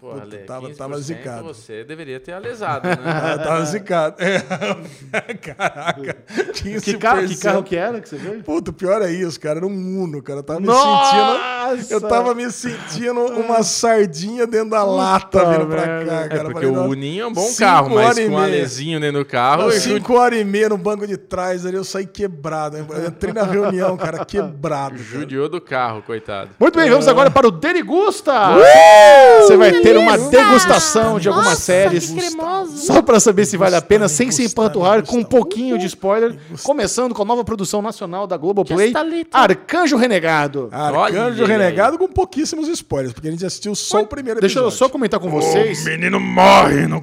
[0.03, 1.44] Pô, Puta, Ale, tava- 15% tava zicado.
[1.44, 2.96] Você deveria ter alesado, né?
[3.07, 4.16] Ah, tava zicado.
[4.18, 4.40] É.
[5.40, 6.16] Caraca.
[6.55, 6.82] 15%.
[6.82, 8.42] Que carro, que carro que era que você veio?
[8.42, 9.61] Puta, o pior é isso, cara.
[9.61, 10.40] Era um Uno, cara.
[10.40, 11.76] Eu tava me Nossa!
[11.76, 11.92] sentindo.
[11.92, 16.44] Eu tava me sentindo uma sardinha dentro da lata vindo pra cá, É cara.
[16.46, 19.62] porque Falei, o Uninho é um bom carro, mas com um alezinho dentro do carro.
[19.62, 22.76] Não, eu cinco horas e meia no banco de trás ali, eu saí quebrado.
[22.76, 24.96] Eu entrei na reunião, cara, quebrado.
[24.96, 25.05] cara.
[25.05, 26.50] Judiou do carro, coitado.
[26.59, 28.32] Muito bem, vamos agora para o Derigusta.
[29.42, 32.14] Você vai ter uma degustação de algumas séries.
[32.76, 36.38] Só para saber se vale a pena, sem se empanturrar, com um pouquinho de spoiler.
[36.62, 38.93] Começando com a nova produção nacional da Globoplay.
[39.32, 40.68] Arcanjo Renegado.
[40.72, 41.45] Arcanjo.
[41.45, 44.78] Renegado com pouquíssimos spoilers, porque a gente assistiu só o primeiro Deixa eu episódio.
[44.78, 45.84] só comentar com vocês.
[45.84, 47.03] menino morre no.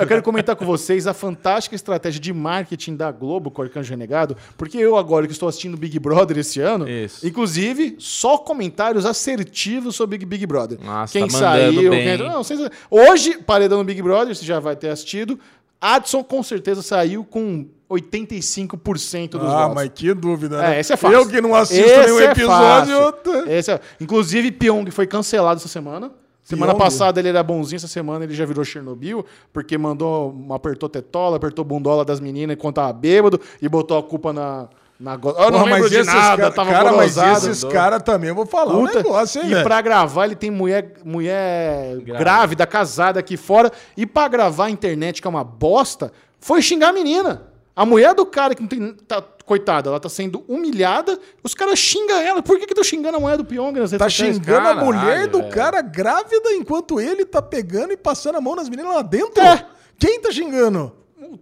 [0.00, 3.90] Eu quero comentar com vocês a fantástica estratégia de marketing da Globo com o Arcanjo
[3.90, 7.26] Renegado, porque eu agora que estou assistindo Big Brother esse ano, Isso.
[7.26, 9.45] inclusive, só comentários assertivos
[9.92, 10.78] sobre Big Brother.
[10.82, 12.02] Nossa, quem tá saiu, bem.
[12.04, 15.38] quem entrou- não, vocês- Hoje, paredão no Big Brother, você já vai ter assistido.
[15.80, 19.74] Adson com certeza saiu com 85% dos Ah, votos.
[19.74, 20.76] mas que dúvida, né?
[20.76, 21.18] É, esse é fácil.
[21.18, 22.94] Eu que não assisto Esse nenhum é episódio.
[22.96, 23.50] fácil.
[23.52, 26.10] Esse é- Inclusive, Pyong foi cancelado essa semana.
[26.42, 26.78] Semana Pyong?
[26.84, 31.64] passada ele era bonzinho, essa semana ele já virou Chernobyl, porque mandou, apertou tetola, apertou
[31.64, 34.68] bundola das meninas enquanto tava bêbado e botou a culpa na.
[34.98, 37.50] Na go- Eu não Porra, lembro de nada, cara, tava cara, mas gorosado.
[37.50, 39.64] esses caras também, eu vou falar um Puta, negócio, hein, e velho?
[39.64, 42.66] pra gravar, ele tem mulher, mulher grávida.
[42.66, 43.70] casada aqui fora.
[43.96, 47.48] E pra gravar a internet, que é uma bosta, foi xingar a menina.
[47.74, 48.94] A mulher do cara que não tem.
[49.06, 51.18] Tá, coitada, ela tá sendo humilhada.
[51.44, 52.42] Os caras xingam ela.
[52.42, 54.36] Por que que estão xingando a mulher do Pyong nas redes Tá sociais?
[54.36, 55.52] xingando a Caralho, mulher do velho.
[55.52, 59.42] cara grávida enquanto ele tá pegando e passando a mão nas meninas lá dentro?
[59.42, 59.64] É.
[59.98, 60.90] Quem tá xingando?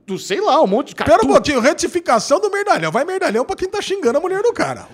[0.06, 1.10] Tu sei lá, um monte de cara.
[1.12, 2.90] Pera um pouquinho, retificação do merdalhão.
[2.92, 4.86] Vai merdalhão pra quem tá xingando a mulher do cara.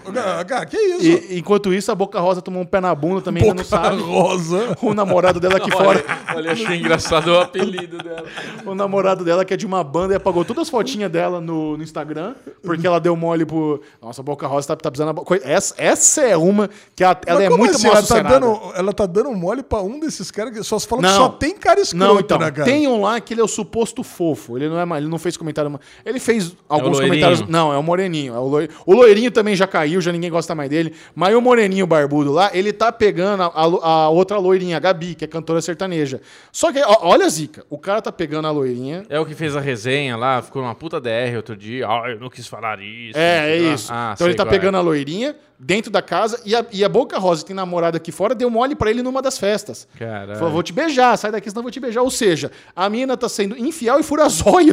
[0.68, 1.06] Que isso?
[1.32, 3.82] E, enquanto isso, a Boca Rosa tomou um pé na bunda também, ainda não Boca
[3.82, 4.00] sabe.
[4.02, 4.76] rosa.
[4.82, 6.04] O namorado dela aqui fora.
[6.34, 8.24] Olha, achei engraçado o apelido dela.
[8.64, 11.76] O namorado dela, que é de uma banda, e apagou todas as fotinhas dela no,
[11.76, 13.82] no Instagram, porque ela deu mole pro.
[14.00, 15.20] Nossa, a Boca Rosa tá, tá precisando.
[15.42, 17.86] Essa, essa é uma que a- ela Mas é como muito assim?
[17.86, 20.86] mal ela tá, dando, ela tá dando mole pra um desses caras que só se
[20.86, 21.16] fala que Não.
[21.16, 22.64] só tem cara escroto, Não, então, né, cara?
[22.64, 24.56] tem um lá que ele é o suposto fofo.
[24.56, 25.78] Ele não é mais, ele não fez comentário.
[26.04, 27.08] Ele fez alguns loirinho?
[27.08, 27.48] comentários.
[27.48, 28.34] Não, é o moreninho.
[28.34, 30.92] É o, loi- o loirinho também já caiu, já ninguém gosta mais dele.
[31.14, 35.14] Mas o moreninho barbudo lá, ele tá pegando a, a a outra loirinha, a Gabi,
[35.14, 36.20] que é cantora sertaneja.
[36.52, 37.64] Só que, ó, olha a zica.
[37.68, 39.04] O cara tá pegando a loirinha.
[39.08, 41.86] É o que fez a resenha lá, ficou numa puta DR outro dia.
[41.86, 43.18] Ah, eu não quis falar isso.
[43.18, 43.92] É, é isso.
[43.92, 44.46] Ah, então ele tá é.
[44.46, 47.98] pegando a loirinha dentro da casa e a, e a Boca Rosa, que tem namorada
[47.98, 49.86] aqui fora, deu mole pra ele numa das festas.
[49.98, 50.38] Caralho.
[50.38, 52.00] Falou, vou te beijar, sai daqui, senão eu vou te beijar.
[52.02, 54.02] Ou seja, a mina tá sendo infiel e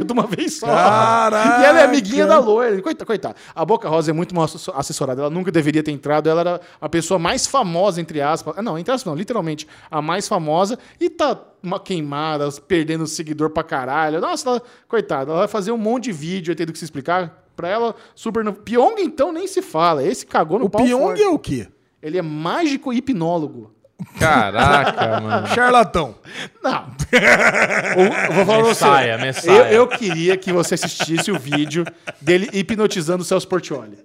[0.05, 0.65] de uma vez só.
[0.67, 1.61] Caraca!
[1.61, 2.81] E ela é amiguinha da loira.
[2.81, 3.35] Coitada, coitada.
[3.55, 5.21] A Boca Rosa é muito mal assessor- assessorada.
[5.21, 6.29] Ela nunca deveria ter entrado.
[6.29, 8.53] Ela era a pessoa mais famosa, entre aspas.
[8.57, 9.67] Ah, Não, entre aspas não, literalmente.
[9.89, 10.77] A mais famosa.
[10.99, 14.19] E tá uma queimada, perdendo seguidor pra caralho.
[14.21, 15.31] Nossa, ela, coitada.
[15.31, 17.43] Ela vai fazer um monte de vídeo, tendo que se explicar.
[17.55, 18.43] Pra ela, super...
[18.43, 18.53] No...
[18.53, 20.03] Pyong, então, nem se fala.
[20.03, 21.23] Esse cagou no O pau Pyong forte.
[21.23, 21.67] é o quê?
[22.03, 23.73] Ele é mágico e hipnólogo.
[24.19, 25.47] Caraca, mano.
[25.47, 26.15] Charlatão.
[26.63, 26.95] Não.
[27.97, 28.85] Eu vou falar pra você.
[28.85, 29.53] Messiah, Messiah.
[29.53, 31.85] Eu, eu queria que você assistisse o vídeo
[32.21, 33.97] dele hipnotizando o Celso Portioli.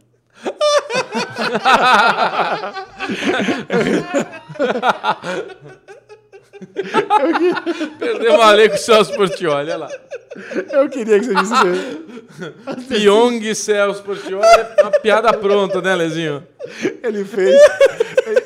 [7.99, 9.89] Perdeu o Ale com o Celso Portioli, olha lá.
[10.73, 12.89] Eu queria que você visse isso.
[12.89, 16.43] Pyong e Celso Portioli é uma piada pronta, né, Lezinho?
[17.03, 17.61] Ele fez.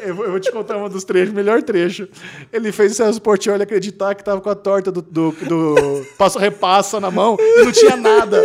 [0.04, 2.08] Eu vou te contar um dos trechos, melhor trecho.
[2.52, 6.38] Ele fez o Celso Portioli acreditar que tava com a torta do, do, do passo
[6.38, 8.42] repassa na mão e não tinha nada.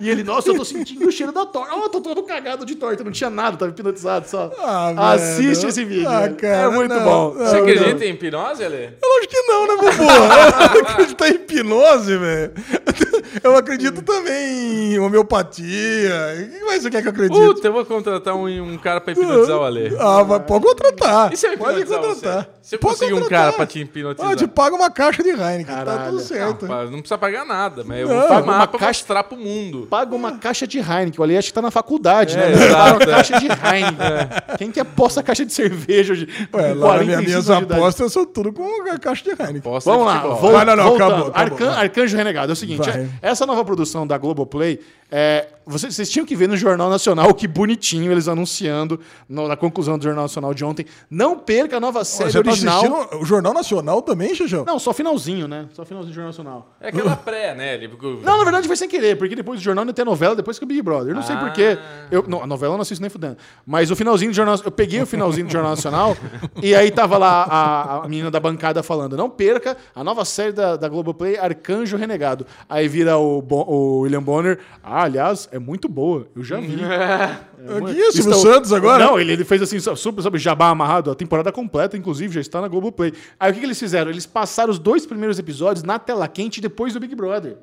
[0.00, 1.74] E ele, nossa, eu tô sentindo o cheiro da torta.
[1.74, 4.50] Oh, tô todo cagado de torta, não tinha nada, tava hipnotizado só.
[4.58, 5.68] Ah, Assiste velho.
[5.68, 6.08] esse vídeo.
[6.08, 6.36] Ah, velho.
[6.36, 7.34] cara, é muito não, bom.
[7.34, 7.62] não, Você não.
[7.62, 8.90] acredita em hipnose, Ale?
[9.02, 10.04] Eu acho que não, né, Bubu?
[10.76, 12.52] Eu acredito em hipnose, velho.
[13.42, 16.12] Eu acredito também em homeopatia.
[16.36, 17.40] O que mais você quer que eu acredite?
[17.40, 19.94] Puta, eu vou contratar um, um cara pra hipnotizar o Ale.
[19.98, 21.32] Ah, vai, pode contratar.
[21.32, 22.42] E se eu pode contratar.
[22.42, 22.46] você?
[22.72, 24.30] Eu Pode conseguir um cara pra te hipnotizar?
[24.30, 26.10] Ah, te paga uma caixa de Heineken, tá Caralho.
[26.10, 26.66] tudo certo.
[26.68, 29.36] Não precisa pagar nada, mas eu Não, vou paga filmar uma pra caixa- mostrar pro
[29.36, 29.86] mundo.
[29.90, 31.14] Paga uma caixa de Heineken.
[31.18, 32.52] O Ali acho que tá na faculdade, É, né?
[32.52, 33.06] exato, Paga uma é.
[33.16, 34.28] caixa de Heineken.
[34.58, 36.28] Quem que aposta caixa de cerveja hoje?
[36.54, 39.56] Ué, lá na minha, 45 minhas apostas são tudo com a caixa de Heineken.
[39.76, 40.36] É Vamos lá, futebol.
[40.36, 41.32] vol- Vai, não, não, acabou, acabou.
[41.34, 42.50] Arcan- Arcanjo Renegado.
[42.50, 43.08] É o seguinte, Vai.
[43.20, 44.78] essa nova produção da Globoplay,
[45.10, 48.98] É, vocês, vocês tinham que ver no Jornal Nacional que bonitinho eles anunciando
[49.28, 50.86] no- na conclusão do Jornal Nacional de ontem.
[51.10, 53.08] Não perca a nova série Você tá original.
[53.20, 54.64] o Jornal Nacional também, Xixão?
[54.64, 55.66] Não, só finalzinho, né?
[55.72, 56.70] Só finalzinho do Jornal Nacional.
[56.80, 57.74] É aquela pré, né?
[57.74, 57.90] Ele-
[58.24, 60.58] Não, na verdade foi sem querer, porque depois do jornal ainda tem a novela, depois
[60.58, 61.10] que o Big Brother.
[61.10, 61.40] Eu não sei Ah.
[61.40, 61.78] porquê.
[62.10, 63.36] Eu, não, a novela eu não assisto nem fudendo.
[63.66, 66.16] Mas o finalzinho do Jornal Eu peguei o finalzinho do Jornal Nacional
[66.62, 70.52] e aí tava lá a, a menina da bancada falando: não perca a nova série
[70.52, 72.46] da, da Globoplay, Arcanjo Renegado.
[72.68, 74.58] Aí vira o, Bo- o William Bonner.
[74.82, 76.26] Ah, aliás, é muito boa.
[76.34, 76.78] Eu já vi.
[76.84, 79.04] Aqui, o Silvio Santos agora?
[79.04, 82.60] Não, ele, ele fez assim, super, sabe, jabá amarrado, a temporada completa, inclusive, já está
[82.60, 83.12] na Globoplay.
[83.38, 84.10] Aí o que, que eles fizeram?
[84.10, 87.58] Eles passaram os dois primeiros episódios na tela quente depois do Big Brother.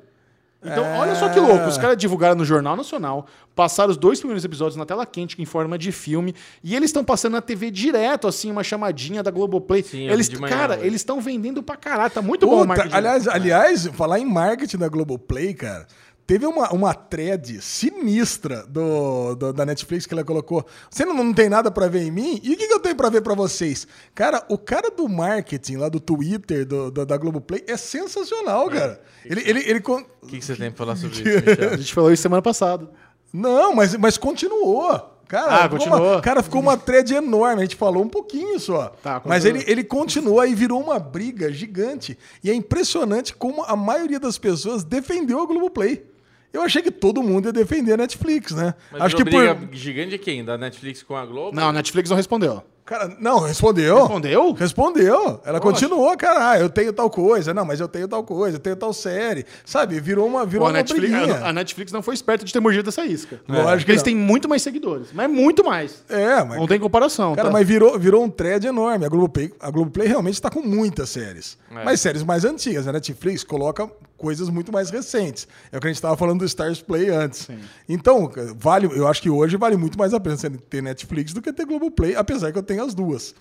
[0.60, 1.68] Então, olha só que louco.
[1.68, 5.44] Os caras divulgaram no Jornal Nacional, passaram os dois primeiros episódios na tela quente, em
[5.44, 6.34] forma de filme,
[6.64, 9.84] e eles estão passando na TV direto, assim, uma chamadinha da Globoplay.
[9.84, 10.86] Sim, eles, manhã cara, hoje.
[10.86, 12.10] eles estão vendendo pra caralho.
[12.10, 12.94] Tá muito bom o Puta, marketing.
[12.94, 15.86] aliás, aliás, falar em marketing da Globoplay, cara.
[16.28, 20.62] Teve uma, uma thread sinistra do, do- da Netflix que ela colocou.
[20.90, 22.38] Você não, não tem nada pra ver em mim?
[22.44, 23.86] E o que, que eu tenho pra ver pra vocês?
[24.14, 29.00] Cara, o cara do marketing lá do Twitter do, do- da Globoplay é sensacional, cara.
[29.24, 29.78] Ele, ele, ele
[30.22, 31.70] O que, que você tem pra falar sobre isso, Michel?
[31.72, 32.90] A gente falou isso semana passada.
[33.32, 35.14] Não, mas, mas continuou.
[35.28, 36.12] Cara, Ah, ficou continuou?
[36.12, 37.62] Uma, cara, ficou uma thread enorme.
[37.62, 38.88] A gente falou um pouquinho só.
[39.02, 39.62] Tá, mas continua.
[39.62, 42.18] ele, ele continuou e virou uma briga gigante.
[42.44, 46.04] E é impressionante como a maioria das pessoas defendeu a Globoplay.
[46.52, 48.74] Eu achei que todo mundo ia defender a Netflix, né?
[48.90, 49.68] Mas Acho que por.
[49.72, 50.44] gigante de quem?
[50.44, 51.54] Da Netflix com a Globo?
[51.54, 52.62] Não, a Netflix não respondeu.
[52.88, 53.98] Cara, não, respondeu.
[53.98, 54.52] Respondeu?
[54.52, 55.42] Respondeu.
[55.44, 56.52] Ela continuou, cara.
[56.52, 57.52] Ah, eu tenho tal coisa.
[57.52, 59.44] Não, mas eu tenho tal coisa, eu tenho tal série.
[59.62, 60.00] Sabe?
[60.00, 62.60] Virou uma, virou Pô, a, uma Netflix, a, a Netflix não foi esperta de ter
[62.60, 63.42] mordido dessa isca.
[63.46, 65.08] Lógico Porque que eles têm muito mais seguidores.
[65.12, 66.02] Mas muito mais.
[66.08, 67.34] É, mas Não tem comparação.
[67.34, 67.52] Cara, tá?
[67.52, 69.04] mas virou, virou um thread enorme.
[69.04, 71.58] A Globoplay, a Globoplay realmente está com muitas séries.
[71.70, 71.84] É.
[71.84, 72.88] Mas séries mais antigas.
[72.88, 73.86] A Netflix coloca
[74.18, 75.48] coisas muito mais recentes.
[75.72, 77.48] É o que a gente estava falando do Stars Play antes.
[77.88, 80.36] Então, vale, eu acho que hoje vale muito mais a pena
[80.68, 83.34] ter Netflix do que ter Globoplay, apesar que eu tenho as duas.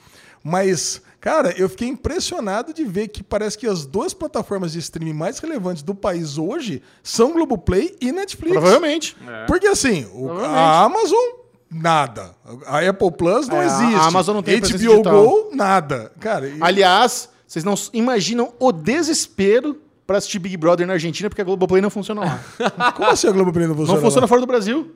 [0.44, 5.14] Mas, cara, eu fiquei impressionado de ver que parece que as duas plataformas de streaming
[5.14, 8.52] mais relevantes do país hoje são Globoplay e Netflix.
[8.54, 9.18] Provavelmente.
[9.48, 10.56] Porque assim, o- Provavelmente.
[10.56, 11.26] a Amazon,
[11.70, 12.36] nada.
[12.68, 14.08] A Apple Plus não É, a existe.
[14.08, 15.02] Amazon não tem HBO.
[15.04, 16.12] Go, nada.
[16.20, 21.42] Cara, e- Aliás, vocês não imaginam o desespero pra assistir Big Brother na Argentina porque
[21.42, 22.40] a Globoplay não funciona lá.
[22.96, 24.00] como assim a Globoplay não funciona?
[24.00, 24.28] não funciona lá?
[24.28, 24.96] fora do Brasil.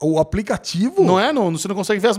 [0.00, 1.04] O aplicativo?
[1.04, 1.32] Não é?
[1.32, 2.16] Não, você não consegue ver as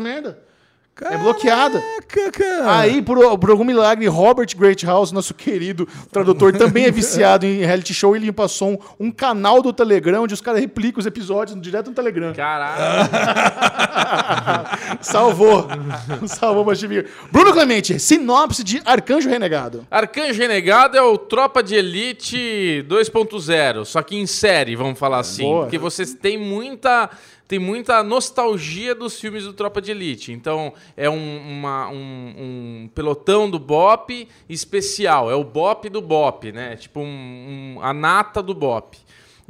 [1.00, 1.16] merda.
[1.16, 1.82] É bloqueada.
[2.08, 2.80] Caraca, cara.
[2.80, 7.94] Aí, por, por algum milagre, Robert Greathouse, nosso querido tradutor, também é viciado em reality
[7.94, 8.16] show.
[8.16, 11.88] Ele me passou um, um canal do Telegram onde os caras replicam os episódios direto
[11.90, 12.34] no Telegram.
[12.34, 13.10] Caralho.
[15.02, 15.68] Salvou.
[16.28, 17.06] Salvou, Bastiminha.
[17.32, 19.86] Bruno Clemente, sinopse de Arcanjo Renegado.
[19.90, 25.44] Arcanjo Renegado é o Tropa de Elite 2.0, só que em série, vamos falar assim.
[25.44, 25.64] boa.
[25.64, 27.10] Porque vocês têm muita,
[27.52, 30.32] tem muita nostalgia dos filmes do Tropa de Elite.
[30.32, 32.34] Então, é um, uma- um-
[32.86, 35.30] um pelotão do Bop especial.
[35.30, 36.78] É o Bop do Bop, né?
[36.78, 38.98] Tipo um- um- a nata do Bop.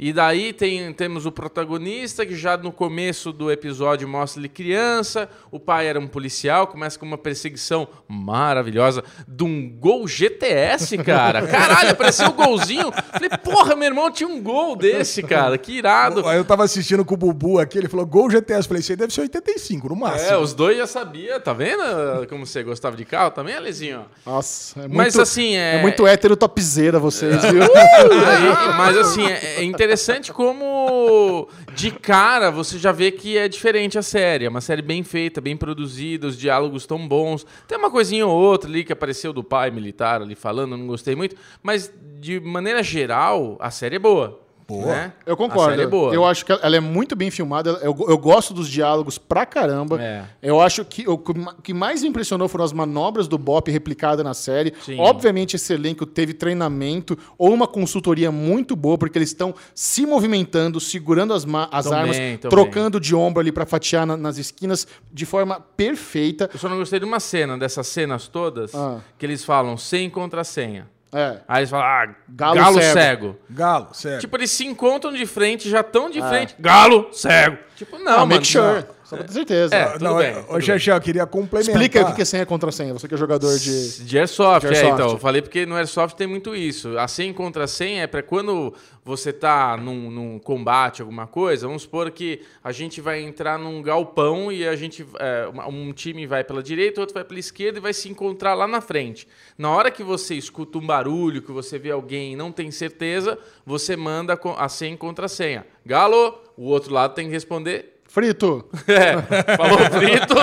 [0.04, 5.28] E daí tem, temos o protagonista que já no começo do episódio mostra ele criança,
[5.48, 11.46] o pai era um policial, começa com uma perseguição maravilhosa de um gol GTS, cara.
[11.46, 12.90] Caralho, apareceu o golzinho.
[13.12, 15.56] Falei, porra, meu irmão tinha um gol desse, cara.
[15.56, 16.26] Que irado.
[16.26, 18.66] Aí eu tava assistindo com o Bubu aqui, ele falou Gol GTS.
[18.66, 20.32] Falei, isso aí deve ser 85, no máximo.
[20.32, 21.80] É, os dois já sabia, tá vendo
[22.28, 24.04] como você gostava de carro também, Alezinho?
[24.26, 27.62] Nossa, é muito, Mas, assim, é- é muito hétero topzera vocês, viu?
[27.62, 29.91] Aí, mas assim, é, é interessante
[30.32, 34.44] como de cara você já vê que é diferente a série.
[34.44, 37.46] É uma série bem feita, bem produzida, os diálogos tão bons.
[37.66, 41.14] Tem uma coisinha ou outra ali que apareceu do pai militar ali falando, não gostei
[41.14, 41.36] muito.
[41.62, 44.41] Mas de maneira geral, a série é boa.
[44.80, 44.86] Boa.
[44.94, 45.12] né?
[45.26, 45.70] Eu A concordo.
[45.70, 46.14] série é boa.
[46.14, 47.70] Eu acho que ela é muito bem filmada.
[47.82, 50.00] Eu, eu gosto dos diálogos pra caramba.
[50.02, 50.24] É.
[50.42, 51.18] Eu acho que o
[51.62, 54.72] que mais me impressionou foram as manobras do Bop replicada na série.
[54.84, 54.98] Sim.
[54.98, 60.80] Obviamente, esse elenco teve treinamento ou uma consultoria muito boa, porque eles estão se movimentando,
[60.80, 62.38] segurando as, as Também, armas, também.
[62.38, 66.48] trocando de ombro ali pra fatiar na- nas esquinas de forma perfeita.
[66.52, 69.00] Eu só não gostei de uma cena, dessas cenas todas, Ah.
[69.18, 70.88] que eles falam sem contrassenha.
[71.14, 71.40] É.
[71.46, 72.92] Aí eles falam, ah, Galo galo, cego.
[72.92, 73.38] cego.
[73.50, 74.20] Galo, sério.
[74.20, 76.54] Tipo, eles se encontram de frente, já estão de frente.
[76.58, 77.58] Galo, cego.
[77.76, 78.26] Tipo, não, Ah, mano.
[78.28, 78.84] make sure.
[79.12, 79.74] Só pra ter certeza.
[79.74, 81.74] É, tudo não, bem, Ô, tudo Xexé, eu queria complementar.
[81.74, 82.92] Explica o que é senha contra senha.
[82.94, 84.04] Você que é jogador de.
[84.04, 84.90] De Airsoft, De Airsoft.
[84.90, 85.10] é, então.
[85.10, 86.98] Eu falei porque no Airsoft tem muito isso.
[86.98, 88.72] A senha contra senha é para quando
[89.04, 93.82] você tá num, num combate, alguma coisa, vamos supor que a gente vai entrar num
[93.82, 95.06] galpão e a gente.
[95.18, 98.66] é, um time vai pela direita, outro vai pela esquerda e vai se encontrar lá
[98.66, 99.28] na frente.
[99.58, 103.38] Na hora que você escuta um barulho, que você vê alguém e não tem certeza,
[103.66, 105.66] você manda a senha contra senha.
[105.84, 108.62] Galo, o outro lado tem que responder Frito.
[108.86, 110.34] é, falou frito,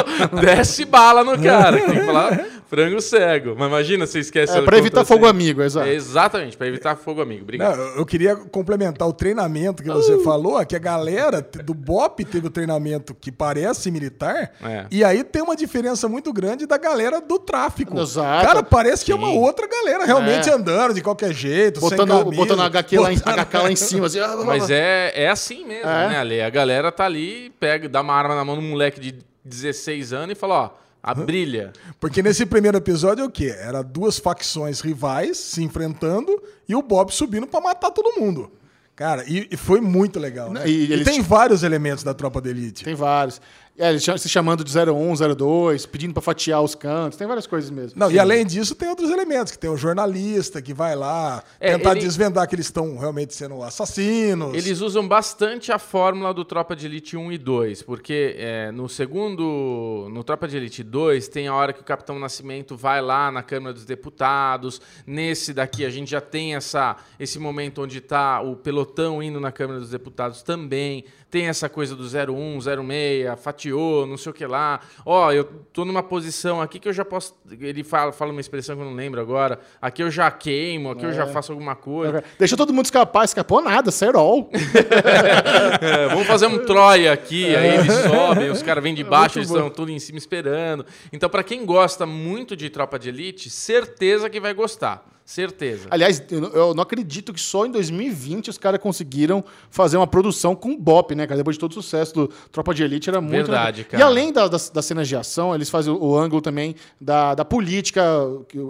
[0.41, 1.77] desce bala no cara.
[1.77, 3.55] Tem que falar frango cego.
[3.57, 4.55] Mas imagina se esquece.
[4.55, 5.87] É o pra evitar fogo amigo, exato.
[5.87, 7.41] É, exatamente, pra evitar fogo amigo.
[7.41, 7.75] Obrigado.
[7.77, 12.47] Não, eu queria complementar o treinamento que você falou, que a galera do BOP teve
[12.47, 14.85] o treinamento que parece militar, É.
[14.91, 17.99] e aí tem uma diferença muito grande da galera do tráfico.
[17.99, 18.45] Exato.
[18.45, 19.37] Cara, parece que é uma Sim.
[19.39, 20.53] outra galera realmente É.
[20.53, 23.71] andando de qualquer jeito, sem Botando, camisa, botando a HQ lá, em, botando- HK lá
[23.71, 24.19] em cima, assim.
[24.21, 26.09] ah, Mas é, é assim mesmo, É.
[26.09, 26.41] né, Ale?
[26.41, 30.13] A galera tá ali, pega, dá uma arma na mão de um moleque de 16
[30.13, 30.69] anos e fala, ó,
[31.01, 31.73] a brilha.
[31.99, 33.55] Porque nesse primeiro episódio é o quê?
[33.57, 38.51] Era duas facções rivais se enfrentando e o Bob subindo pra matar todo mundo.
[38.95, 40.67] Cara, e, e foi muito legal, né?
[40.67, 42.83] E E, eles tem vários elementos da Tropa da Elite.
[42.83, 43.39] Tem vários.
[43.79, 47.17] É, eles se chamando de 01, 02, pedindo pra fatiar os cantos.
[47.17, 47.97] Tem várias coisas mesmo.
[47.97, 51.77] Não, e além disso, tem outros elementos, que tem o jornalista que vai lá É,
[51.77, 54.53] tentar ele- desvendar que eles estão realmente sendo assassinos.
[54.53, 58.89] Eles usam bastante a fórmula do Tropa de Elite 1 e 2, porque é, no
[58.89, 63.31] segundo, no Tropa de Elite 2, tem a hora que o Capitão Nascimento vai lá
[63.31, 64.81] na Câmara dos Deputados.
[65.07, 69.51] Nesse daqui, a gente já tem essa, esse momento onde está o pelotão indo na
[69.51, 71.05] Câmara dos Deputados também.
[71.29, 74.79] Tem essa coisa do 01, 06, fatiou, não sei o que lá.
[75.05, 77.35] Ó, eu tô numa posição aqui que eu já posso.
[77.59, 79.59] Ele fala, fala uma expressão que eu não lembro agora.
[79.81, 82.23] Aqui eu já queimo, aqui eu já faço alguma coisa.
[82.37, 83.25] Deixa todo mundo escapar.
[83.25, 84.49] Escapou nada, Serol.
[85.81, 89.39] É, vamos fazer um Troia aqui, aí eles sobem, os caras vêm de baixo, muito
[89.39, 89.55] eles bom.
[89.55, 90.85] estão tudo em cima esperando.
[91.11, 95.03] Então, pra quem gosta muito de Tropa de Elite, certeza que vai gostar.
[95.29, 95.87] Certeza.
[95.91, 100.75] Aliás, eu não- acredito que só em 2020 os caras conseguiram fazer uma produção com
[100.75, 101.37] Bop, né, cara?
[101.37, 103.33] Depois de todo o sucesso do Tropa de Elite, era muito.
[103.35, 103.91] Verdade, legal.
[103.91, 104.03] cara.
[104.03, 107.35] E além da- das, das cenas de ação, eles fazem o, o ângulo também da,
[107.35, 108.01] da política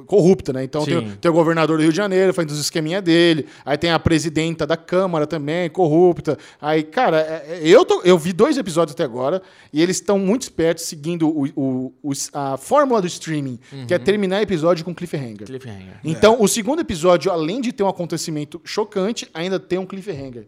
[0.06, 0.62] corrupta, né?
[0.66, 3.92] Então tem, tem o governador do Rio de Janeiro fazendo os esqueminha dele, aí tem
[3.92, 6.38] a presidenta da Câmara também, corrupta.
[6.62, 9.42] Aí, cara, é- é- eu, tô- eu vi dois episódios até agora
[9.72, 13.58] e eles estão muito espertos seguindo o- o- a fórmula do streaming,
[13.88, 14.04] que é Uhum.
[14.04, 15.48] terminar episódio com cliffhanger.
[15.48, 16.00] Cliffhanger.
[16.04, 20.48] Então, o segundo episódio, além de ter um acontecimento chocante, ainda tem um cliffhanger.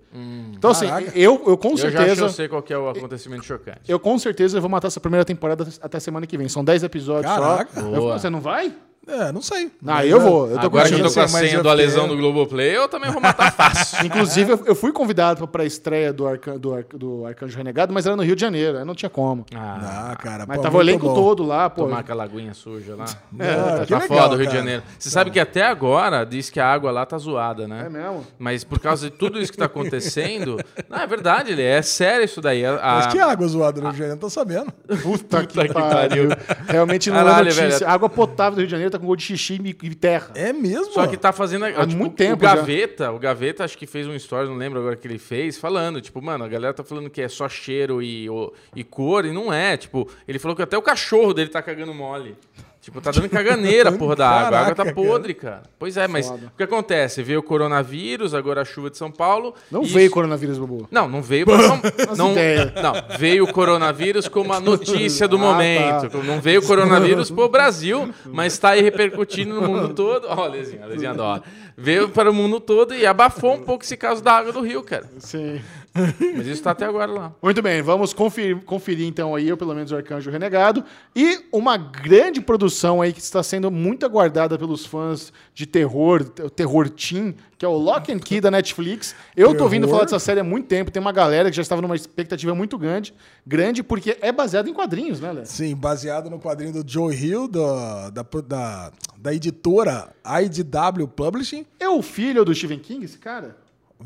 [0.57, 1.17] Então, assim, Caraca.
[1.17, 1.71] eu, eu com Hum.
[1.71, 2.21] eu já acho que certeza.
[2.25, 3.79] eu sei qual que é o acontecimento chocante.
[3.87, 6.49] Eu com certeza vou matar essa primeira temporada até semana que vem.
[6.49, 7.79] São 10 episódios Caraca.
[7.81, 7.87] só.
[7.87, 8.19] Eu- Boa.
[8.19, 8.73] você não vai?
[9.07, 9.65] É, não sei.
[9.65, 10.47] Ah, Mas, eu é, vou.
[10.47, 12.87] Eu tô Agora que eu tô com a senha do Alesão fiquei- do Globoplay, eu
[12.87, 13.97] também vou matar fácil.
[14.05, 18.05] Inclusive, eu, fui convidado para a estreia do, Arca, do, Ar- do Arcanjo Renegado, mas
[18.05, 18.77] era no Rio de Janeiro.
[18.77, 19.43] Aí não tinha como.
[19.55, 21.13] Ah, Ah, cara, Mas pô, tava o elenco bom.
[21.15, 21.83] todo lá, pô.
[21.85, 23.05] tomar aquela aguinha suja lá.
[23.39, 24.53] Ah, tá que legal, foda o Rio de.
[24.53, 24.83] Janeiro.
[24.99, 27.85] Você sabe que até agora diz que a água lá tá zoada, né?
[27.87, 28.25] É mesmo?
[28.37, 30.57] Mas por causa de tudo isso que tá acontecendo.
[30.87, 32.63] Não, é verdade, ele é sério isso daí.
[32.63, 34.71] A- Mas que água zoada no Rio de Janeiro, não tô sabendo.
[35.01, 36.29] Puta, que, que pariu.
[36.67, 37.69] Realmente não Caralho, é notícia.
[37.79, 37.89] velho.
[37.89, 40.31] Água potável do Rio de Janeiro tá com gosto de xixi e terra.
[40.35, 40.93] É mesmo?
[40.93, 41.65] Só que tá fazendo.
[41.65, 42.55] Há tipo, muito tempo O já.
[42.55, 45.99] Gaveta, o Gaveta acho que fez um story, não lembro agora que ele fez, falando,
[46.01, 49.31] tipo, mano, a galera tá falando que é só cheiro e, o- e cor, e
[49.31, 49.77] não é.
[49.77, 52.35] Tipo, ele falou que até o cachorro dele tá cagando mole.
[52.81, 54.57] Tipo, tá dando caganeira a porra da água.
[54.57, 55.61] A água tá podre, cara.
[55.77, 56.47] Pois é, mas Foda.
[56.47, 57.21] o que acontece?
[57.21, 59.53] Veio o coronavírus, agora a chuva de São Paulo.
[59.69, 60.87] Não veio isso- coronavírus, Bobo.
[60.89, 61.79] Não, não veio pra São
[62.17, 66.09] não, não, veio o coronavírus como a notícia do Ah, momento.
[66.09, 66.17] tá.
[66.23, 70.25] Não veio o coronavírus pro Brasil, mas está aí repercutindo no mundo todo.
[70.27, 71.43] Ó, a Lezinha, Lezinha adora.
[71.77, 74.81] Veio para o mundo todo e abafou um pouco esse caso da água do rio,
[74.83, 75.07] cara.
[75.19, 75.61] Sim.
[76.37, 77.35] Mas isso tá até agora lá.
[77.41, 80.83] Muito bem, vamos conferir, conferir então aí, ou pelo menos o Arcanjo Renegado.
[81.15, 86.49] E uma grande produção aí que está sendo muito aguardada pelos fãs de terror, o
[86.49, 89.13] terror teen, que é o Lock and Key da Netflix.
[89.35, 91.81] Eu tô ouvindo falar dessa série há muito tempo, tem uma galera que já estava
[91.81, 93.13] numa expectativa muito grande,
[93.45, 95.45] grande porque é baseado em quadrinhos, né, Léo?
[95.45, 101.65] Sim, baseado no quadrinho do Joe Hill, da, da, da, da editora IDW Publishing.
[101.77, 103.57] É o filho do Stephen King, esse cara?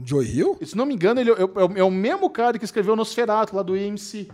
[0.04, 0.58] Joe Hill?
[0.64, 3.62] Se não me engano, ele é, é- é o mesmo cara que escreveu Nosferatu, lá
[3.64, 4.30] do AMC.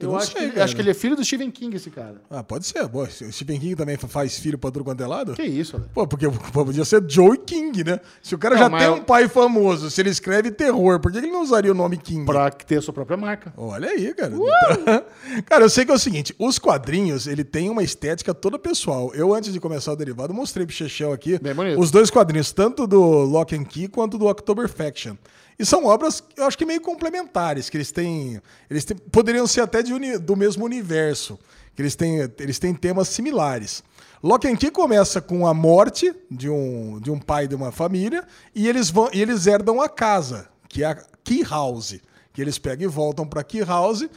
[0.00, 2.16] Eu acho, sei, que, acho que ele é filho do Stephen King, esse cara.
[2.30, 2.82] Ah, pode ser.
[2.84, 5.34] O Stephen King também faz filho pra tudo quanto é lado?
[5.34, 5.88] Que isso, Léo?
[5.92, 8.00] Pô, porque pô, podia ser Joe King, né?
[8.22, 11.12] Se o cara Não, já tem eu- um pai famoso, se ele escreve terror, por
[11.12, 12.24] que ele não usaria o nome King?
[12.24, 13.52] Pra ter a sua própria marca.
[13.56, 14.32] Olha aí, cara.
[15.46, 19.12] cara, eu sei que é o seguinte, os quadrinhos, ele tem uma estética toda pessoal.
[19.14, 21.38] Eu, antes de começar o derivado, mostrei pro Chechel aqui
[21.78, 25.16] os dois quadrinhos, tanto do Lock and Key quanto do October Faction.
[25.58, 28.40] E são obras, eu acho que meio complementares, que eles têm.
[28.68, 31.38] Eles têm, poderiam ser até uni, do mesmo universo.
[31.74, 33.82] Que eles têm, eles têm temas similares.
[34.22, 38.24] Lock and Key começa com a morte de um, de um pai de uma família
[38.54, 42.00] e eles, vão, e eles herdam a casa, que é a Key House.
[42.32, 44.08] Que eles pegam e voltam para Key House.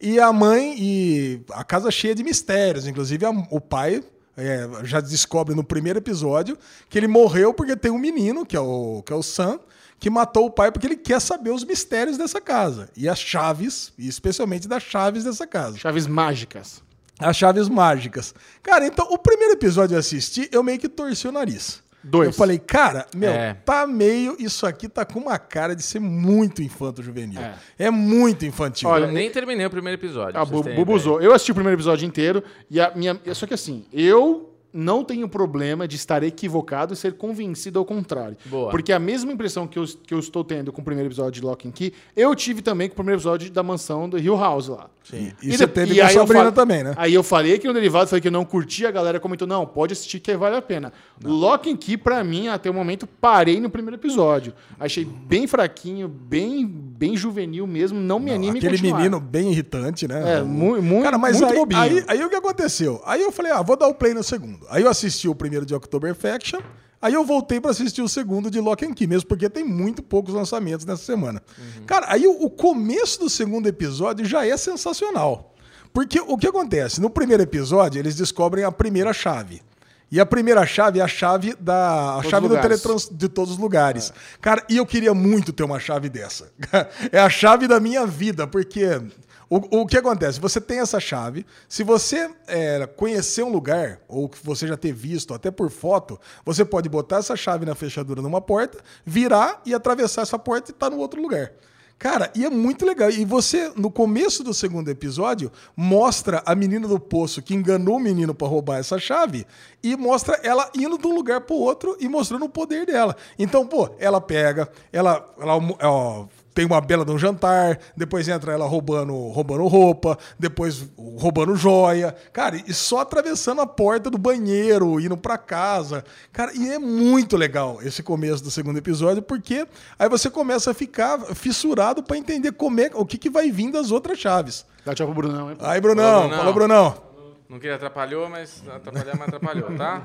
[0.00, 2.86] E a mãe, e a casa cheia de mistérios.
[2.86, 4.02] Inclusive, a, o pai
[4.36, 6.58] é, já descobre no primeiro episódio
[6.88, 9.58] que ele morreu porque tem um menino, que é o, que é o Sam,
[9.98, 12.88] que matou o pai porque ele quer saber os mistérios dessa casa.
[12.96, 15.78] E as chaves, e especialmente das chaves dessa casa.
[15.78, 16.82] Chaves mágicas.
[17.18, 18.34] As chaves mágicas.
[18.62, 21.82] Cara, então o primeiro episódio eu assisti, eu meio que torci o nariz.
[22.04, 22.28] Dois.
[22.28, 23.54] Eu falei, cara, meu, É.
[23.54, 24.36] tá meio.
[24.38, 27.40] Isso aqui tá com uma cara de ser muito infanto juvenil.
[27.40, 27.54] É.
[27.78, 28.88] É, muito infantil.
[28.88, 30.38] Olha, eu nem terminei o primeiro episódio.
[30.38, 31.20] Ah, bu bubuzou.
[31.20, 33.18] Eu assisti o primeiro episódio inteiro e a minha.
[33.34, 38.36] Só que assim, eu não tenho problema de estar equivocado e ser convencido ao contrário.
[38.46, 38.70] Boa.
[38.70, 41.46] Porque a mesma impressão que eu, que eu estou tendo com o primeiro episódio de
[41.46, 44.68] Lock and Key, eu tive também com o primeiro episódio da mansão do Hill House
[44.68, 44.88] lá.
[45.02, 45.32] Sim.
[45.40, 46.92] E você de- teve com a aí eu Sabrina também, né?
[46.96, 49.64] Aí eu falei aqui no Derivado, falei que eu não curti, a galera comentou, não,
[49.64, 50.92] pode assistir que vale a pena.
[51.24, 54.52] Lock and Key, pra mim, até o momento, parei no primeiro episódio.
[54.80, 58.96] Achei bem fraquinho, bem, bem juvenil mesmo, não me anime em Aquele continuar.
[58.98, 60.38] menino bem irritante, né?
[60.38, 61.80] É, mu- mu- Cara, mas muito aí, bobinho.
[61.80, 63.00] aí, aí o que aconteceu?
[63.06, 64.65] Aí eu falei, ah, vou dar o play no segundo.
[64.70, 66.60] Aí eu assisti o primeiro de October Faction,
[67.00, 70.02] aí eu voltei pra assistir o segundo de Lock and Key, mesmo porque tem muito
[70.02, 71.42] poucos lançamentos nessa semana.
[71.86, 75.54] Cara, aí o, o começo do segundo episódio já é sensacional.
[75.92, 77.00] Porque o que acontece?
[77.00, 79.62] No primeiro episódio, eles descobrem a primeira chave.
[80.10, 83.54] E a primeira chave é a chave da a Todos chave do teletrans de todos
[83.54, 84.12] os lugares.
[84.40, 86.52] Cara, e eu queria muito ter uma chave dessa.
[87.10, 89.00] é a chave da minha vida, porque
[89.48, 90.40] o, o que acontece?
[90.40, 94.92] Você tem essa chave, se você é, conhecer um lugar, ou que você já ter
[94.92, 99.72] visto até por foto, você pode botar essa chave na fechadura numa porta, virar e
[99.72, 101.52] atravessar essa porta e estar no outro lugar.
[101.98, 103.08] Cara, e é muito legal.
[103.08, 108.00] E você, no começo do segundo episódio, mostra a menina do poço que enganou o
[108.00, 109.46] menino pra roubar essa chave
[109.82, 113.16] e mostra ela indo de um lugar pro outro e mostrando o poder dela.
[113.38, 116.26] Então, pô, ela pega, ela, ela ó,
[116.56, 120.88] tem uma bela de um jantar, depois entra ela roubando, roubando roupa, depois
[121.18, 122.16] roubando joia.
[122.32, 126.02] Cara, e só atravessando a porta do banheiro, indo pra casa.
[126.32, 129.68] Cara, e é muito legal esse começo do segundo episódio, porque
[129.98, 133.70] aí você começa a ficar fissurado pra entender como é, o que, que vai vir
[133.70, 134.64] das outras chaves.
[134.82, 135.58] Dá tchau pro Brunão, hein?
[135.60, 136.38] Aí, Brunão, Brunão.
[136.38, 137.05] fala, Brunão.
[137.48, 140.02] Não queria atrapalhou, mas atrapalhar, mas atrapalhou, tá?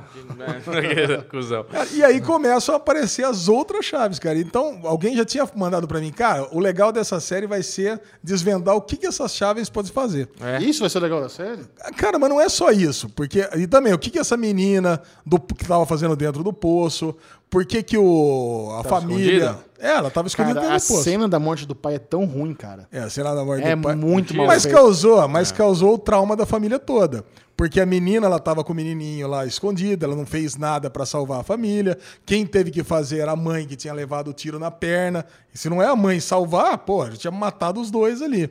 [1.29, 1.63] Cusão.
[1.63, 4.37] Cara, e aí começam a aparecer as outras chaves, cara.
[4.37, 8.75] Então, alguém já tinha mandado pra mim, cara, o legal dessa série vai ser desvendar
[8.75, 10.29] o que, que essas chaves podem fazer.
[10.39, 10.61] É.
[10.61, 11.61] Isso vai ser legal da série?
[11.97, 13.09] Cara, mas não é só isso.
[13.09, 13.47] Porque.
[13.57, 17.15] E também, o que, que essa menina do, que tava fazendo dentro do poço?
[17.49, 19.45] Por que, que o, a Tava família.
[19.45, 19.70] escondida?
[19.81, 21.03] É, ela tava escondida Cara, dentro a do poço.
[21.03, 22.87] cena da morte do pai é tão ruim, cara.
[22.91, 23.95] É, a cena da morte É do pai.
[23.95, 24.75] muito mal Mas feito.
[24.75, 27.25] causou, mas causou o trauma da família toda.
[27.57, 31.05] Porque a menina, ela tava com o menininho lá escondida, ela não fez nada pra
[31.05, 31.97] salvar a família.
[32.25, 35.25] Quem teve que fazer era a mãe que tinha levado o tiro na perna.
[35.53, 38.49] E se não é a mãe salvar, pô, já tinha matado os dois ali.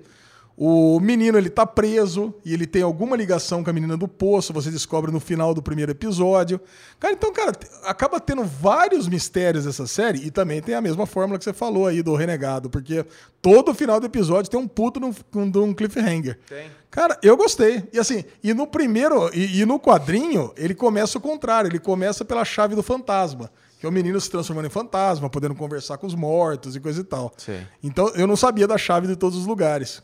[0.63, 4.53] O menino, ele tá preso e ele tem alguma ligação com a menina do poço,
[4.53, 6.61] você descobre no final do primeiro episódio.
[6.99, 7.53] Cara, então, cara,
[7.85, 11.87] acaba tendo vários mistérios essa série e também tem a mesma fórmula que você falou
[11.87, 13.07] aí do Renegado, porque
[13.41, 16.39] todo final do episódio tem um puto de um, de um cliffhanger.
[16.47, 16.71] Tem.
[16.91, 17.83] Cara, eu gostei.
[17.91, 22.23] E assim, e no primeiro, e, e no quadrinho, ele começa o contrário, ele começa
[22.23, 23.51] pela chave do fantasma.
[23.79, 27.01] Que é o menino se transformando em fantasma, podendo conversar com os mortos e coisa
[27.01, 27.33] e tal.
[27.39, 27.67] Sim.
[27.83, 30.03] Então eu não sabia da chave de todos os lugares.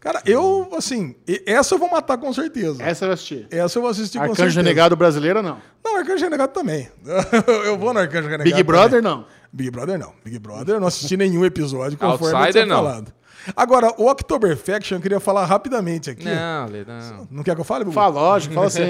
[0.00, 2.82] Cara, eu, assim, essa eu vou matar com certeza.
[2.82, 3.46] Essa eu assisti.
[3.50, 4.60] Essa eu vou assistir com Arcanjo certeza.
[4.60, 5.58] Renegado brasileiro, não.
[5.84, 6.88] Não, Arcanjo Renegado também.
[7.64, 8.50] eu vou no Arcanjo Renegado.
[8.50, 9.18] Big Brother, também.
[9.18, 9.26] não.
[9.52, 10.12] Big Brother não.
[10.24, 12.76] Big Brother eu não assisti nenhum episódio conforme eu Outsider, não.
[12.76, 13.12] falado.
[13.56, 16.24] Agora, o October Faction eu queria falar rapidamente aqui.
[16.24, 17.28] Não, Lê, não.
[17.30, 17.84] Não quer que eu fale?
[17.84, 17.94] Bubu?
[17.94, 18.82] Fala, lógico, fala assim.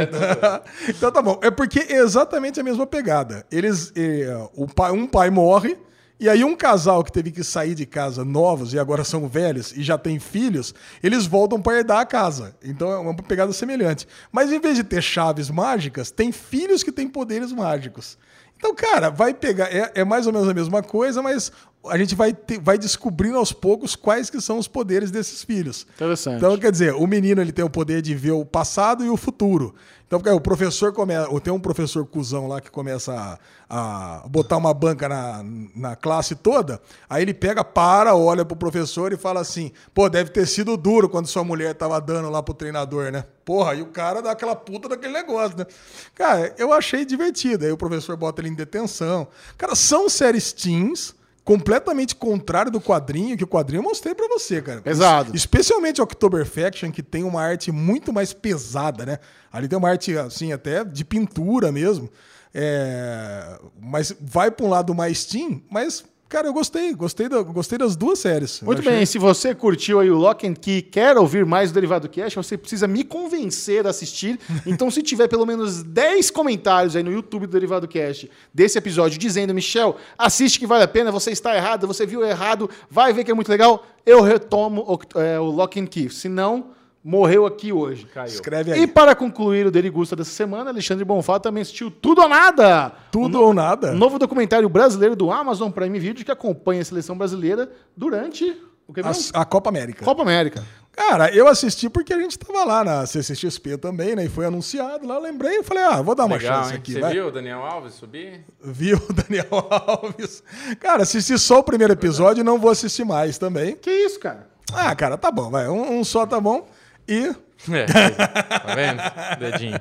[0.89, 1.39] então tá bom.
[1.43, 3.47] É porque é exatamente a mesma pegada.
[3.51, 5.79] Eles, eh, o pai, um pai morre,
[6.21, 9.73] e aí um casal que teve que sair de casa novos e agora são velhos
[9.77, 12.57] e já tem filhos, eles voltam para herdar a casa.
[12.63, 14.07] Então é uma pegada semelhante.
[14.33, 18.19] Mas em vez de ter chaves mágicas, tem filhos que têm poderes mágicos.
[18.57, 19.67] Então, cara, vai pegar.
[19.73, 21.53] É, é mais ou menos a mesma coisa, mas
[21.89, 25.87] a gente vai, ter- vai descobrindo aos poucos quais que são os poderes desses filhos.
[25.95, 26.39] Interessante.
[26.39, 29.17] Então, quer dizer, o menino ele tem o poder de ver o passado e o
[29.17, 29.77] futuro.
[30.09, 31.29] Então, porque o professor começa.
[31.41, 35.45] Tem um professor cuzão lá que começa a, a botar uma banca na,
[35.77, 36.81] na classe toda.
[37.11, 41.11] Aí ele pega, para, olha pro professor e fala assim: pô, deve ter sido duro
[41.11, 43.23] quando sua mulher tava dando lá pro treinador, né?
[43.45, 45.67] Porra, e o cara dá aquela puta daquele negócio, né?
[46.15, 47.67] Cara, eu achei divertido.
[47.67, 49.29] Aí o professor bota ele em detenção.
[49.59, 51.15] Cara, são séries teens
[51.49, 54.83] completamente contrário do quadrinho, que o quadrinho eu mostrei pra você, cara.
[54.83, 55.35] Pesado.
[55.35, 59.19] Especialmente October Faction, que tem uma arte muito mais pesada, né?
[59.51, 62.11] Ali tem uma arte, assim, até de pintura mesmo.
[62.53, 66.93] É, Mas vai pra um lado mais teen, mas, cara, eu gostei.
[66.95, 68.61] Gostei, da- gostei das duas séries.
[68.63, 71.75] Muito achei- bem, se você curtiu aí o Lock and Key quer ouvir mais do
[71.75, 74.39] Derivado Cash, você precisa me convencer a assistir.
[74.67, 79.19] Então, se tiver pelo menos 10 comentários aí no YouTube do Derivado Cash desse episódio
[79.19, 83.25] dizendo, Michel, assiste que vale a pena, você está errado, você viu errado, vai ver
[83.25, 84.83] que é muito legal, eu retomo
[85.15, 86.11] o, é, o Lock and Key.
[86.11, 86.71] Se não,
[87.03, 88.07] morreu aqui hoje.
[88.27, 88.83] Escreve aí.
[88.83, 92.93] E para concluir o Derigusta dessa semana, Alexandre Bonfá também assistiu Tudo ou Nada.
[93.11, 93.93] Tudo ou nada.
[93.93, 98.57] Um novo documentário brasileiro do Amazon Prime Video que acompanha a seleção brasileira durante
[98.87, 99.33] o que A, mesmo?
[99.35, 100.05] a Copa América.
[100.05, 100.65] Copa América.
[100.93, 104.25] Cara, eu assisti porque a gente tava lá na CCXP também, né?
[104.25, 106.79] E foi anunciado lá, lembrei e falei, ah, vou dar uma Legal, chance hein?
[106.79, 107.13] aqui, Você vai.
[107.13, 108.45] viu o Daniel Alves subir?
[108.61, 110.43] Viu o Daniel Alves?
[110.81, 113.77] Cara, assisti só o primeiro episódio e não vou assistir mais também.
[113.77, 114.49] Que isso, cara?
[114.73, 115.69] Ah, cara, tá bom, vai.
[115.69, 116.67] Um, um só tá bom.
[117.09, 117.35] E,
[117.73, 119.03] É, tá vendo?
[119.41, 119.81] Dedinho.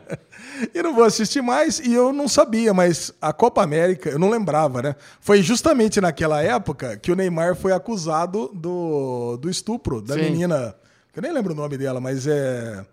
[0.74, 1.80] e não vou assistir mais.
[1.80, 4.96] E eu não sabia, mas a Copa América, eu não lembrava, né?
[5.22, 10.22] Foi justamente naquela época que o Neymar foi acusado do, do estupro da Sim.
[10.22, 10.76] menina.
[11.14, 12.84] que Eu nem lembro o nome dela, mas é.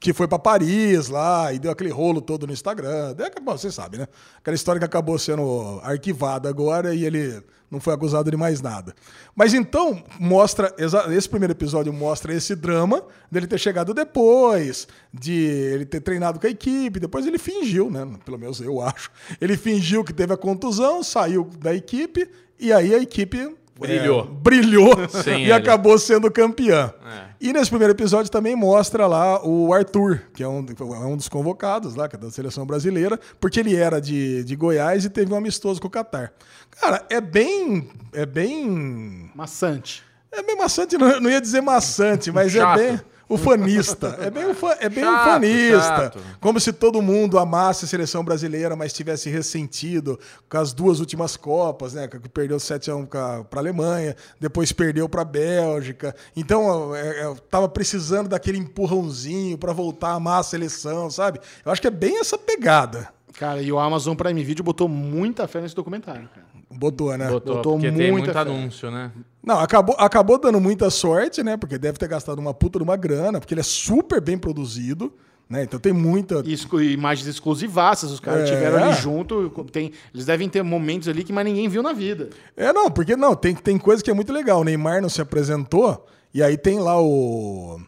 [0.00, 3.14] Que foi pra Paris lá e deu aquele rolo todo no Instagram.
[3.14, 4.06] Daí acabou, você sabe, né?
[4.38, 8.94] Aquela história que acabou sendo arquivada agora e ele não foi acusado de mais nada.
[9.36, 10.74] Mas então, mostra.
[11.10, 16.46] Esse primeiro episódio mostra esse drama dele ter chegado depois, de ele ter treinado com
[16.46, 16.98] a equipe.
[16.98, 18.08] Depois ele fingiu, né?
[18.24, 19.10] Pelo menos eu acho.
[19.38, 22.26] Ele fingiu que teve a contusão, saiu da equipe
[22.58, 23.54] e aí a equipe.
[23.78, 24.22] Brilhou.
[24.24, 25.52] é, brilhou Sem e ele.
[25.52, 26.92] acabou sendo campeã.
[27.06, 27.28] É.
[27.40, 31.28] E nesse primeiro episódio também mostra lá o Arthur, que é um, é um dos
[31.28, 35.32] convocados lá, que é da seleção brasileira, porque ele era de, de Goiás e teve
[35.32, 36.32] um amistoso com o Catar.
[36.80, 37.88] Cara, é bem.
[38.12, 39.30] É bem.
[39.34, 40.02] Maçante.
[40.32, 42.78] É bem maçante, não, não ia dizer maçante, mas Chato.
[42.80, 44.18] é bem ufanista.
[44.20, 45.78] É bem, ufa, é bem Chato, ufanista.
[45.80, 46.18] chato.
[46.40, 50.18] Como se todo mundo amasse a seleção brasileira, mas tivesse ressentido
[50.48, 52.08] com as duas últimas Copas, né?
[52.08, 56.14] Que perdeu 7x1 para a Alemanha, depois perdeu para a Bélgica.
[56.36, 61.40] Então, é, é, tava precisando daquele empurrãozinho para voltar a amar a seleção, sabe?
[61.64, 63.08] Eu acho que é bem essa pegada.
[63.38, 66.47] Cara, e o Amazon Prime Video botou muita fé nesse documentário, cara.
[66.70, 67.28] Botou, né?
[67.28, 68.38] Botou, Botou porque tem muita muito fé.
[68.40, 69.10] anúncio, né?
[69.42, 71.56] Não, acabou, acabou dando muita sorte, né?
[71.56, 75.10] Porque deve ter gastado uma puta de uma grana, porque ele é super bem produzido,
[75.48, 75.62] né?
[75.62, 76.42] Então tem muita.
[76.46, 78.52] Exclu- imagens exclusivaças, os caras É.
[78.54, 79.48] tiveram ali junto.
[79.72, 82.28] Tem, eles devem ter momentos ali que mais ninguém viu na vida.
[82.54, 84.60] É, não, porque não, tem, tem coisa que é muito legal.
[84.60, 87.80] O Neymar não se apresentou, e aí tem lá o.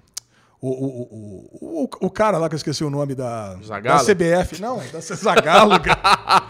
[0.62, 4.04] O, o, o, o, cara lá que eu esqueci o nome da, da?
[4.04, 4.60] CBF.
[4.60, 6.44] Não, da Zagalo, cara.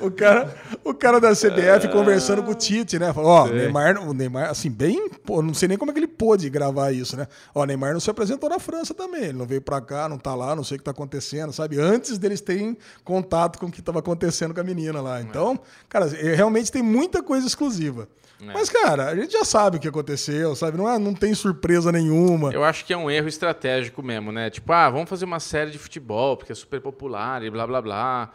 [0.00, 0.54] o cara.
[0.84, 3.12] O cara da CBF conversando com o Tite, né?
[3.12, 5.08] Falou, ó, o Neymar, o Neymar, assim, bem.
[5.24, 7.26] Pô, não sei nem como é que ele pôde gravar isso, né?
[7.54, 9.24] Ó, o Neymar não se apresentou na França também.
[9.24, 11.80] Ele não veio pra cá, não tá lá, não sei o que tá acontecendo, sabe?
[11.80, 15.20] Antes deles terem contato com o que tava acontecendo com a menina lá.
[15.20, 15.58] Então,
[15.88, 18.06] cara, é, realmente tem muita coisa exclusiva.
[18.52, 20.76] Mas, cara, a gente já sabe o que aconteceu, sabe?
[20.76, 22.52] Não, é, não tem surpresa nenhuma.
[22.52, 24.50] Eu acho que é um erro estratégico mesmo, né?
[24.50, 27.82] Tipo, ah, vamos fazer uma série de futebol, porque é super popular e blá blá
[27.82, 28.32] blá.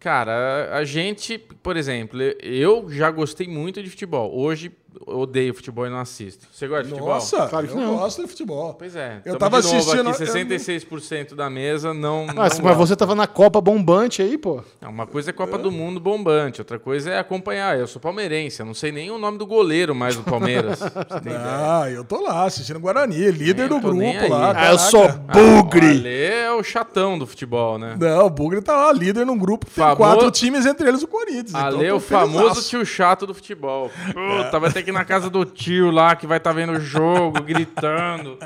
[0.00, 4.36] Cara, a gente, por exemplo, eu já gostei muito de futebol.
[4.36, 4.70] Hoje
[5.06, 6.46] odeio futebol e não assisto.
[6.52, 7.14] Você gosta de futebol?
[7.14, 7.96] Nossa, Claro que eu não.
[7.96, 8.74] gosto de futebol.
[8.74, 9.20] Pois é.
[9.24, 12.24] Eu tava de novo assistindo- Aqui, eu- 66% da mesa não.
[12.24, 12.76] Ah, não mas gosta.
[12.78, 14.62] você tava na Copa bombante aí, pô.
[14.80, 17.78] Não, Uma coisa é Copa do Mundo bombante, outra coisa é acompanhar.
[17.78, 20.78] Eu sou palmeirense, eu não sei nem o nome do goleiro mais do Palmeiras.
[20.78, 21.40] pra você tem ideia.
[21.44, 24.52] Ah, eu tô lá assistindo Guarani, líder do grupo lá.
[24.56, 25.86] Ah, eu sou Ah, bugre.
[25.86, 27.96] O Ale é o chatão do futebol, né?
[27.98, 31.02] Não, o Bugre tá lá, líder num grupo que tem Famo- quatro times, entre eles
[31.02, 31.54] o Corinthians.
[31.54, 33.90] Ale então é eu o famoso tio chato do futebol.
[34.12, 37.42] Puta, vai ter que na casa do tio lá que vai estar vendo o jogo,
[37.42, 38.38] gritando.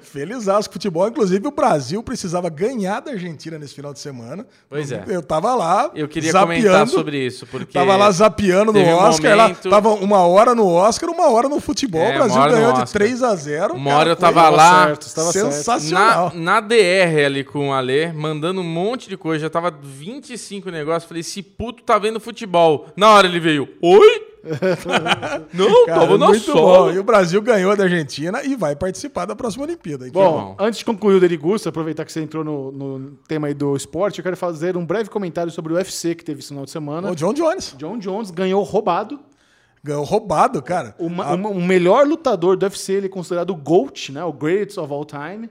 [0.00, 1.08] Felizaço com futebol.
[1.08, 4.46] Inclusive, o Brasil precisava ganhar da Argentina nesse final de semana.
[4.70, 5.02] Pois é.
[5.08, 5.90] Eu tava lá.
[5.92, 7.72] Eu queria zapeando, comentar sobre isso, porque.
[7.72, 9.36] Tava lá zapeando no teve um Oscar.
[9.36, 12.00] momento- Lá, tava uma hora no Oscar, uma hora no futebol.
[12.00, 12.88] É, o Brasil ganhou de Oscar.
[13.02, 15.52] 3 a 0 Uma cara, hora eu foi tava lá, certo, estava certo.
[15.52, 16.32] sensacional.
[16.32, 19.42] Na, na DR ali com o Ale, mandando um monte de coisa.
[19.46, 21.08] Já tava 25 negócios.
[21.08, 22.86] Falei, esse puto tá vendo futebol.
[22.96, 24.28] Na hora ele veio, oi?
[25.52, 26.90] Não, Cara, tava muito bom.
[26.90, 30.06] E o Brasil ganhou da Argentina e vai participar da próxima Olimpíada.
[30.08, 30.56] Então, Bom, bom.
[30.58, 34.18] antes de concluir o Derigusta, aproveitar que você entrou no, no tema aí do esporte,
[34.18, 37.10] eu quero fazer um breve comentário sobre o UFC que teve esse final de semana.
[37.10, 39.20] o John Jones John Jones ganhou roubado.
[39.84, 40.94] ganhou roubado, cara.
[40.98, 44.24] Uma- A- uma- o melhor lutador do UFC, ele é considerado o GOAT, né?
[44.24, 45.48] O Greatest of All Time.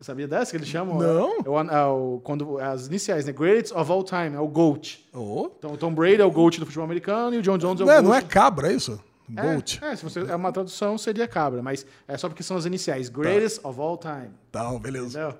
[0.00, 0.98] Sabia dessa que eles chamam?
[0.98, 1.30] Não.
[1.38, 3.32] É é o- quando, as iniciais, né?
[3.32, 5.02] Greatest of all time, é o GOAT.
[5.14, 5.50] Oh.
[5.58, 7.84] Então o Tom Brady é o GOAT do futebol americano e o John Jones é
[7.84, 8.04] o Não, é, GOAT.
[8.08, 9.00] não é cabra, é isso?
[9.34, 9.80] É, Bolt.
[9.82, 13.08] É, se você, é uma tradução, seria cabra, mas é só porque são as iniciais.
[13.08, 14.28] Greatest of all time.
[14.52, 15.06] Tá, beleza.
[15.18, 15.34] Entendeu?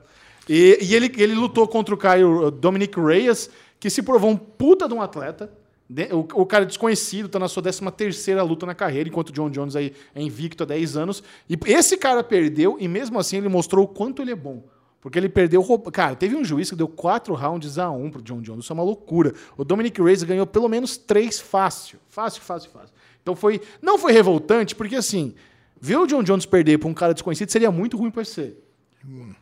[0.48, 4.88] E, e ele, ele lutou contra o Caio Dominic Reyes, que se provou um puta
[4.88, 5.50] de um atleta.
[6.34, 9.76] O, cara desconhecido, tá na sua 13 terceira luta na carreira, enquanto o John Jones
[9.76, 11.22] aí é invicto há 10 anos.
[11.48, 14.64] E esse cara perdeu, e mesmo assim ele mostrou o quanto ele é bom.
[15.04, 15.62] Porque ele perdeu.
[15.92, 18.64] Cara, teve um juiz que deu 4 rounds a 1 pro John Jones.
[18.64, 19.34] Isso é uma loucura.
[19.54, 21.98] O Dominic Reyes ganhou pelo menos 3 fácil.
[22.08, 22.94] Fácil, fácil, fácil.
[23.22, 23.60] Então foi.
[23.82, 25.34] Não foi revoltante, porque assim,
[25.78, 28.56] ver o John Jones perder pra um cara desconhecido seria muito ruim pra você.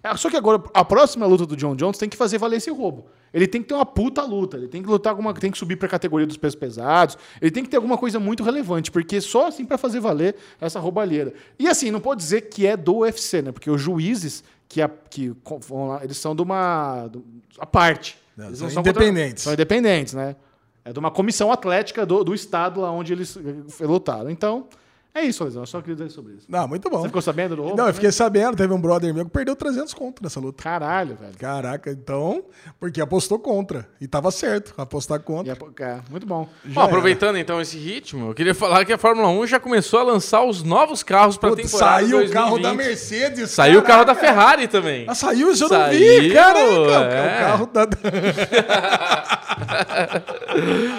[0.03, 2.71] É, Só que agora, a próxima luta do John Jones tem que fazer valer esse
[2.71, 3.07] roubo.
[3.33, 4.57] Ele tem que ter uma puta luta.
[4.57, 5.33] Ele tem que lutar alguma.
[5.33, 7.17] Tem que subir pra categoria dos pesos pesados.
[7.41, 10.79] Ele tem que ter alguma coisa muito relevante, porque só assim pra fazer valer essa
[10.81, 11.33] roubalheira.
[11.59, 13.53] E assim, não pode dizer que é do UFC, né?
[13.53, 15.33] Porque os juízes que, a- que
[15.71, 17.07] lá, eles são de uma.
[17.09, 17.25] do-
[17.59, 18.19] a parte.
[18.37, 19.43] Não, Eles são não contra- independentes.
[19.45, 20.37] são independentes, né?
[20.85, 24.29] É de uma comissão atlética do, do estado lá onde eles eh, lutaram.
[24.31, 24.67] Então,
[25.15, 25.63] é isso, Lesão.
[25.63, 26.47] Eu só queria dizer sobre isso.
[26.49, 26.99] Não, muito bom.
[27.01, 27.77] Você ficou sabendo do roubo?
[27.77, 27.95] Não, eu também?
[27.95, 30.63] fiquei sabendo, teve um brother meu que perdeu 300 conto nessa luta.
[30.63, 31.33] Caralho, velho.
[31.39, 32.43] Caraca, então,
[32.81, 33.87] porque apostou contra.
[34.01, 35.53] E tava certo, apostar E contra.
[35.53, 36.49] é, é, muito bom.
[36.65, 36.85] Ó, era.
[36.85, 40.43] aproveitando então esse ritmo, eu queria falar que a Fórmula 1 já começou a lançar
[40.45, 42.33] os novos carros para Putz, temporada saiu o 2020.
[42.33, 43.51] carro da Mercedes.
[43.51, 44.35] Saiu o carro da caraca.
[44.35, 45.05] Ferrari também.
[45.09, 46.61] Ah, saiu eu não Saiu, vi, caraca.
[46.61, 47.37] é.
[47.37, 47.87] O carro da...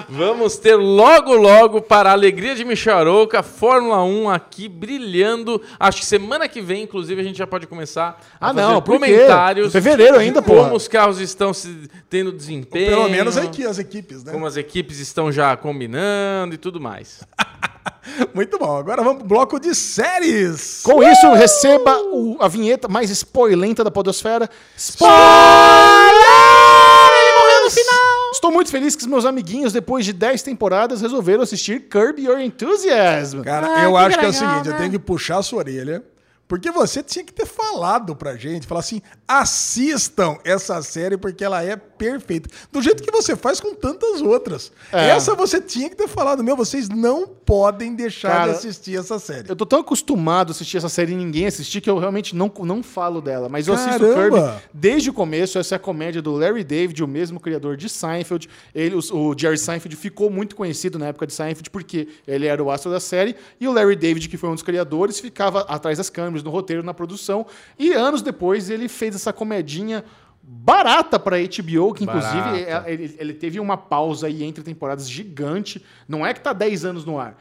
[0.10, 3.44] Vamos ter logo, logo, para a alegria de Michel Arouca, a
[4.04, 5.62] Fórmula 1 aqui brilhando.
[5.80, 8.82] Acho que semana que vem, inclusive, a gente já pode começar a Ah, fazer não,
[8.82, 9.68] comentários.
[9.68, 12.90] Em fevereiro ainda, de como os carros estão se tendo desempenho.
[12.90, 14.32] Pelo menos aqui, as equipes, né?
[14.32, 17.22] Como as equipes estão já combinando e tudo mais.
[18.34, 18.78] Muito bom.
[18.78, 20.82] Agora vamos pro bloco de séries.
[20.84, 24.50] Com isso, receba o- a vinheta mais spoilenta da podosfera.
[24.76, 25.14] Spoiler!
[27.16, 28.13] Ele morreu no final!
[28.34, 32.40] Estou muito feliz que os meus amiguinhos, depois de 10 temporadas, resolveram assistir Curb Your
[32.40, 33.42] Enthusiasm.
[33.42, 34.78] Cara, Ah, eu que acho que é o seguinte, eu né?
[34.80, 36.04] tenho que puxar a sua orelha,
[36.54, 41.64] porque você tinha que ter falado pra gente, falar assim, assistam essa série porque ela
[41.64, 42.48] é perfeita.
[42.72, 44.72] Do jeito que você faz com tantas outras.
[44.92, 45.10] É.
[45.10, 49.18] Essa você tinha que ter falado, meu, vocês não podem deixar Cara, de assistir essa
[49.18, 49.50] série.
[49.50, 52.52] Eu tô tão acostumado a assistir essa série e ninguém assistir que eu realmente não,
[52.60, 53.50] não falo dela.
[53.50, 54.40] Mas eu assisto Caramba!
[54.40, 55.58] Kirby desde o começo.
[55.58, 58.48] Essa é a comédia do Larry David, o mesmo criador de Seinfeld.
[58.76, 62.64] Ele, o, o Jerry Seinfeld ficou muito conhecido na época de Seinfeld porque ele era
[62.64, 63.36] o astro da série.
[63.60, 66.84] E o Larry David, que foi um dos criadores, ficava atrás das câmeras, no roteiro,
[66.84, 67.46] na produção.
[67.80, 70.04] E anos depois ele fez essa comedinha
[70.46, 75.84] barata para HBO, que inclusive é- ele, ele teve uma pausa aí entre temporadas gigante.
[76.08, 77.38] Não é que tá 10 anos no ar.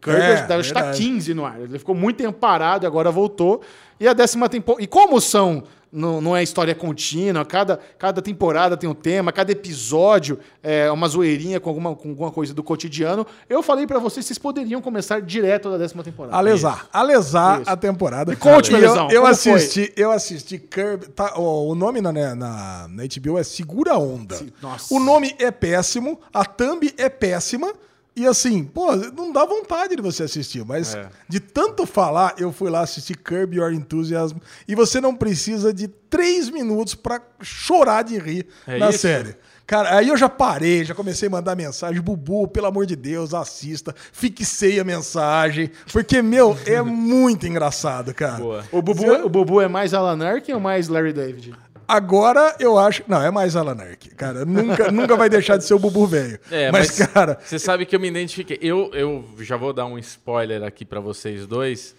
[0.00, 0.98] Kirby É, está verdade.
[0.98, 1.60] 15 no ar.
[1.60, 3.62] Ele ficou muito tempo parado e agora voltou.
[3.98, 4.82] E a décima temporada.
[4.84, 5.64] E como são.
[5.96, 11.08] Não, não é história contínua, cada, cada temporada tem um tema, cada episódio é uma
[11.08, 13.26] zoeirinha com alguma, com alguma coisa do cotidiano.
[13.48, 16.36] Eu falei pra vocês, vocês poderiam começar direto da décima temporada.
[16.36, 17.70] Alesar, alesar Isso.
[17.70, 18.30] a temporada.
[18.30, 21.08] Me conte, eu, eu assisti, eu assisti Kirby.
[21.08, 24.36] Tá, ó, o nome na, né, na, na HBO é Segura Onda.
[24.36, 24.92] Sim, nossa.
[24.94, 27.72] O nome é péssimo, a thumb é péssima.
[28.16, 31.06] E assim, pô, não dá vontade de você assistir, mas É.
[31.28, 35.86] de tanto falar, eu fui lá assistir Curb Your Enthusiasm e você não precisa de
[35.86, 39.00] três minutos pra chorar de rir É na isso?
[39.00, 39.36] série.
[39.66, 42.00] Cara, aí eu já parei, já comecei a mandar mensagem.
[42.00, 43.92] Bubu, pelo amor de Deus, assista.
[44.12, 45.72] Fixei a mensagem.
[45.92, 48.38] Porque, meu, é muito engraçado, cara.
[48.38, 48.64] Boa.
[48.70, 51.52] O Bubu, o Bubu é mais Alan Arkin ou mais Larry David?
[51.88, 53.02] Agora eu acho.
[53.06, 54.44] Não, é mais Alan Arkin, cara.
[54.44, 56.38] Nunca, nunca vai deixar de ser o Bubu velho.
[56.50, 57.38] É, mas, mas, cara.
[57.42, 58.58] você sabe que eu me identifiquei.
[58.60, 61.94] Eu, eu já vou dar um spoiler aqui pra vocês dois,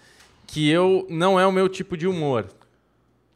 [0.45, 2.47] que eu não é o meu tipo de humor.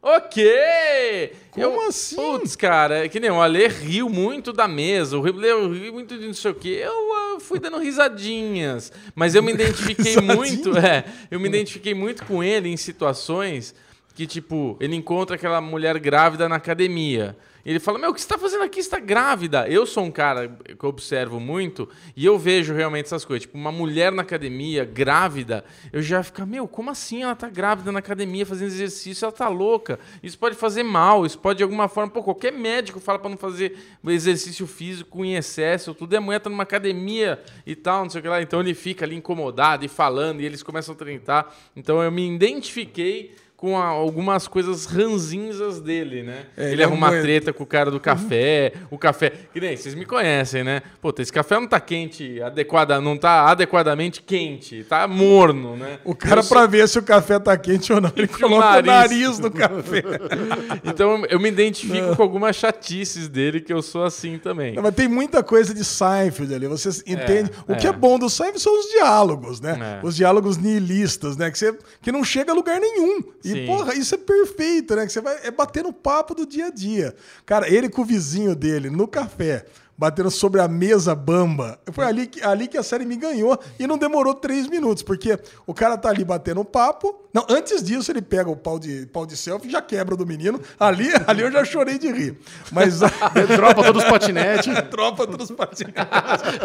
[0.04, 1.32] Ok!
[1.52, 2.16] Como eu, assim?
[2.16, 6.18] Putz, cara, é que nem o Ale riu muito da mesa, o Ale riu muito
[6.18, 6.80] de não sei o quê.
[6.82, 12.24] Eu ah, fui dando risadinhas, mas eu me identifiquei muito, é, eu me identifiquei muito
[12.24, 13.76] com ele em situações
[14.14, 17.36] que, tipo, ele encontra aquela mulher grávida na academia.
[17.64, 18.82] E ele fala, meu, o que você tá fazendo aqui?
[18.82, 19.68] Você tá grávida.
[19.68, 23.42] Eu sou um cara que observo muito e eu vejo realmente essas coisas.
[23.42, 27.92] Tipo, uma mulher na academia, grávida, eu já fico, meu, como assim ela tá grávida
[27.92, 29.24] na academia fazendo exercício?
[29.24, 30.00] Ela tá louca.
[30.22, 32.10] Isso pode fazer mal, isso pode de alguma forma...
[32.10, 33.78] Pô, qualquer médico fala pra não fazer
[34.08, 36.16] exercício físico em excesso, tudo.
[36.16, 38.42] A mulher tá numa academia e tal, não sei o que lá.
[38.42, 41.56] Então ele fica ali incomodado e falando e eles começam a tentar.
[41.76, 46.46] Então eu me identifiquei com a- algumas coisas ranzinzas dele, né?
[46.56, 49.32] É, ele é arruma muito- treta com o cara do café, o café.
[49.52, 50.82] Que nem, vocês me conhecem, né?
[51.00, 56.00] Puta, esse café não tá quente adequada, não tá adequadamente quente, tá morno, né?
[56.04, 58.82] O cara, Eu pra ver se o café tá quente ou não, ele coloca o
[58.82, 58.86] nariz.
[59.30, 60.02] nariz no café.
[60.84, 64.74] Então eu me identifico com algumas chatices dele, que eu sou assim também.
[64.74, 67.50] Não, mas tem muita coisa de Seinfeld ali, você entende?
[67.68, 67.90] o que é.
[67.90, 70.00] é bom do Seinfeld são os diálogos, né?
[70.02, 70.06] É.
[70.06, 71.48] Os diálogos nihilistas, né?
[71.48, 73.22] Que, você, que não chega a lugar nenhum.
[73.44, 73.66] E, Sim.
[73.66, 75.06] porra, isso é perfeito, né?
[75.06, 77.14] Que você vai é bater no papo do dia a dia.
[77.44, 79.66] Cara, ele com o vizinho dele no café,
[79.96, 81.78] batendo sobre a mesa bamba.
[81.92, 85.38] Foi ali que, ali que a série me ganhou e não demorou três minutos, porque
[85.66, 87.21] o cara tá ali batendo papo.
[87.32, 90.26] Não, antes disso, ele pega o pau de, pau de selfie e já quebra do
[90.26, 90.60] menino.
[90.78, 92.38] Ali, ali eu já chorei de rir.
[92.70, 93.00] Mas.
[93.56, 94.72] Dropa todos os patinetes.
[94.90, 96.02] tropa dos patinetes.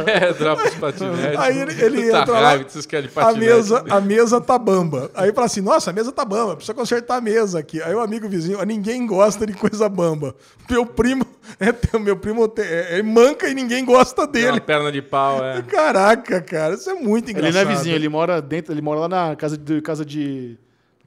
[0.05, 1.39] É, dropa os patinetes.
[1.39, 4.41] Aí ele, ele Puta entra lá, raiva que vocês querem de a mesa, a mesa
[4.41, 5.09] tá bamba.
[5.15, 7.81] Aí fala assim, nossa, a mesa tá bamba, precisa consertar a mesa aqui.
[7.81, 10.35] Aí o amigo vizinho, "Ah, ninguém gosta de coisa bamba.
[10.69, 11.25] Meu primo,
[11.59, 14.61] é, teu- meu primo é, é manca e ninguém gosta Tem uma dele.
[14.61, 15.61] perna de pau, é.
[15.61, 17.63] Caraca, cara, isso é muito Ele engraçado.
[17.65, 20.56] não é vizinho, ele mora dentro, ele mora lá na casa de casa de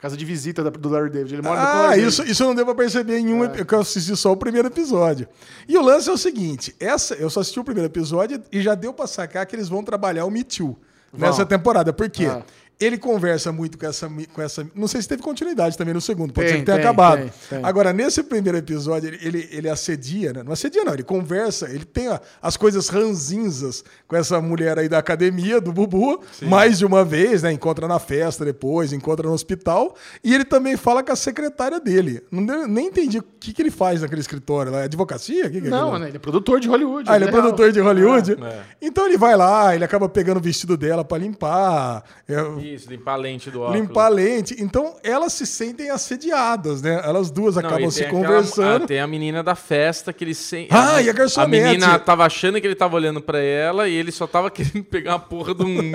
[0.01, 1.35] casa de visita do Larry David.
[1.35, 2.09] Ele mora no Ah, Larry David.
[2.09, 4.69] isso, isso eu não deu pra perceber em um que eu assisti só o primeiro
[4.69, 5.29] episódio.
[5.69, 8.75] E o lance é o seguinte: essa, eu só assisti o primeiro episódio e já
[8.75, 10.77] deu pra sacar que eles vão trabalhar o Me Too
[11.13, 11.93] nessa temporada.
[11.93, 12.27] Por quê?
[12.27, 12.43] Ah.
[12.81, 14.67] Ele conversa muito com essa, com essa.
[14.75, 17.19] Não sei se teve continuidade também no segundo, pode Tem, ser que tenha tem, acabado.
[17.21, 17.61] tem, tem.
[17.63, 20.43] Agora, nesse primeiro episódio, ele, ele, ele assedia, né?
[20.43, 24.89] Não assedia, não, ele conversa, ele tem a- as coisas ranzinzas com essa mulher aí
[24.89, 27.53] da academia, do Bubu, mais de uma vez, né?
[27.53, 29.95] Encontra na festa depois, encontra no hospital.
[30.25, 32.23] E ele também fala com a secretária dele.
[32.31, 34.81] Não deu- nem entendi o que, que ele faz naquele escritório lá.
[34.81, 35.47] É advocacia?
[35.47, 37.11] O que que é Não, né, ele é produtor de Hollywood.
[37.11, 38.33] Ah, ele é produtor de Hollywood?
[38.43, 38.61] É.
[38.81, 42.03] Então ele vai lá, ele acaba pegando o vestido dela pra limpar.
[42.29, 43.81] é, Isso, limpar a lente do óculos.
[43.81, 44.57] limpar a lente.
[44.59, 47.01] Então elas se sentem assediadas, né?
[47.05, 48.85] Elas duas Não, acabam se aquela- conversando.
[48.85, 50.67] ah, tem a menina da festa que ele sem.
[50.71, 51.63] Ah, e a garçonete.
[51.65, 54.85] A menina tava achando que ele tava olhando pra ela e ele só tava querendo
[54.85, 55.93] pegar uma porra de um.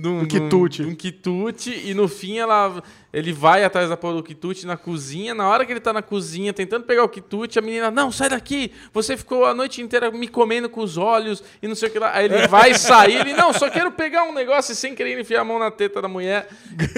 [0.00, 0.82] de um, Um quitute.
[0.82, 1.82] de um quitute.
[1.84, 2.82] E no fim ela.
[3.16, 5.34] Ele vai atrás da porra do quitute na cozinha.
[5.34, 8.28] Na hora que ele tá na cozinha tentando pegar o quitute, a menina, não, sai
[8.28, 8.70] daqui!
[8.92, 11.98] Você ficou a noite inteira me comendo com os olhos e não sei o que
[11.98, 12.14] lá.
[12.14, 15.40] Aí ele vai sair, ele, não, só quero pegar um negócio e sem querer enfiar
[15.40, 16.46] a mão na teta da mulher.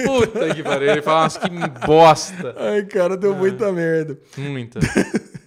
[0.05, 0.91] Puta que pariu.
[0.91, 1.49] Ele fala, nossa, que
[1.87, 2.53] bosta.
[2.57, 4.19] Ai, cara, deu muita merda.
[4.35, 4.77] Muita.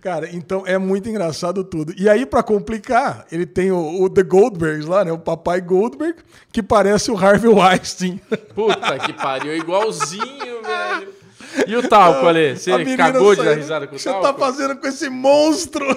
[0.00, 1.92] Cara, então é muito engraçado tudo.
[1.96, 5.12] E aí, pra complicar, ele tem o, o The Goldbergs lá, né?
[5.12, 6.18] O papai Goldberg,
[6.52, 8.20] que parece o Harvey Weinstein.
[8.54, 11.18] Puta que pariu, igualzinho, velho.
[11.66, 12.56] E o talco ali?
[12.56, 14.26] Você A cagou de dar risada com o Você talco?
[14.26, 15.84] tá fazendo com esse monstro?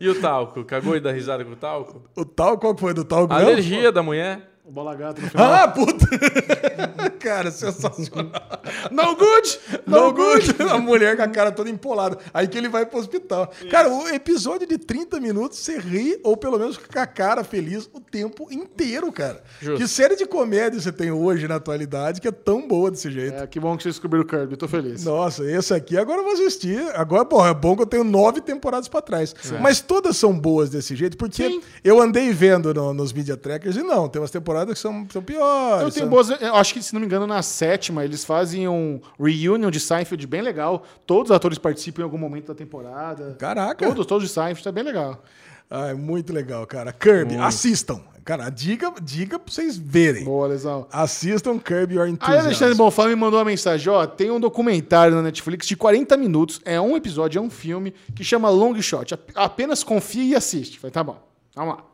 [0.00, 0.64] E o talco?
[0.64, 2.02] Cagou de dar risada com o talco?
[2.16, 3.30] O tal, qual que foi do tal?
[3.30, 4.49] Alergia da mulher?
[4.70, 5.52] O bola gato no final.
[5.52, 6.06] Ah, puta!
[7.18, 8.30] cara, sensacional.
[8.92, 9.58] no good!
[9.84, 10.54] No good.
[10.70, 12.16] A mulher com a cara toda empolada.
[12.32, 13.50] Aí que ele vai pro hospital.
[13.68, 17.90] Cara, o episódio de 30 minutos, você ri, ou pelo menos com a cara feliz
[17.92, 19.42] o tempo inteiro, cara.
[19.60, 19.78] Justo.
[19.78, 23.42] Que série de comédia você tem hoje na atualidade que é tão boa desse jeito?
[23.42, 25.04] É, que bom que vocês descobriram o Kirby, tô feliz.
[25.04, 26.80] Nossa, esse aqui agora eu vou assistir.
[26.94, 29.34] Agora, porra, é bom que eu tenho nove temporadas pra trás.
[29.60, 31.60] Mas todas são boas desse jeito, porque Sim.
[31.82, 35.22] eu andei vendo no- nos media trackers e não, tem umas temporadas que são, são
[35.22, 35.82] piores.
[35.82, 36.30] Eu tenho são- boas.
[36.40, 40.26] Eu acho que, se não me engano, na sétima eles fazem um reunion de Seinfeld
[40.26, 40.84] bem legal.
[41.06, 43.36] Todos os atores participam em algum momento da temporada.
[43.38, 43.86] Caraca.
[43.86, 45.22] Todos, todos de Seinfeld, tá bem legal.
[45.70, 46.92] Ah, é muito legal, cara.
[46.92, 48.00] Kirby, assistam.
[48.24, 50.24] Cara, diga, diga pra vocês verem.
[50.24, 50.86] Boa, lesão.
[50.92, 52.44] Assistam Kirby Your Aí Enthusiasm.
[52.46, 56.60] Alexandre Bonfá me mandou uma mensagem, ó, tem um documentário na Netflix de 40 minutos,
[56.64, 59.14] é um episódio, é um filme, que chama Long Shot.
[59.14, 60.78] Ap- Apenas confie e assiste.
[60.78, 61.16] Falei, tá bom,
[61.56, 61.84] vamos lá.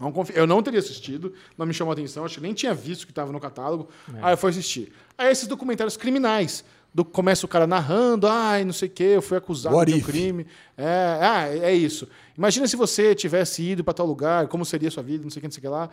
[0.00, 0.38] Vamos confiar.
[0.38, 3.12] Eu não teria assistido, não me chamou a atenção, acho que nem tinha visto que
[3.12, 3.90] estava no catálogo.
[4.22, 4.90] Aí eu fui assistir.
[5.16, 6.64] Aí esses documentários criminais.
[6.92, 9.96] Do, começa o cara narrando, ai, não sei o quê, eu fui acusado What de
[9.96, 10.06] um if?
[10.06, 10.44] crime.
[10.76, 12.08] É, ah, é isso.
[12.36, 15.38] Imagina se você tivesse ido para tal lugar, como seria a sua vida, não sei
[15.38, 15.88] o que, não sei o que lá.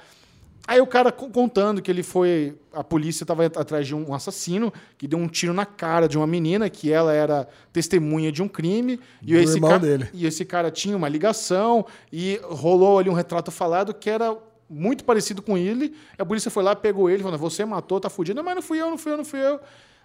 [0.65, 2.57] Aí o cara co- contando que ele foi.
[2.73, 6.27] A polícia estava atrás de um assassino que deu um tiro na cara de uma
[6.27, 8.99] menina, que ela era testemunha de um crime.
[9.21, 10.09] E Do esse, irmão ca- dele.
[10.13, 14.37] e esse cara tinha uma ligação e rolou ali um retrato falado que era
[14.69, 15.95] muito parecido com ele.
[16.17, 18.35] A polícia foi lá, pegou ele, falou: Você matou, tá fudido.
[18.37, 19.59] Não, mas não fui eu, não fui eu, não fui eu.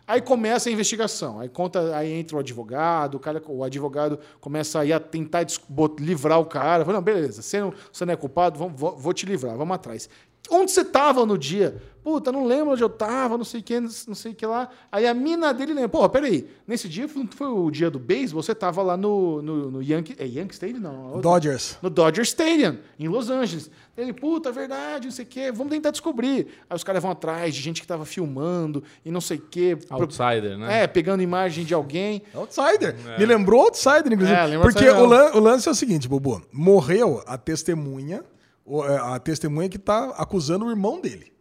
[0.06, 1.38] Aí começa a investigação.
[1.40, 5.44] Aí conta, aí entra o advogado, o, cara, o advogado começa aí a tentar
[5.98, 6.84] livrar o cara.
[6.84, 9.74] Fala, não, beleza, você não, você não é culpado, vamos, vou, vou te livrar, vamos
[9.74, 10.08] atrás.
[10.50, 11.80] Onde você tava no dia?
[12.02, 14.68] Puta, não lembro onde eu tava, não sei o que, não sei o que lá.
[14.90, 15.88] Aí a mina dele lembra.
[15.88, 16.48] Pô, peraí.
[16.66, 20.16] Nesse dia foi, foi o dia do beisebol, você tava lá no, no, no Yankee.
[20.18, 20.80] É Yankee Stadium?
[20.80, 21.04] Não.
[21.06, 21.20] outro.
[21.20, 21.78] Dodgers.
[21.80, 23.70] No Dodger Stadium, em Los Angeles.
[23.96, 26.48] Ele, puta, é verdade, não sei o quê, vamos tentar descobrir.
[26.68, 29.78] Aí os caras vão atrás de gente que tava filmando e não sei o quê.
[29.88, 30.82] Outsider, né?
[30.82, 32.22] É, pegando imagem de alguém.
[32.34, 32.96] Outsider.
[33.16, 34.36] Me lembrou Outsider, inclusive.
[34.36, 36.42] É, Porque Outsider o, lan- o lance é o seguinte, Bobo.
[36.52, 38.22] Morreu a testemunha, é,
[39.02, 41.32] a testemunha que tá acusando o irmão dele.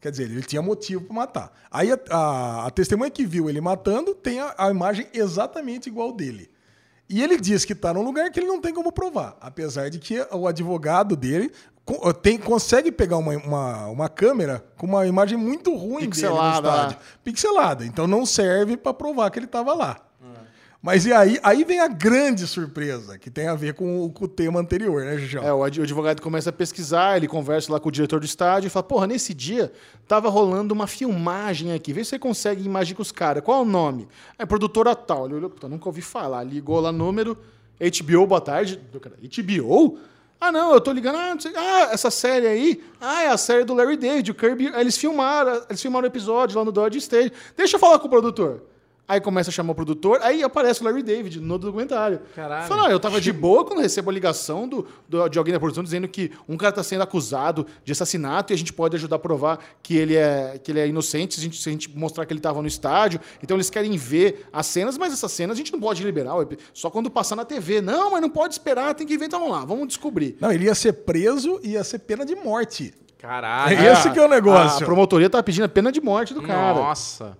[0.00, 1.52] Quer dizer, ele tinha motivo para matar.
[1.70, 6.12] Aí a, a- a testemunha que viu ele matando tem a, a imagem exatamente igual
[6.12, 6.50] dele.
[7.08, 9.36] E ele diz que tá num lugar que ele não tem como provar.
[9.40, 11.52] Apesar de que o advogado dele
[12.22, 16.68] tem, consegue pegar uma, uma, uma câmera com uma imagem muito ruim Pixelada dele no
[16.68, 16.98] estádio.
[17.22, 17.84] Pixelada.
[17.86, 19.98] Então não serve para provar que ele estava lá.
[20.84, 24.24] Mas e aí, aí vem a grande surpresa, que tem a ver com, o- com
[24.24, 25.44] o tema anterior, né, Gigião?
[25.44, 28.26] É, o ad- o advogado começa a pesquisar, ele conversa lá com o diretor do
[28.26, 29.72] estádio e fala: Porra, nesse dia
[30.08, 33.44] tava rolando uma filmagem aqui, vê se você consegue imagem com os caras.
[33.44, 34.08] Qual é o nome?
[34.36, 35.26] É produtora tal.
[35.26, 36.42] Ele olhou, puta, nunca ouvi falar.
[36.42, 37.38] Ligou lá número,
[37.80, 38.80] HBO, boa tarde.
[38.92, 39.98] HBO?
[40.40, 41.14] Ah, não, eu tô ligando.
[41.16, 42.82] Ah, ah, essa série aí.
[43.00, 44.66] Ah, é a série do Larry David, o Kirby.
[44.74, 47.30] Eles filmaram, eles filmaram o episódio lá no Dodge Stage.
[47.56, 48.64] Deixa eu falar com o produtor.
[49.08, 52.20] Aí começa a chamar o produtor, aí aparece o Larry David no documentário.
[52.34, 52.66] Caralho.
[52.68, 55.58] Fala, ah, eu tava de boa quando recebo a ligação do, do- de alguém da
[55.60, 59.16] produção dizendo que um cara tá sendo acusado de assassinato e a gente pode ajudar
[59.16, 61.90] a provar que ele é, que ele é inocente se a, gente, se a gente
[61.94, 63.20] mostrar que ele tava no estádio.
[63.42, 66.32] Então eles querem ver as cenas, mas essas cenas a gente não pode liberar,
[66.72, 67.80] só quando passar na TV.
[67.82, 69.26] Não, mas não pode esperar, tem que ver.
[69.26, 70.36] Então vamos lá, vamos descobrir.
[70.40, 72.94] Não, ele ia ser preso e ia ser pena de morte.
[73.18, 73.76] Caralho.
[73.78, 74.82] É esse que é o negócio.
[74.82, 76.74] A promotoria tá pedindo a pena de morte do cara.
[76.80, 77.36] Nossa.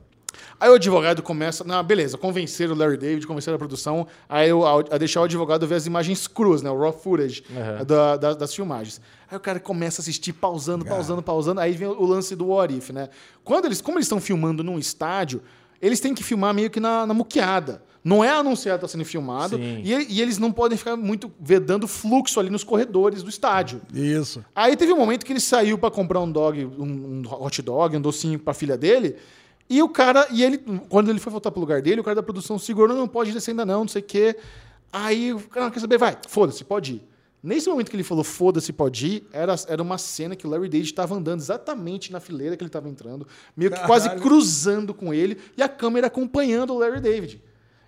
[0.62, 4.64] Aí o advogado começa, não, beleza, convencer o Larry David, convencer a produção a, eu-
[4.64, 7.84] a- a deixar o advogado ver as imagens cruas, né, o raw footage Uhum.
[7.84, 9.00] da- da- das filmagens.
[9.28, 12.72] Aí o cara começa a assistir, pausando, pausando, pausando, aí vem o lance do what
[12.72, 13.08] if, né?
[13.42, 15.42] Quando eles, como eles estão filmando num estádio,
[15.80, 17.82] eles têm que filmar meio que na, na muqueada.
[18.04, 21.88] Não é anunciado que está sendo filmado e, e eles não podem ficar muito vedando
[21.88, 23.80] fluxo ali nos corredores do estádio.
[23.92, 24.44] Isso.
[24.54, 27.96] Aí teve um momento que ele saiu pra comprar um dog, um, um hot dog,
[27.96, 29.16] um docinho pra filha dele.
[29.72, 30.58] E o cara, e ele,
[30.90, 33.52] quando ele foi voltar pro lugar dele, o cara da produção segurou, não, pode descer
[33.52, 34.36] ainda não, não sei o quê.
[34.92, 37.02] Aí o cara quer saber, vai, foda-se, pode ir.
[37.42, 40.68] Nesse momento que ele falou, foda-se, pode ir, era, era uma cena que o Larry
[40.68, 43.26] David estava andando exatamente na fileira que ele estava entrando,
[43.56, 44.22] meio que quase Caralho.
[44.22, 47.42] cruzando com ele, e a câmera acompanhando o Larry David.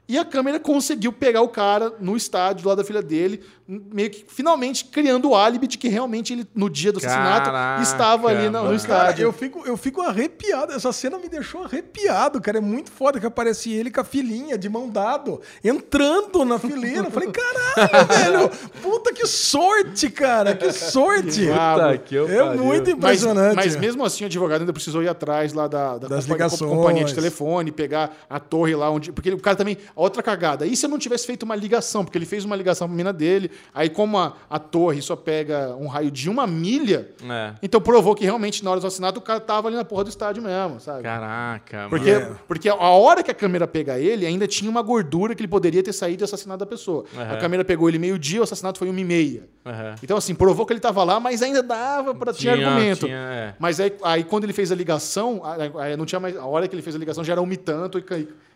[0.06, 4.10] E a câmera conseguiu pegar o cara no estádio, do lado da filha dele, meio
[4.10, 8.28] que finalmente criando o álibi de que realmente ele, no dia do assassinato, Caraca, estava
[8.28, 8.66] ali na- no mano.
[8.66, 9.22] Cara, estádio.
[9.24, 10.72] eu fico, eu fico arrepiado.
[10.74, 12.59] Essa cena me deixou arrepiado, cara.
[12.59, 15.40] É muito foda que aparece ele com a filhinha de mão dado,
[15.78, 17.06] entrando na fileira.
[17.06, 18.06] Eu falei, caralho,
[18.51, 18.51] velho.
[18.82, 20.55] Puta que sorte, cara.
[20.55, 21.47] Que sorte.
[21.47, 22.62] Puta que eu É pariu.
[22.62, 23.56] muito Mas, impressionante.
[23.56, 26.70] mas mesmo assim, o advogado ainda precisou ir atrás lá da, da Das companhia, ligações.
[26.70, 29.10] companhia de telefone, pegar a torre lá onde.
[29.10, 29.78] Porque o cara também.
[29.96, 30.66] Outra cagada.
[30.66, 32.04] E se eu não tivesse feito uma ligação?
[32.04, 33.50] Porque ele fez uma ligação pra mina dele.
[33.72, 37.54] Aí, como a, a torre só pega um raio de uma milha, É.
[37.62, 40.10] então provou que realmente na hora do assassinato o cara tava ali na porra do
[40.10, 41.02] estádio mesmo, sabe?
[41.02, 42.38] Caraca, Porque, mano.
[42.48, 45.82] porque a hora que a câmera pega ele, ainda tinha uma gordura que ele poderia
[45.82, 47.04] ter saído e assassinado a pessoa.
[47.16, 47.32] Aham.
[47.32, 49.48] A câmera pegou ele meio-dia, o assassinato foi uma e meia.
[49.64, 49.94] Aham.
[50.02, 53.06] Então, assim, provou que ele estava lá, mas ainda dava para Tinha- argumento.
[53.06, 53.54] tinha, é.
[53.58, 56.36] Mas aí, aí, quando ele fez a ligação, aí- aí não tinha mais.
[56.36, 58.02] A hora que ele fez a ligação já era um tanto e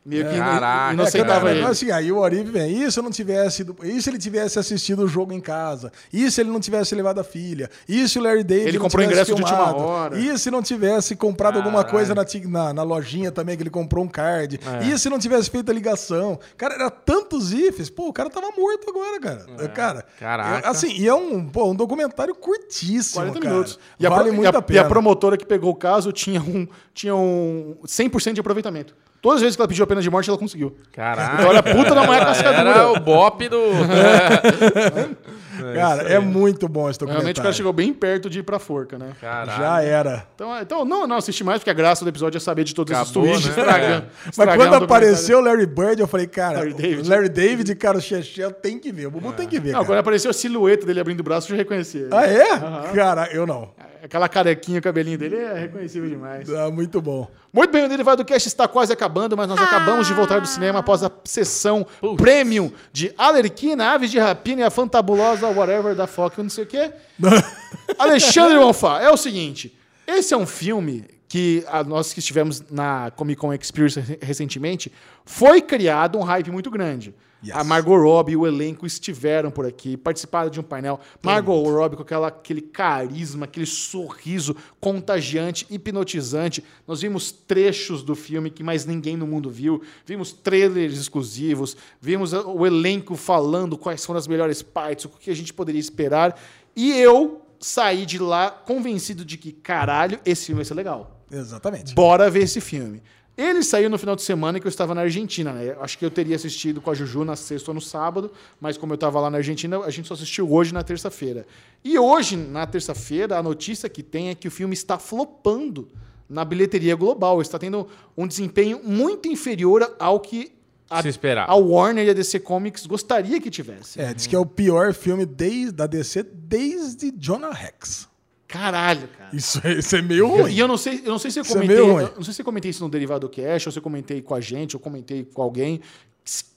[0.08, 0.88] meio que Caraca.
[0.90, 1.64] não, não É, aceitava cara, ele.
[1.66, 4.58] Assim, aí o Oribe vem, e se eu não tivesse ido- e se ele tivesse
[4.58, 5.92] assistido o jogo em casa?
[6.12, 7.70] E se ele não tivesse levado a filha?
[7.88, 9.84] E se o Larry David Ele não comprou tivesse ingresso de última filmado?
[9.84, 10.18] hora?
[10.18, 11.90] E se não tivesse comprado alguma Caralho.
[11.92, 14.58] coisa na, na, na lojinha também, que ele comprou um card?
[14.82, 14.86] É.
[14.86, 16.38] E se não tivesse feito a ligação?
[16.56, 17.90] Cara, era tantos ifs.
[17.90, 19.68] Pô, o cara tava morto agora, cara.
[19.68, 20.66] Cara, Caraca.
[20.66, 23.52] é, assim, e é um, pô, um documentário curtíssimo, 40 cara.
[23.52, 23.78] minutos.
[24.00, 24.78] E a, vale e muito a- a, pena.
[24.80, 28.94] e a promotora que pegou o caso tinha um, tinha um 100% de aproveitamento.
[29.20, 30.76] Todas as vezes que ela pediu a pena de morte, ela conseguiu.
[30.92, 31.34] Caraca.
[31.34, 32.70] Então era puta da mulher cascadura.
[32.70, 33.58] Era o bop do.
[35.74, 37.22] Cara, é muito bom esse documentário.
[37.22, 39.10] Realmente o cara chegou bem perto de ir pra forca, né?
[39.20, 39.58] Caralho.
[39.60, 40.26] Já era.
[40.34, 42.92] Então, então não, não assisti mais, porque a graça do episódio é saber de todos
[42.92, 43.62] Acabou, esses tweets né?
[43.64, 44.06] estragando.
[44.24, 47.08] Mas estragando quando apareceu o Larry Bird, eu falei, cara, Larry David.
[47.08, 49.06] Larry David, cara, o Chechel tem que ver.
[49.06, 50.00] O Bubu tem que ver, Não, quando cara.
[50.00, 51.98] apareceu a silhueta dele abrindo o braço, eu já reconheci.
[51.98, 52.08] ele.
[52.12, 52.92] Ah, é?
[52.94, 53.70] Cara, eu não.
[54.02, 56.48] Aquela carequinha, o cabelinho dele é reconhecível demais.
[56.52, 57.30] Ah, muito bom.
[57.52, 60.78] Muito bem, o Derivado Cast está quase acabando, mas nós acabamos de voltar do cinema
[60.80, 62.16] após a sessão Putz.
[62.22, 66.66] premium de Alerquina, Aves de Rapina e a Fantabulosa Whatever da Fox, não sei o
[66.66, 66.92] quê.
[67.98, 69.76] Alexandre Monfá, é o seguinte,
[70.06, 74.90] esse é um filme que a, nós que estivemos na Comic Con Experience re- recentemente,
[75.24, 77.14] foi criado um hype muito grande.
[77.44, 77.54] Yes.
[77.54, 80.98] A Margot Robbie e o elenco estiveram por aqui, participaram de um painel.
[81.22, 86.64] Margot Robbie com aquela, aquele carisma, aquele sorriso contagiante, hipnotizante.
[86.86, 89.80] Nós vimos trechos do filme que mais ninguém no mundo viu.
[90.04, 95.36] Vimos trailers exclusivos, vimos o elenco falando quais foram as melhores partes, o que a
[95.36, 96.40] gente poderia esperar.
[96.74, 101.24] E eu saí de lá convencido de que, caralho, esse filme vai ser legal.
[101.30, 101.94] Exatamente.
[101.94, 103.02] Bora ver esse filme.
[103.38, 105.76] Ele saiu no final de semana que eu estava na Argentina, né?
[105.80, 108.92] Acho que eu teria assistido com a Juju na sexta ou no sábado, mas como
[108.92, 111.46] eu estava lá na Argentina, a gente só assistiu hoje na terça-feira.
[111.84, 115.86] E hoje, na terça-feira, a notícia que tem é que o filme está flopando
[116.28, 117.40] na bilheteria global.
[117.40, 117.86] Está tendo
[118.16, 120.52] um desempenho muito inferior ao que
[120.90, 121.52] a, Se esperava.
[121.52, 124.00] a Warner e a DC Comics gostaria que tivesse.
[124.00, 128.07] É, diz que é o pior filme desde, da DC desde Jonah Rex.
[128.48, 129.30] Caralho, cara.
[129.36, 130.50] Isso, é- isso é meio ruim.
[130.52, 132.02] E eu não sei, eu não sei se eu é comentei, ruim.
[132.04, 134.34] eu não sei se eu comentei isso no Derivado Cash, ou se eu comentei com
[134.34, 135.80] a gente, ou comentei com alguém,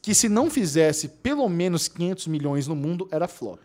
[0.02, 3.60] que se não fizesse pelo menos 500 milhões no mundo, era flop.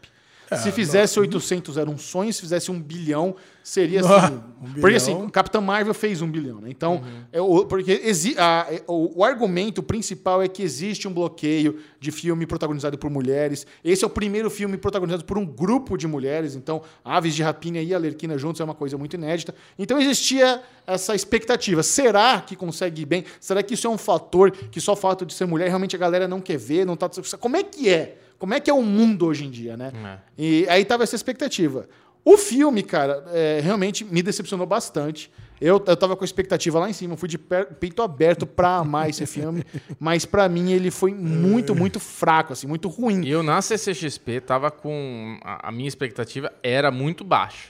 [0.51, 4.35] É, se fizesse 800 era um sonho, se fizesse um bilhão, seria Ah, assim.
[4.37, 4.97] um porque bilhão.
[4.97, 6.69] assim, Capitão Marvel fez um bilhão, né?
[6.71, 7.23] Então, Uhum.
[7.33, 11.79] é o, porque exi a- é- o, o argumento principal é que existe um bloqueio
[11.99, 13.67] de filme protagonizado por mulheres.
[13.85, 16.55] Esse é o primeiro filme protagonizado por um grupo de mulheres.
[16.55, 19.55] Então, Aves de Rapina e Alerquina juntos é uma coisa muito inédita.
[19.79, 21.83] Então, existia essa expectativa.
[21.83, 23.25] Será que consegue ir bem?
[23.41, 25.99] Será que isso é um fator que só o fato de ser mulher realmente a
[25.99, 26.87] galera não quer ver?
[26.87, 27.11] Não tá...
[27.41, 28.19] Como é que é?
[28.39, 29.93] Como é que é o mundo hoje em dia, né?
[29.95, 30.19] É.
[30.37, 31.89] E aí tava essa expectativa.
[32.25, 35.31] O filme, cara, é, realmente me decepcionou bastante.
[35.61, 39.09] Eu, eu tava com a expectativa lá em cima, fui de peito aberto pra amar
[39.09, 39.65] esse filme,
[39.99, 43.25] mas pra mim ele foi muito, muito fraco, assim, muito ruim.
[43.25, 45.39] E eu na CCXP tava com.
[45.43, 47.69] A, a minha expectativa era muito baixa.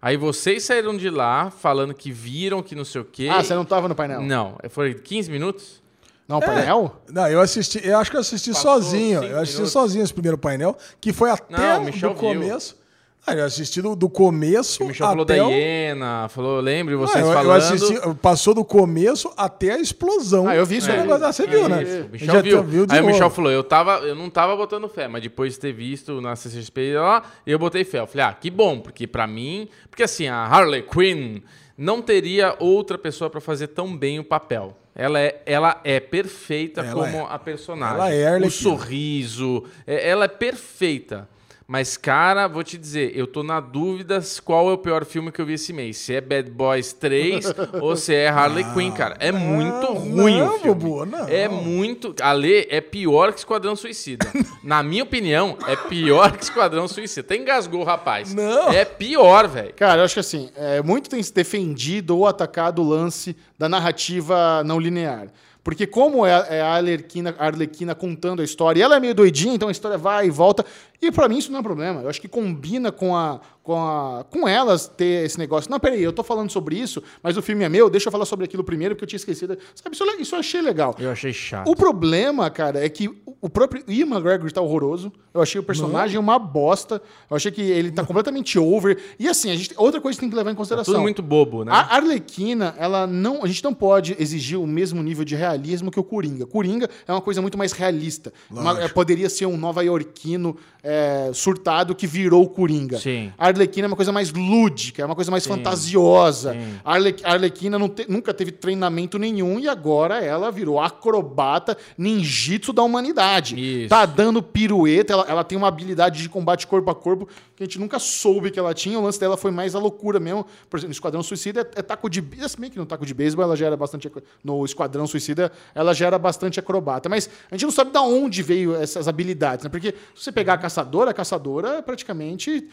[0.00, 3.28] Aí vocês saíram de lá falando que viram que não sei o quê.
[3.30, 4.22] Ah, você não tava no painel?
[4.22, 5.81] Não, foi 15 minutos?
[6.28, 6.96] Não, painel?
[7.10, 9.22] Não, eu assisti, eu acho que eu assisti Passou sozinho.
[9.22, 9.72] Eu assisti minutos.
[9.72, 12.28] sozinho esse primeiro painel, que foi até Não, o Michel do viu.
[12.34, 12.80] começo.
[13.24, 15.50] Ah, eu assisti do, do começo O Michel até falou da o...
[15.52, 17.56] hiena, falou, lembre Ah, vocês eu, eu falando.
[17.62, 20.48] assisti, passou do começo até a explosão.
[20.48, 20.98] Ah, eu vi isso aí.
[20.98, 21.24] negócio.
[21.26, 21.82] Ah, você viu, né?
[21.84, 22.62] Isso, o Michel Já viu.
[22.64, 23.12] viu de Aí o novo.
[23.12, 26.34] Michel falou, eu, tava, eu não tava botando fé, mas depois de ter visto na
[26.34, 28.00] CCXP lá, eu botei fé.
[28.00, 29.68] Eu falei, ah, que bom, porque pra mim...
[29.88, 31.42] Porque assim, a Harley Quinn
[31.78, 34.76] não teria outra pessoa pra fazer tão bem o papel.
[34.94, 37.26] Ela é, ela é perfeita Ela como é.
[37.30, 37.96] a personagem.
[37.96, 38.50] Ela é a O Arlequina.
[38.50, 41.28] sorriso, é- ela é perfeita.
[41.72, 45.40] Mas, cara, vou te dizer, eu tô na dúvida qual é o pior filme que
[45.40, 45.96] eu vi esse mês.
[45.96, 47.46] Se é Bad Boys 3
[47.80, 49.16] ou se é Harley Quinn, cara.
[49.18, 50.74] É muito ruim não, o filme.
[50.74, 51.26] Bubu, não.
[51.26, 52.14] É muito.
[52.20, 54.30] A Lê é pior que Esquadrão Suicida.
[54.62, 57.22] Na minha opinião, é pior que Esquadrão Suicida.
[57.22, 58.34] Até engasgou, rapaz.
[58.34, 58.68] Não.
[58.70, 59.72] É pior, velho.
[59.72, 63.66] Cara, eu acho que assim, é, muito tem se defendido ou atacado o lance da
[63.66, 65.28] narrativa não linear.
[65.64, 69.00] Porque como é, a- é a Arlequina, a Arlequina contando a história, e ela é
[69.00, 70.66] meio doidinha, então a história vai e volta.
[71.02, 72.00] E pra mim isso não é um problema.
[72.02, 75.68] Eu acho que combina com a, com a com elas ter esse negócio.
[75.68, 78.24] Não, peraí, eu tô falando sobre isso, mas o filme é meu, deixa eu falar
[78.24, 79.58] sobre aquilo primeiro, porque eu tinha esquecido.
[79.74, 80.94] Sabe, isso, eu- isso eu achei legal.
[81.00, 81.68] Eu achei chato.
[81.68, 83.10] O problema, cara, é que
[83.40, 85.12] o próprio Ian McGregor tá horroroso.
[85.34, 87.02] Eu achei o personagem uma bosta.
[87.28, 88.96] Eu achei que ele tá completamente over.
[89.18, 90.94] E assim, a gente, outra coisa que tem que levar em consideração.
[90.94, 91.72] Tudo muito bobo, né?
[91.72, 95.98] A Arlequina, ela não, a gente não pode exigir o mesmo nível de realismo que
[95.98, 96.46] o Coringa.
[96.46, 98.32] Coringa é uma coisa muito mais realista.
[98.48, 100.91] Uma- é, poderia ser um nova-iorquino é,
[101.32, 102.98] surtado que virou o Coringa.
[102.98, 103.32] Sim.
[103.38, 106.52] A Arlequina é uma coisa mais lúdica, é uma coisa mais fantasiosa.
[106.52, 106.78] sim.
[106.84, 112.82] A Arle- Arlequina te- nunca teve treinamento nenhum e agora ela virou acrobata ninjitsu da
[112.82, 113.54] humanidade.
[113.82, 113.88] Isso.
[113.88, 117.66] Tá dando pirueta, ela, ela tem uma habilidade de combate corpo a corpo que a
[117.66, 118.98] gente nunca soube que ela tinha.
[118.98, 120.44] O lance dela foi mais a loucura mesmo.
[120.68, 122.22] Por exemplo, no Esquadrão Suicida é, é taco de...
[122.48, 124.10] Se bem que no taco de beisebol ela já era bastante...
[124.42, 127.08] No Esquadrão Suicida ela já era bastante acrobata.
[127.08, 129.70] Mas a gente não sabe de onde veio essas habilidades, né?
[129.70, 132.68] Porque se você pegar a Caçadora, a Caçadora é praticamente...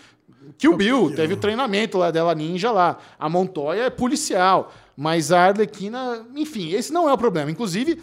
[0.57, 2.98] Kill Bill, teve o treinamento lá dela ninja lá.
[3.19, 4.73] A Montoya é policial.
[4.98, 6.26] Mas a Arlequina...
[6.36, 7.52] Enfim, esse não é o problema.
[7.52, 8.02] Inclusive...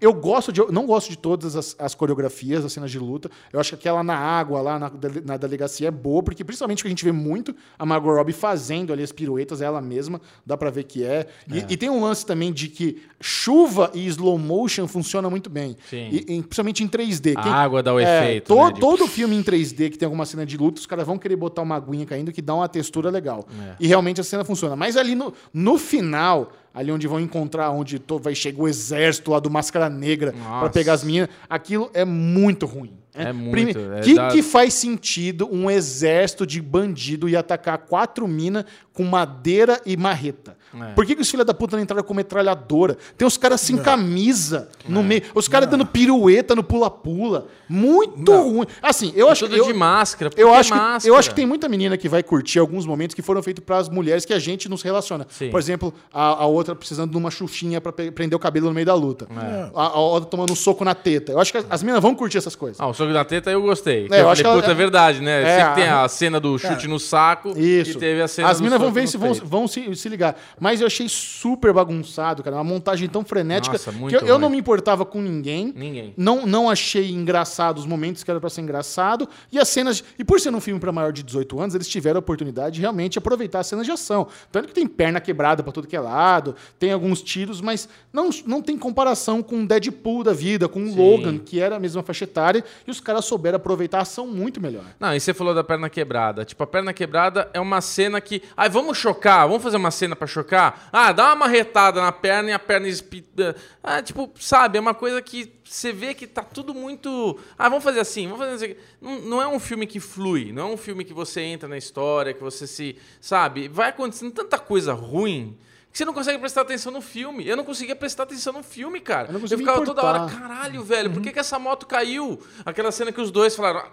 [0.00, 3.30] Eu gosto de, eu não gosto de todas as, as coreografias, as cenas de luta.
[3.52, 4.90] Eu acho que aquela na água, lá na,
[5.24, 8.92] na delegacia, é boa, porque principalmente que a gente vê muito a Margot Robbie fazendo
[8.92, 11.26] ali as piruetas, ela mesma, dá pra ver que é.
[11.52, 15.76] E, e tem um lance também de que chuva e slow motion funciona muito bem.
[15.90, 16.08] Sim.
[16.12, 17.36] E, e principalmente em 3D.
[17.36, 20.24] A água dá o efeito, to- né, de- Todo filme em 3D que tem alguma
[20.24, 23.10] cena de luta, os caras vão querer botar uma aguinha caindo que dá uma textura
[23.10, 23.46] legal.
[23.60, 23.74] É.
[23.80, 24.76] E realmente a cena funciona.
[24.76, 29.32] Mas ali no, no final, ali onde vão encontrar, onde to- vai chegar o exército
[29.32, 30.70] lá do Máscara Negra pra Nossa.
[30.70, 32.92] pegar as meninas, aquilo é muito ruim.
[33.14, 37.78] É muito, Prime- é que, da- que faz sentido um exército de bandido ir atacar
[37.78, 38.64] quatro minas
[38.98, 40.56] com madeira e marreta.
[40.74, 40.92] É.
[40.92, 42.98] Por que, que os filhos da puta não entraram com metralhadora?
[43.16, 45.22] Tem os caras sem camisa no meio.
[45.36, 47.46] Os caras dando pirueta no pula-pula.
[47.68, 48.66] Muito ruim.
[48.82, 50.30] Assim, eu acho Tudo eu, de máscara.
[50.36, 51.14] eu que acho, que, máscara?
[51.14, 53.76] eu acho que tem muita menina que vai curtir alguns momentos que foram feitos para
[53.78, 55.26] as mulheres que a gente não se relaciona.
[55.30, 55.48] Sim.
[55.50, 58.86] Por exemplo, a, a outra precisando de uma xuxinha para prender o cabelo no meio
[58.86, 59.26] da luta.
[59.30, 59.70] É.
[59.74, 61.32] A, a outra tomando um soco na teta.
[61.32, 62.80] Eu acho que as, as meninas vão curtir essas coisas.
[62.80, 64.08] Ah, o soco da teta eu gostei.
[64.10, 65.42] É, eu eu acho falei, que puta, ela- é verdade, né?
[65.42, 67.92] É, Sempre tem a- cena do chute no saco Isso.
[67.92, 70.38] e teve a cena As do vão ver se vão, vão se, se ligar.
[70.58, 72.56] Mas eu achei super bagunçado, cara.
[72.56, 75.72] Uma montagem tão frenética Nossa, que eu, eu não me importava com ninguém.
[75.74, 76.14] Ninguém.
[76.16, 79.28] Não, não achei engraçado os momentos que era pra ser engraçado.
[79.50, 80.02] E as cenas.
[80.18, 82.80] E por ser um filme pra maior de 18 anos, eles tiveram a oportunidade de
[82.80, 84.28] realmente aproveitar as cenas de ação.
[84.50, 88.30] Tanto que tem perna quebrada pra tudo que é lado, tem alguns tiros, mas não,
[88.46, 92.24] não tem comparação com Deadpool da vida, com o Logan, que era a mesma faixa
[92.24, 94.84] etária, e os caras souberam aproveitar a ação muito melhor.
[94.98, 96.44] Não, e você falou da perna quebrada.
[96.44, 98.42] Tipo, a perna quebrada é uma cena que.
[98.56, 100.88] Ai, vamos chocar, vamos fazer uma cena pra chocar?
[100.92, 103.56] Ah, dá uma marretada na perna e a perna espita.
[103.82, 107.38] Ah, tipo, sabe, é uma coisa que você vê que tá tudo muito.
[107.58, 108.76] Ah, vamos fazer assim, vamos fazer assim.
[109.00, 111.76] Não, não é um filme que flui, não é um filme que você entra na
[111.76, 112.96] história, que você se.
[113.20, 115.58] Sabe, vai acontecendo tanta coisa ruim.
[115.90, 117.48] Que você não consegue prestar atenção no filme.
[117.48, 119.28] Eu não conseguia prestar atenção no filme, cara.
[119.28, 122.38] Eu não Eu, ficava toda hora, caralho, velho, por que, que essa moto caiu?
[122.64, 123.90] Aquela cena que os dois falaram.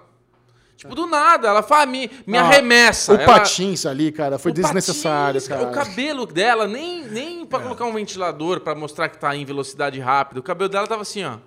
[0.75, 3.13] "Ah, Tipo, do nada, ela fala, me, me Ah, arremessa.
[3.13, 5.67] O Ela- patins ali, cara, foi o desnecessário, patins, cara.
[5.69, 9.99] O cabelo dela, nem, nem pra colocar um ventilador pra mostrar que tá em velocidade
[9.99, 10.39] rápida.
[10.39, 11.37] O cabelo dela tava assim, ó.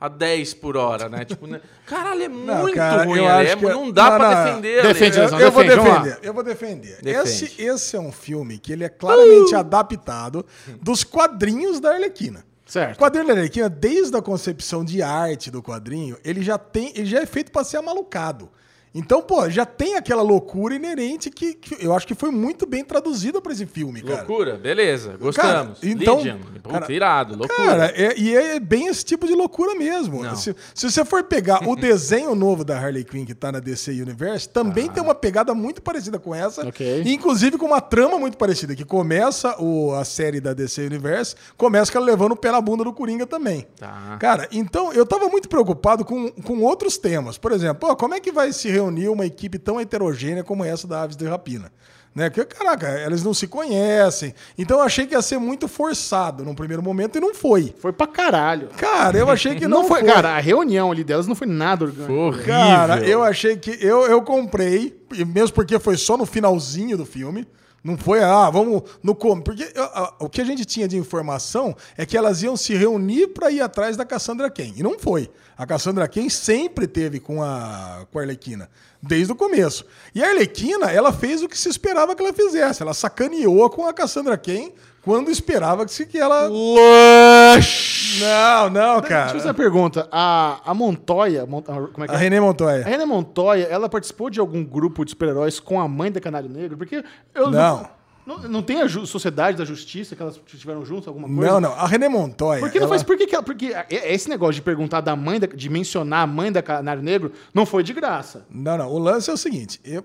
[0.00, 1.24] A 10 por hora, né?
[1.24, 1.62] Tipo, né?
[1.86, 3.24] Caralho, é muito cara, ruim.
[3.24, 4.82] é- que- não dá não, pra não, defender.
[4.82, 6.98] defende, eu, eu vou defender, eu vou defender.
[7.00, 7.28] Defende.
[7.28, 10.44] Esse, esse é um filme que ele é claramente adaptado
[10.82, 12.44] dos quadrinhos da Arlequina.
[12.66, 12.96] Certo.
[12.96, 17.06] O quadrinho da Arlequina, desde a concepção de arte do quadrinho, ele já tem, ele
[17.06, 18.50] já é feito para ser amalucado.
[18.94, 22.84] Então, pô, já tem aquela loucura inerente que, que eu acho que foi muito bem
[22.84, 24.18] traduzida para esse filme, cara.
[24.18, 25.80] Loucura, beleza, gostamos.
[25.80, 26.18] Cara, então-
[26.62, 27.64] puta, cara, irado, loucura.
[27.66, 30.24] Cara, é- e é bem esse tipo de loucura mesmo.
[30.36, 33.90] Se, se você for pegar o desenho novo da Harley Quinn que tá na DC
[33.90, 36.62] Universe, também tem uma pegada muito parecida com essa.
[36.62, 36.68] Ah.
[36.68, 37.02] Ok.
[37.04, 41.34] e inclusive com uma trama muito parecida, que começa o, a série da DC Universe,
[41.56, 43.66] começa com ela levando o pé na bunda do Coringa também.
[43.76, 44.16] Tá.
[44.20, 47.36] Cara, então eu tava muito preocupado com, com outros temas.
[47.36, 50.86] Por exemplo, ó, como é que vai se reunir uma equipe tão heterogênea como essa
[50.86, 51.70] da Aves de Rapina?
[52.14, 52.30] Né?
[52.30, 54.32] Que, caraca, elas não se conhecem.
[54.56, 57.74] Então eu achei que ia ser muito forçado num primeiro momento e não foi.
[57.78, 58.68] Foi pra caralho.
[58.76, 61.84] Cara, eu achei que não, não, foi, cara, a reunião ali delas não foi nada
[61.84, 62.06] orgânico.
[62.06, 62.46] Foi horrível.
[62.46, 63.76] Cara, eu achei que.
[63.80, 67.46] Eu, eu comprei, e mesmo porque foi só no finalzinho do filme.
[67.84, 69.42] Não foi, ah, vamos no como.
[69.42, 69.70] Porque
[70.18, 73.60] o que a gente tinha de informação é que elas iam se reunir para ir
[73.60, 74.72] atrás da Cassandra Ken.
[74.74, 75.30] E não foi.
[75.54, 78.70] A Cassandra Ken sempre teve com a, com a Arlequina,
[79.02, 79.84] desde o começo.
[80.14, 82.82] E a Arlequina, ela fez o que se esperava que ela fizesse.
[82.82, 84.72] Ela sacaneou com a Cassandra Ken
[85.04, 86.48] quando esperava que, se, que ela.
[86.48, 88.20] Lush!
[88.20, 89.28] Não, não, Deixa eu cara.
[89.32, 90.08] fazer uma pergunta.
[90.10, 92.20] A, a Montoya, Mon- a- como é que A é?
[92.20, 92.84] René A Montoya.
[92.84, 96.76] René Montoya, ela participou de algum grupo de super-heróis com a mãe da Canário Negro?
[96.76, 97.04] Porque
[97.34, 97.88] eu Não.
[98.26, 101.42] Não, não tem a Sociedade da Justiça que elas estiveram juntas, alguma coisa?
[101.52, 101.72] Não, não.
[101.74, 102.58] A René Montoya.
[102.60, 103.02] Por que não ela- faz?
[103.02, 106.22] Por que, que ela- porque é- esse negócio de perguntar da mãe, da- de mencionar
[106.22, 108.46] a mãe da Canário Negro, não foi de graça.
[108.48, 108.90] Não, não.
[108.90, 110.02] O lance é o seguinte: eu-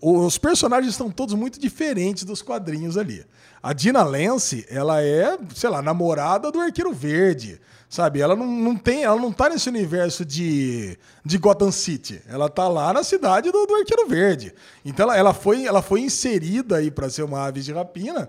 [0.00, 3.24] os personagens estão todos muito diferentes dos quadrinhos ali.
[3.62, 7.60] A Dina Lance, ela é, sei lá, namorada do Arqueiro Verde.
[7.88, 8.20] Sabe?
[8.20, 12.20] Ela não, não tem, ela não tá nesse universo de, de Gotham City.
[12.28, 14.52] Ela tá lá na cidade do, do Arqueiro Verde.
[14.84, 18.28] Então ela, ela foi, ela foi inserida aí pra ser uma ave de rapina.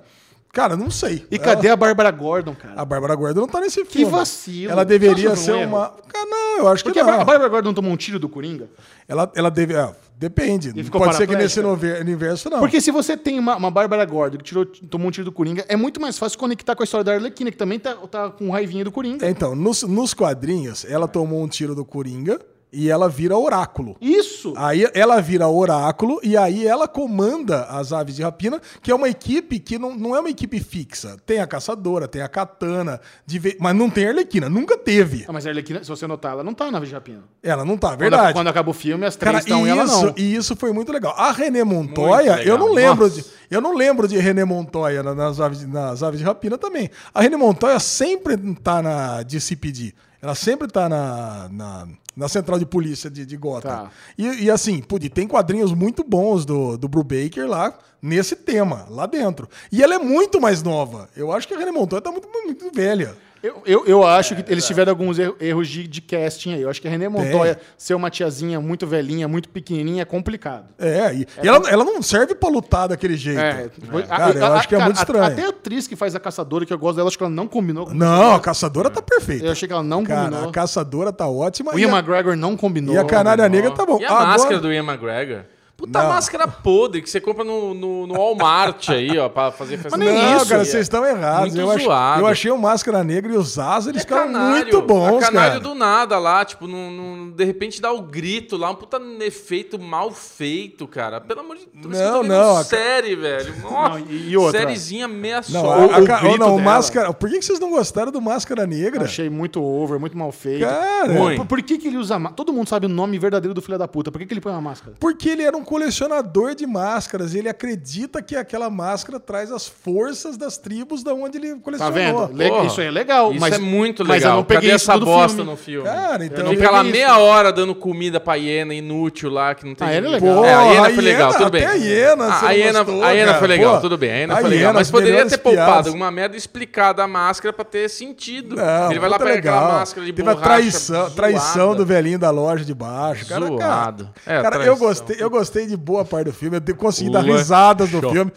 [0.57, 1.23] Cara, não sei.
[1.29, 2.81] E Ela- cadê a Bárbara Gordon, cara?
[2.81, 4.09] a Bárbara Gordon não tá nesse filme.
[4.09, 4.71] vacilo.
[4.71, 5.69] Ela deveria que ser um erro?
[5.75, 5.93] uma.
[6.07, 7.13] Cara, não, eu acho Porque que não.
[7.13, 8.67] A Bárbara Gordon tomou um tiro do Coringa?
[9.07, 9.75] Ela, ela deve.
[9.75, 10.73] é, depende.
[10.83, 12.57] Ficou Pode ser que nesse universo, não.
[12.57, 15.63] Porque se você tem uma, uma Bárbara Gordon que tirou, tomou um tiro do Coringa,
[15.69, 18.49] é muito mais fácil conectar com a história da Arlequina, que também tá, tá com
[18.49, 19.29] raivinha do Coringa.
[19.29, 22.39] Então, nos, nos quadrinhos, ela tomou um tiro do Coringa
[22.71, 23.95] e ela vira oráculo.
[24.01, 24.53] Isso!
[24.57, 29.07] Aí ela vira oráculo e aí ela comanda as aves de rapina, que é uma
[29.09, 31.17] equipe que não, não é uma equipe fixa.
[31.25, 35.25] Tem a caçadora, tem a katana, de mas não tem a Arlequina, nunca teve.
[35.27, 37.23] Ah, mas a Arlequina, se você notar, ela não tá na Vigapina.
[37.41, 38.33] Ela não tá, Quando, verdade.
[38.33, 40.13] quando acaba o filme, as três Cara, estão e e ela isso, não.
[40.17, 41.13] e isso foi muito legal.
[41.17, 43.21] A René Montoya, eu não lembro Nossa.
[43.21, 46.89] de, eu não lembro de René Montoya na- nas aves, nas aves de rapina também.
[47.13, 49.93] A René Montoya sempre tá na DCPD.
[50.21, 51.87] Ela sempre tá na, na,
[52.17, 53.69] na central de polícia de, de Gotham.
[53.69, 53.91] Tá.
[54.17, 59.05] E, e assim, pude, tem quadrinhos muito bons do, do Brubaker lá nesse tema, lá
[59.05, 59.47] dentro.
[59.71, 61.07] E ela é muito mais nova.
[61.15, 63.15] Eu acho que a René Montoya tá muito, muito velha.
[63.43, 66.61] Eu, eu, eu acho que eles tiveram alguns erro- erros de, de casting aí.
[66.61, 70.65] Eu acho que a René Montoya ser uma tiazinha muito velhinha, muito pequenininha, é complicado.
[70.79, 73.39] É, e, e ela, ela não serve pra lutar daquele jeito.
[73.39, 73.69] É,
[74.07, 75.23] Cara, eu acho que é cara, muito estranho.
[75.25, 77.47] Até a atriz que faz a caçadora, que eu gosto dela, acho que ela não
[77.47, 79.45] combinou com Não, a caçadora tá perfeita.
[79.45, 80.49] Eu achei que ela não Cara, combinou.
[80.49, 81.73] a caçadora tá ótima.
[81.73, 82.95] O Ian a, McGregor não combinou.
[82.95, 83.99] e a Canária Negra tá bom.
[83.99, 85.41] E a Agora- máscara do Ian McGregor?
[85.77, 86.09] Puta Não.
[86.09, 89.95] máscara podre que você compra no, no, no Walmart aí, ó, pra fazer festa.
[89.95, 90.65] nem Não, isso, cara, é.
[90.65, 91.53] vocês estão errados.
[91.53, 92.21] Muito Eu, ach- zoado.
[92.21, 95.27] eu achei o Máscara Negra e o Zaza, eles É ficaram canário, muito bons, a
[95.27, 95.59] canário cara.
[95.59, 99.77] do nada lá, tipo, num, num- de repente dá o grito lá, um puta efeito
[99.79, 101.21] mal feito, cara.
[101.21, 103.53] Pelo amor de Deus, Não, não, a série, velho.
[103.61, 104.59] Nossa, Não, e- outra?
[104.61, 105.71] Sériezinha meia Não, só.
[105.73, 106.61] a- a o grito não, o dela.
[106.61, 107.13] Máscara...
[107.13, 109.03] Por que vocês não gostaram do Máscara Negra?
[109.05, 110.65] Achei muito over, muito mal feito.
[110.65, 112.35] Cara, por, por que, que ele usa máscara?
[112.35, 114.11] Todo mundo sabe o nome verdadeiro do filho da puta.
[114.11, 114.95] Por que, que ele põe uma máscara?
[114.99, 119.67] Porque ele era um colecionador de máscaras e ele acredita que aquela máscara traz as
[119.67, 121.93] forças das tribos da onde ele Tá colecionou.
[122.27, 122.37] vendo?
[122.37, 123.31] Le- Porra, isso aí é legal.
[123.31, 124.31] Isso mas, é muito mas legal.
[124.31, 125.51] eu não peguei Cadê essa bosta filme.
[125.51, 125.83] no filme?
[125.89, 126.45] Cara, então...
[126.45, 129.85] não Fica lá meia hora dando comida pra hiena inútil lá, que não tem...
[129.87, 130.45] A hiena é legal.
[130.45, 131.65] É, a hiena Porra, foi legal, tudo bem.
[131.65, 134.09] até a hiena, A, a hiena, gostou, a hiena foi legal, tudo bem.
[134.11, 134.73] A hiena a foi legal.
[134.73, 135.87] Mas as poderia ter poupado piadas.
[135.87, 138.55] alguma merda e explicado a máscara pra ter sentido.
[138.55, 139.79] Não, Ele vai lá pegar aquela legal.
[139.79, 143.27] máscara de Teve a borracha traição, traição do velhinho da loja de baixo.
[143.27, 144.09] Cara, Zoado.
[144.25, 146.61] cara, É, cara, eu, gostei, eu gostei de boa parte do filme.
[146.67, 148.11] Eu consegui dar risadas no Show.
[148.11, 148.31] filme.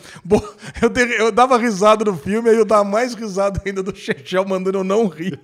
[0.81, 4.45] Eu, dei- eu dava risada no filme, aí eu dava mais risada ainda do Chechel
[4.47, 5.39] mandando eu não rir.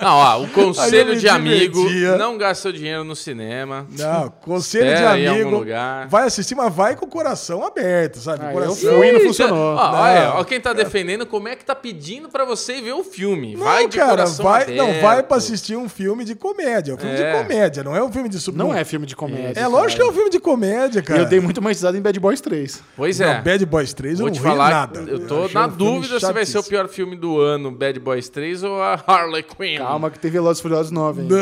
[0.00, 1.88] Não, ó, o conselho de amigo,
[2.18, 3.86] não gasta seu dinheiro no cinema.
[3.96, 5.46] Não, conselho de Espera amigo.
[5.46, 6.08] algum lugar.
[6.08, 8.44] Vai assistir, mas vai com o coração aberto, sabe?
[8.44, 8.90] Ah, coração.
[8.90, 9.76] eu fui e não funcionou.
[9.76, 9.98] Ó, Não.
[10.00, 13.56] olha, ó quem tá defendendo, como é que tá pedindo pra você ver o filme.
[13.56, 14.78] vai Não, de cara, coração vai, aberto.
[14.78, 16.92] não vai pra assistir um filme de comédia.
[16.92, 17.32] É um filme É.
[17.32, 18.58] de comédia, não é um filme de super.
[18.58, 19.60] Não é filme de comédia.
[19.60, 21.20] É lógico que é um filme de comédia, E cara.
[21.20, 22.82] eu dei muito mais risada em Bad Boys 3.
[22.96, 23.42] Pois Não, é.
[23.42, 25.00] Bad Boys 3 eu Vou não te ri falar, nada.
[25.00, 27.98] eu tô achei na um dúvida se vai ser o pior filme do ano, Bad
[28.00, 29.78] Boys 3 ou a Harley Quinn.
[29.78, 31.36] Calma que tem Velozes Furiosos 9 ainda.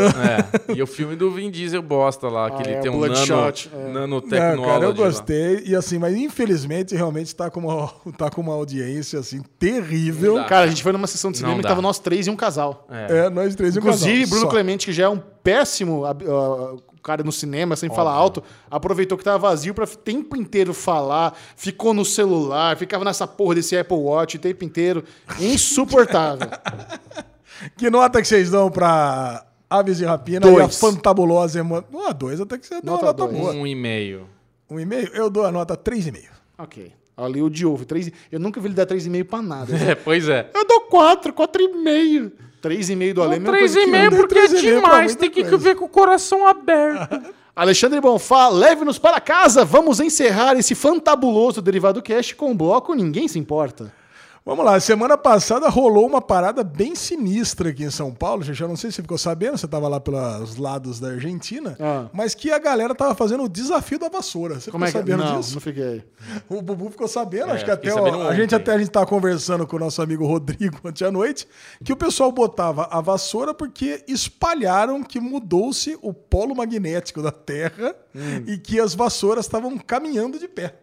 [0.69, 0.73] É.
[0.75, 3.15] E o filme do Vin Diesel bosta lá, que Ah, ele é, tem um nano,
[3.15, 3.93] Bloodshot, é.
[3.93, 4.95] nanotecnology Não, cara, eu lá.
[4.95, 5.63] gostei.
[5.67, 10.35] E assim, mas infelizmente realmente tá com uma, tá com uma audiência assim terrível.
[10.35, 10.49] Não dá.
[10.49, 12.37] Cara, a gente foi numa sessão de Não cinema e tava nós três e um
[12.37, 12.87] casal.
[12.91, 14.51] É, nós três e um Inclusive, casal, Bruno só.
[14.51, 16.15] Clemente, que já é um péssimo ah,
[17.07, 21.39] cara no cinema, sem falar alto, aproveitou que tava vazio pra o tempo inteiro falar,
[21.57, 25.05] ficou no celular, ficava nessa porra desse Apple Watch o tempo inteiro.
[25.41, 26.49] Insuportável.
[27.75, 30.59] Que nota que vocês dão pra Aves de Rapina Dois.
[30.59, 31.63] e a fantabulosa.
[32.07, 33.39] Ah, dois até que você dá uma Nota nota dois.
[33.39, 33.53] boa.
[33.55, 34.29] Um e meio.
[34.69, 35.09] Um e-mail?
[35.15, 36.29] Eu dou a nota três e meio.
[36.59, 36.93] ok.
[37.17, 39.73] Ali o Diogo, três, eu nunca vi ele dar 3,5 pra nada.
[39.91, 40.51] É, pois é.
[40.55, 42.31] Eu dou 4, 4,5.
[42.69, 43.89] 3,5 do Alê, que eu.
[43.89, 45.57] meio porque é e pra demais, tem que coisa.
[45.57, 47.21] ver com o coração aberto.
[47.57, 49.65] Alexandre Bonfá, leve-nos para casa.
[49.65, 53.91] Vamos encerrar esse fantabuloso Derivado Cast com o bloco Ninguém Se Importa.
[54.49, 58.45] Vamos lá, semana passada rolou uma parada bem sinistra aqui em São Paulo.
[58.45, 61.77] Gente, eu não sei se você ficou sabendo, você estava lá pelos lados da Argentina,
[61.81, 62.09] Ah.
[62.13, 64.61] mas que a galera tava fazendo o desafio da vassoura.
[64.61, 65.55] Você Como é ficou que sabendo Não, disso?
[65.55, 66.05] não fiquei.
[66.49, 69.67] O Bubu ficou sabendo, É, acho que até a gente até a gente tava conversando
[69.67, 71.49] com o nosso amigo Rodrigo ontem à noite,
[71.83, 77.97] que o pessoal botava a vassoura porque espalharam que mudou-se o polo magnético da Terra
[78.15, 78.45] Hum.
[78.47, 80.77] e que as vassouras estavam caminhando de pé.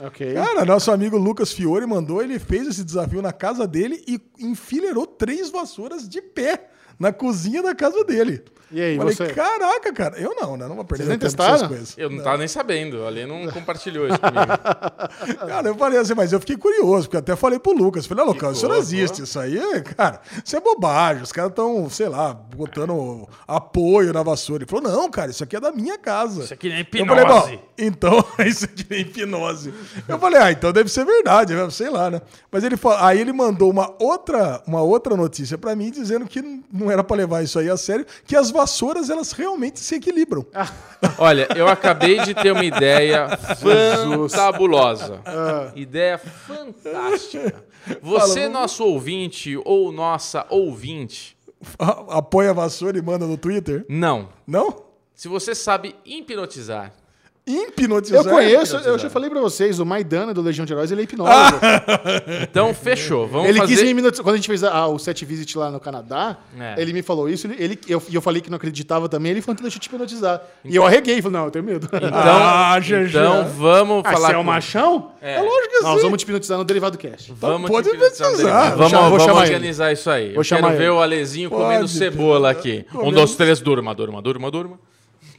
[0.00, 0.34] Ok.
[0.34, 5.06] Cara, nosso amigo Lucas Fiore mandou, ele fez esse desafio na casa dele e enfileirou
[5.06, 8.42] três vassouras de pé na cozinha da casa dele.
[8.72, 9.26] E aí, Falei, você?
[9.28, 10.68] caraca, cara, eu não, né?
[10.68, 11.68] Não vou perder Vocês nem testaram?
[11.68, 11.94] coisas.
[11.98, 14.40] Eu não tava nem sabendo, ali não compartilhou isso comigo.
[15.48, 18.26] Cara, eu falei assim, mas eu fiquei curioso, porque até falei pro Lucas, falei, "Ah,
[18.28, 22.08] Lucas, isso não existe, isso aí, é, cara, isso é bobagem, os caras estão, sei
[22.08, 24.62] lá, botando apoio na vassoura.
[24.62, 26.44] Ele falou, não, cara, isso aqui é da minha casa.
[26.44, 27.56] Isso aqui nem Eu falei, hipnose.
[27.56, 29.74] bom, então, isso aqui nem hipnose.
[30.06, 31.68] Eu falei, ah, então deve ser verdade, né?
[31.70, 32.20] sei lá, né?
[32.50, 36.40] Mas ele falou, aí ele mandou uma outra, uma outra notícia pra mim dizendo que
[36.72, 40.44] não era pra levar isso aí a sério, que as vassouras elas realmente se equilibram.
[41.18, 43.28] Olha, eu acabei de ter uma ideia
[43.58, 45.20] fantabulosa.
[45.74, 47.64] Ideia fantástica.
[48.02, 51.36] Você, nosso ouvinte ou nossa ouvinte,
[52.08, 53.84] Apoia a vassoura e manda no Twitter?
[53.88, 54.28] não.
[54.46, 54.90] Não?
[55.14, 56.94] Se você sabe hipnotizar,
[57.58, 58.24] Hipnotizar.
[58.24, 58.98] Eu conheço, eu hipnotizar.
[58.98, 61.58] já falei pra vocês, o Maidana do Legião de Heróis, ele é hipnólogo.
[62.42, 63.26] então fechou.
[63.26, 63.74] Vamos ele fazer...
[63.74, 64.22] quis me hipnotizar.
[64.24, 66.80] Quando a gente fez a- a- o set visit lá no Canadá, É.
[66.80, 69.40] ele me falou isso, ele, ele- eu, e eu falei que não acreditava também, ele
[69.42, 70.40] falou, então deixa eu te hipnotizar.
[70.64, 71.86] E eu arreguei, falei, não, eu tenho medo.
[71.92, 75.10] Então, Ah, então vamos Ah, falar você é um com- machão?
[75.22, 75.40] É.
[75.40, 76.02] lógico que Nós sim.
[76.02, 77.32] vamos te hipnotizar no Derivado Cast.
[77.32, 79.54] Vamos pode te hipnotizar Vamos, vou vamos chamar ele.
[79.54, 80.20] organizar isso aí.
[80.20, 80.88] Vou Eu quero chamar ver ele.
[80.90, 82.84] o Alezinho comendo Pode, cebola aqui.
[82.90, 84.78] Um, Comendo- dois, três, durma, durma, durma, durma.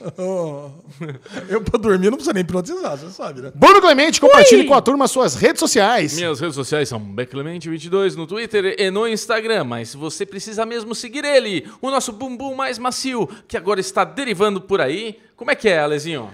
[1.50, 3.52] Eu pra dormir não precisa nem hipnotizar, você sabe, né?
[3.54, 6.16] Bruno Clemente, compartilhe com a turma suas redes sociais.
[6.16, 11.26] Minhas redes sociais são Beclemente22 no Twitter e no Instagram, mas você precisa mesmo seguir
[11.26, 15.20] ele, o nosso bumbum mais macio, que agora está derivando por aí.
[15.36, 16.30] Como é que é, Alezinho?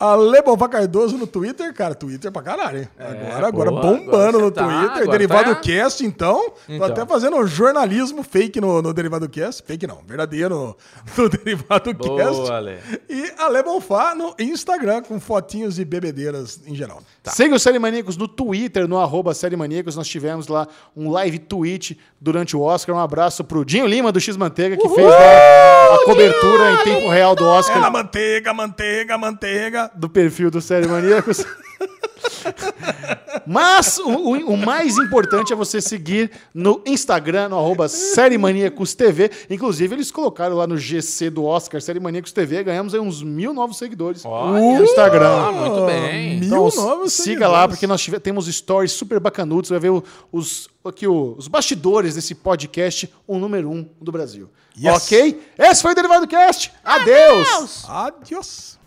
[0.00, 2.88] Ale Bonfá Cardoso no Twitter, cara, Twitter pra caralho, hein?
[2.98, 5.02] agora, agora boa, bombando agora no tá, Twitter.
[5.02, 5.60] agora Derivado tá.
[5.60, 6.54] Cast, então.
[6.66, 6.78] Então.
[6.78, 9.62] Tô até fazendo jornalismo fake no, no Derivado Cast.
[9.62, 10.76] Fake não, verdadeiro no,
[11.22, 12.50] no Derivado Boa, Cast.
[12.50, 12.78] Ale.
[13.10, 17.02] E Ale Bonfá no Instagram, com fotinhos e bebedeiras em geral.
[17.24, 19.94] Siga o Série Maníacos no Twitter, no arroba Série Maníacos.
[19.94, 20.66] Nós tivemos lá
[20.96, 22.96] um live tweet durante o Oscar.
[22.96, 27.36] Um abraço pro Dinho Lima, do X-Manteiga, que fez lá a cobertura em tempo real
[27.36, 29.90] do É na Oscar manteiga, manteiga, manteiga.
[29.94, 31.44] do perfil do Série Maníacos.
[33.46, 38.94] Mas o, o- o mais importante é você seguir no Instagram, no arroba Série Maníacos
[38.94, 39.30] TV.
[39.48, 42.62] Inclusive, eles colocaram lá no GC do Oscar, Série Maníacos TV.
[42.64, 45.28] Ganhamos aí uns mil novos seguidores Olha no Instagram.
[45.48, 46.40] Ah, muito bem.
[46.40, 49.68] Mil Então, novos siga lá, porque nós tive- temos stories super bacanudos.
[49.68, 50.02] Você vai ver o-
[50.32, 54.48] os, aqui, o- os bastidores desse podcast, o número um do Brasil.
[54.78, 55.04] Yes.
[55.04, 55.42] Ok?
[55.58, 56.72] Esse foi o Derivado Cast.
[56.84, 57.84] Adeus.
[57.88, 58.78] Adiós.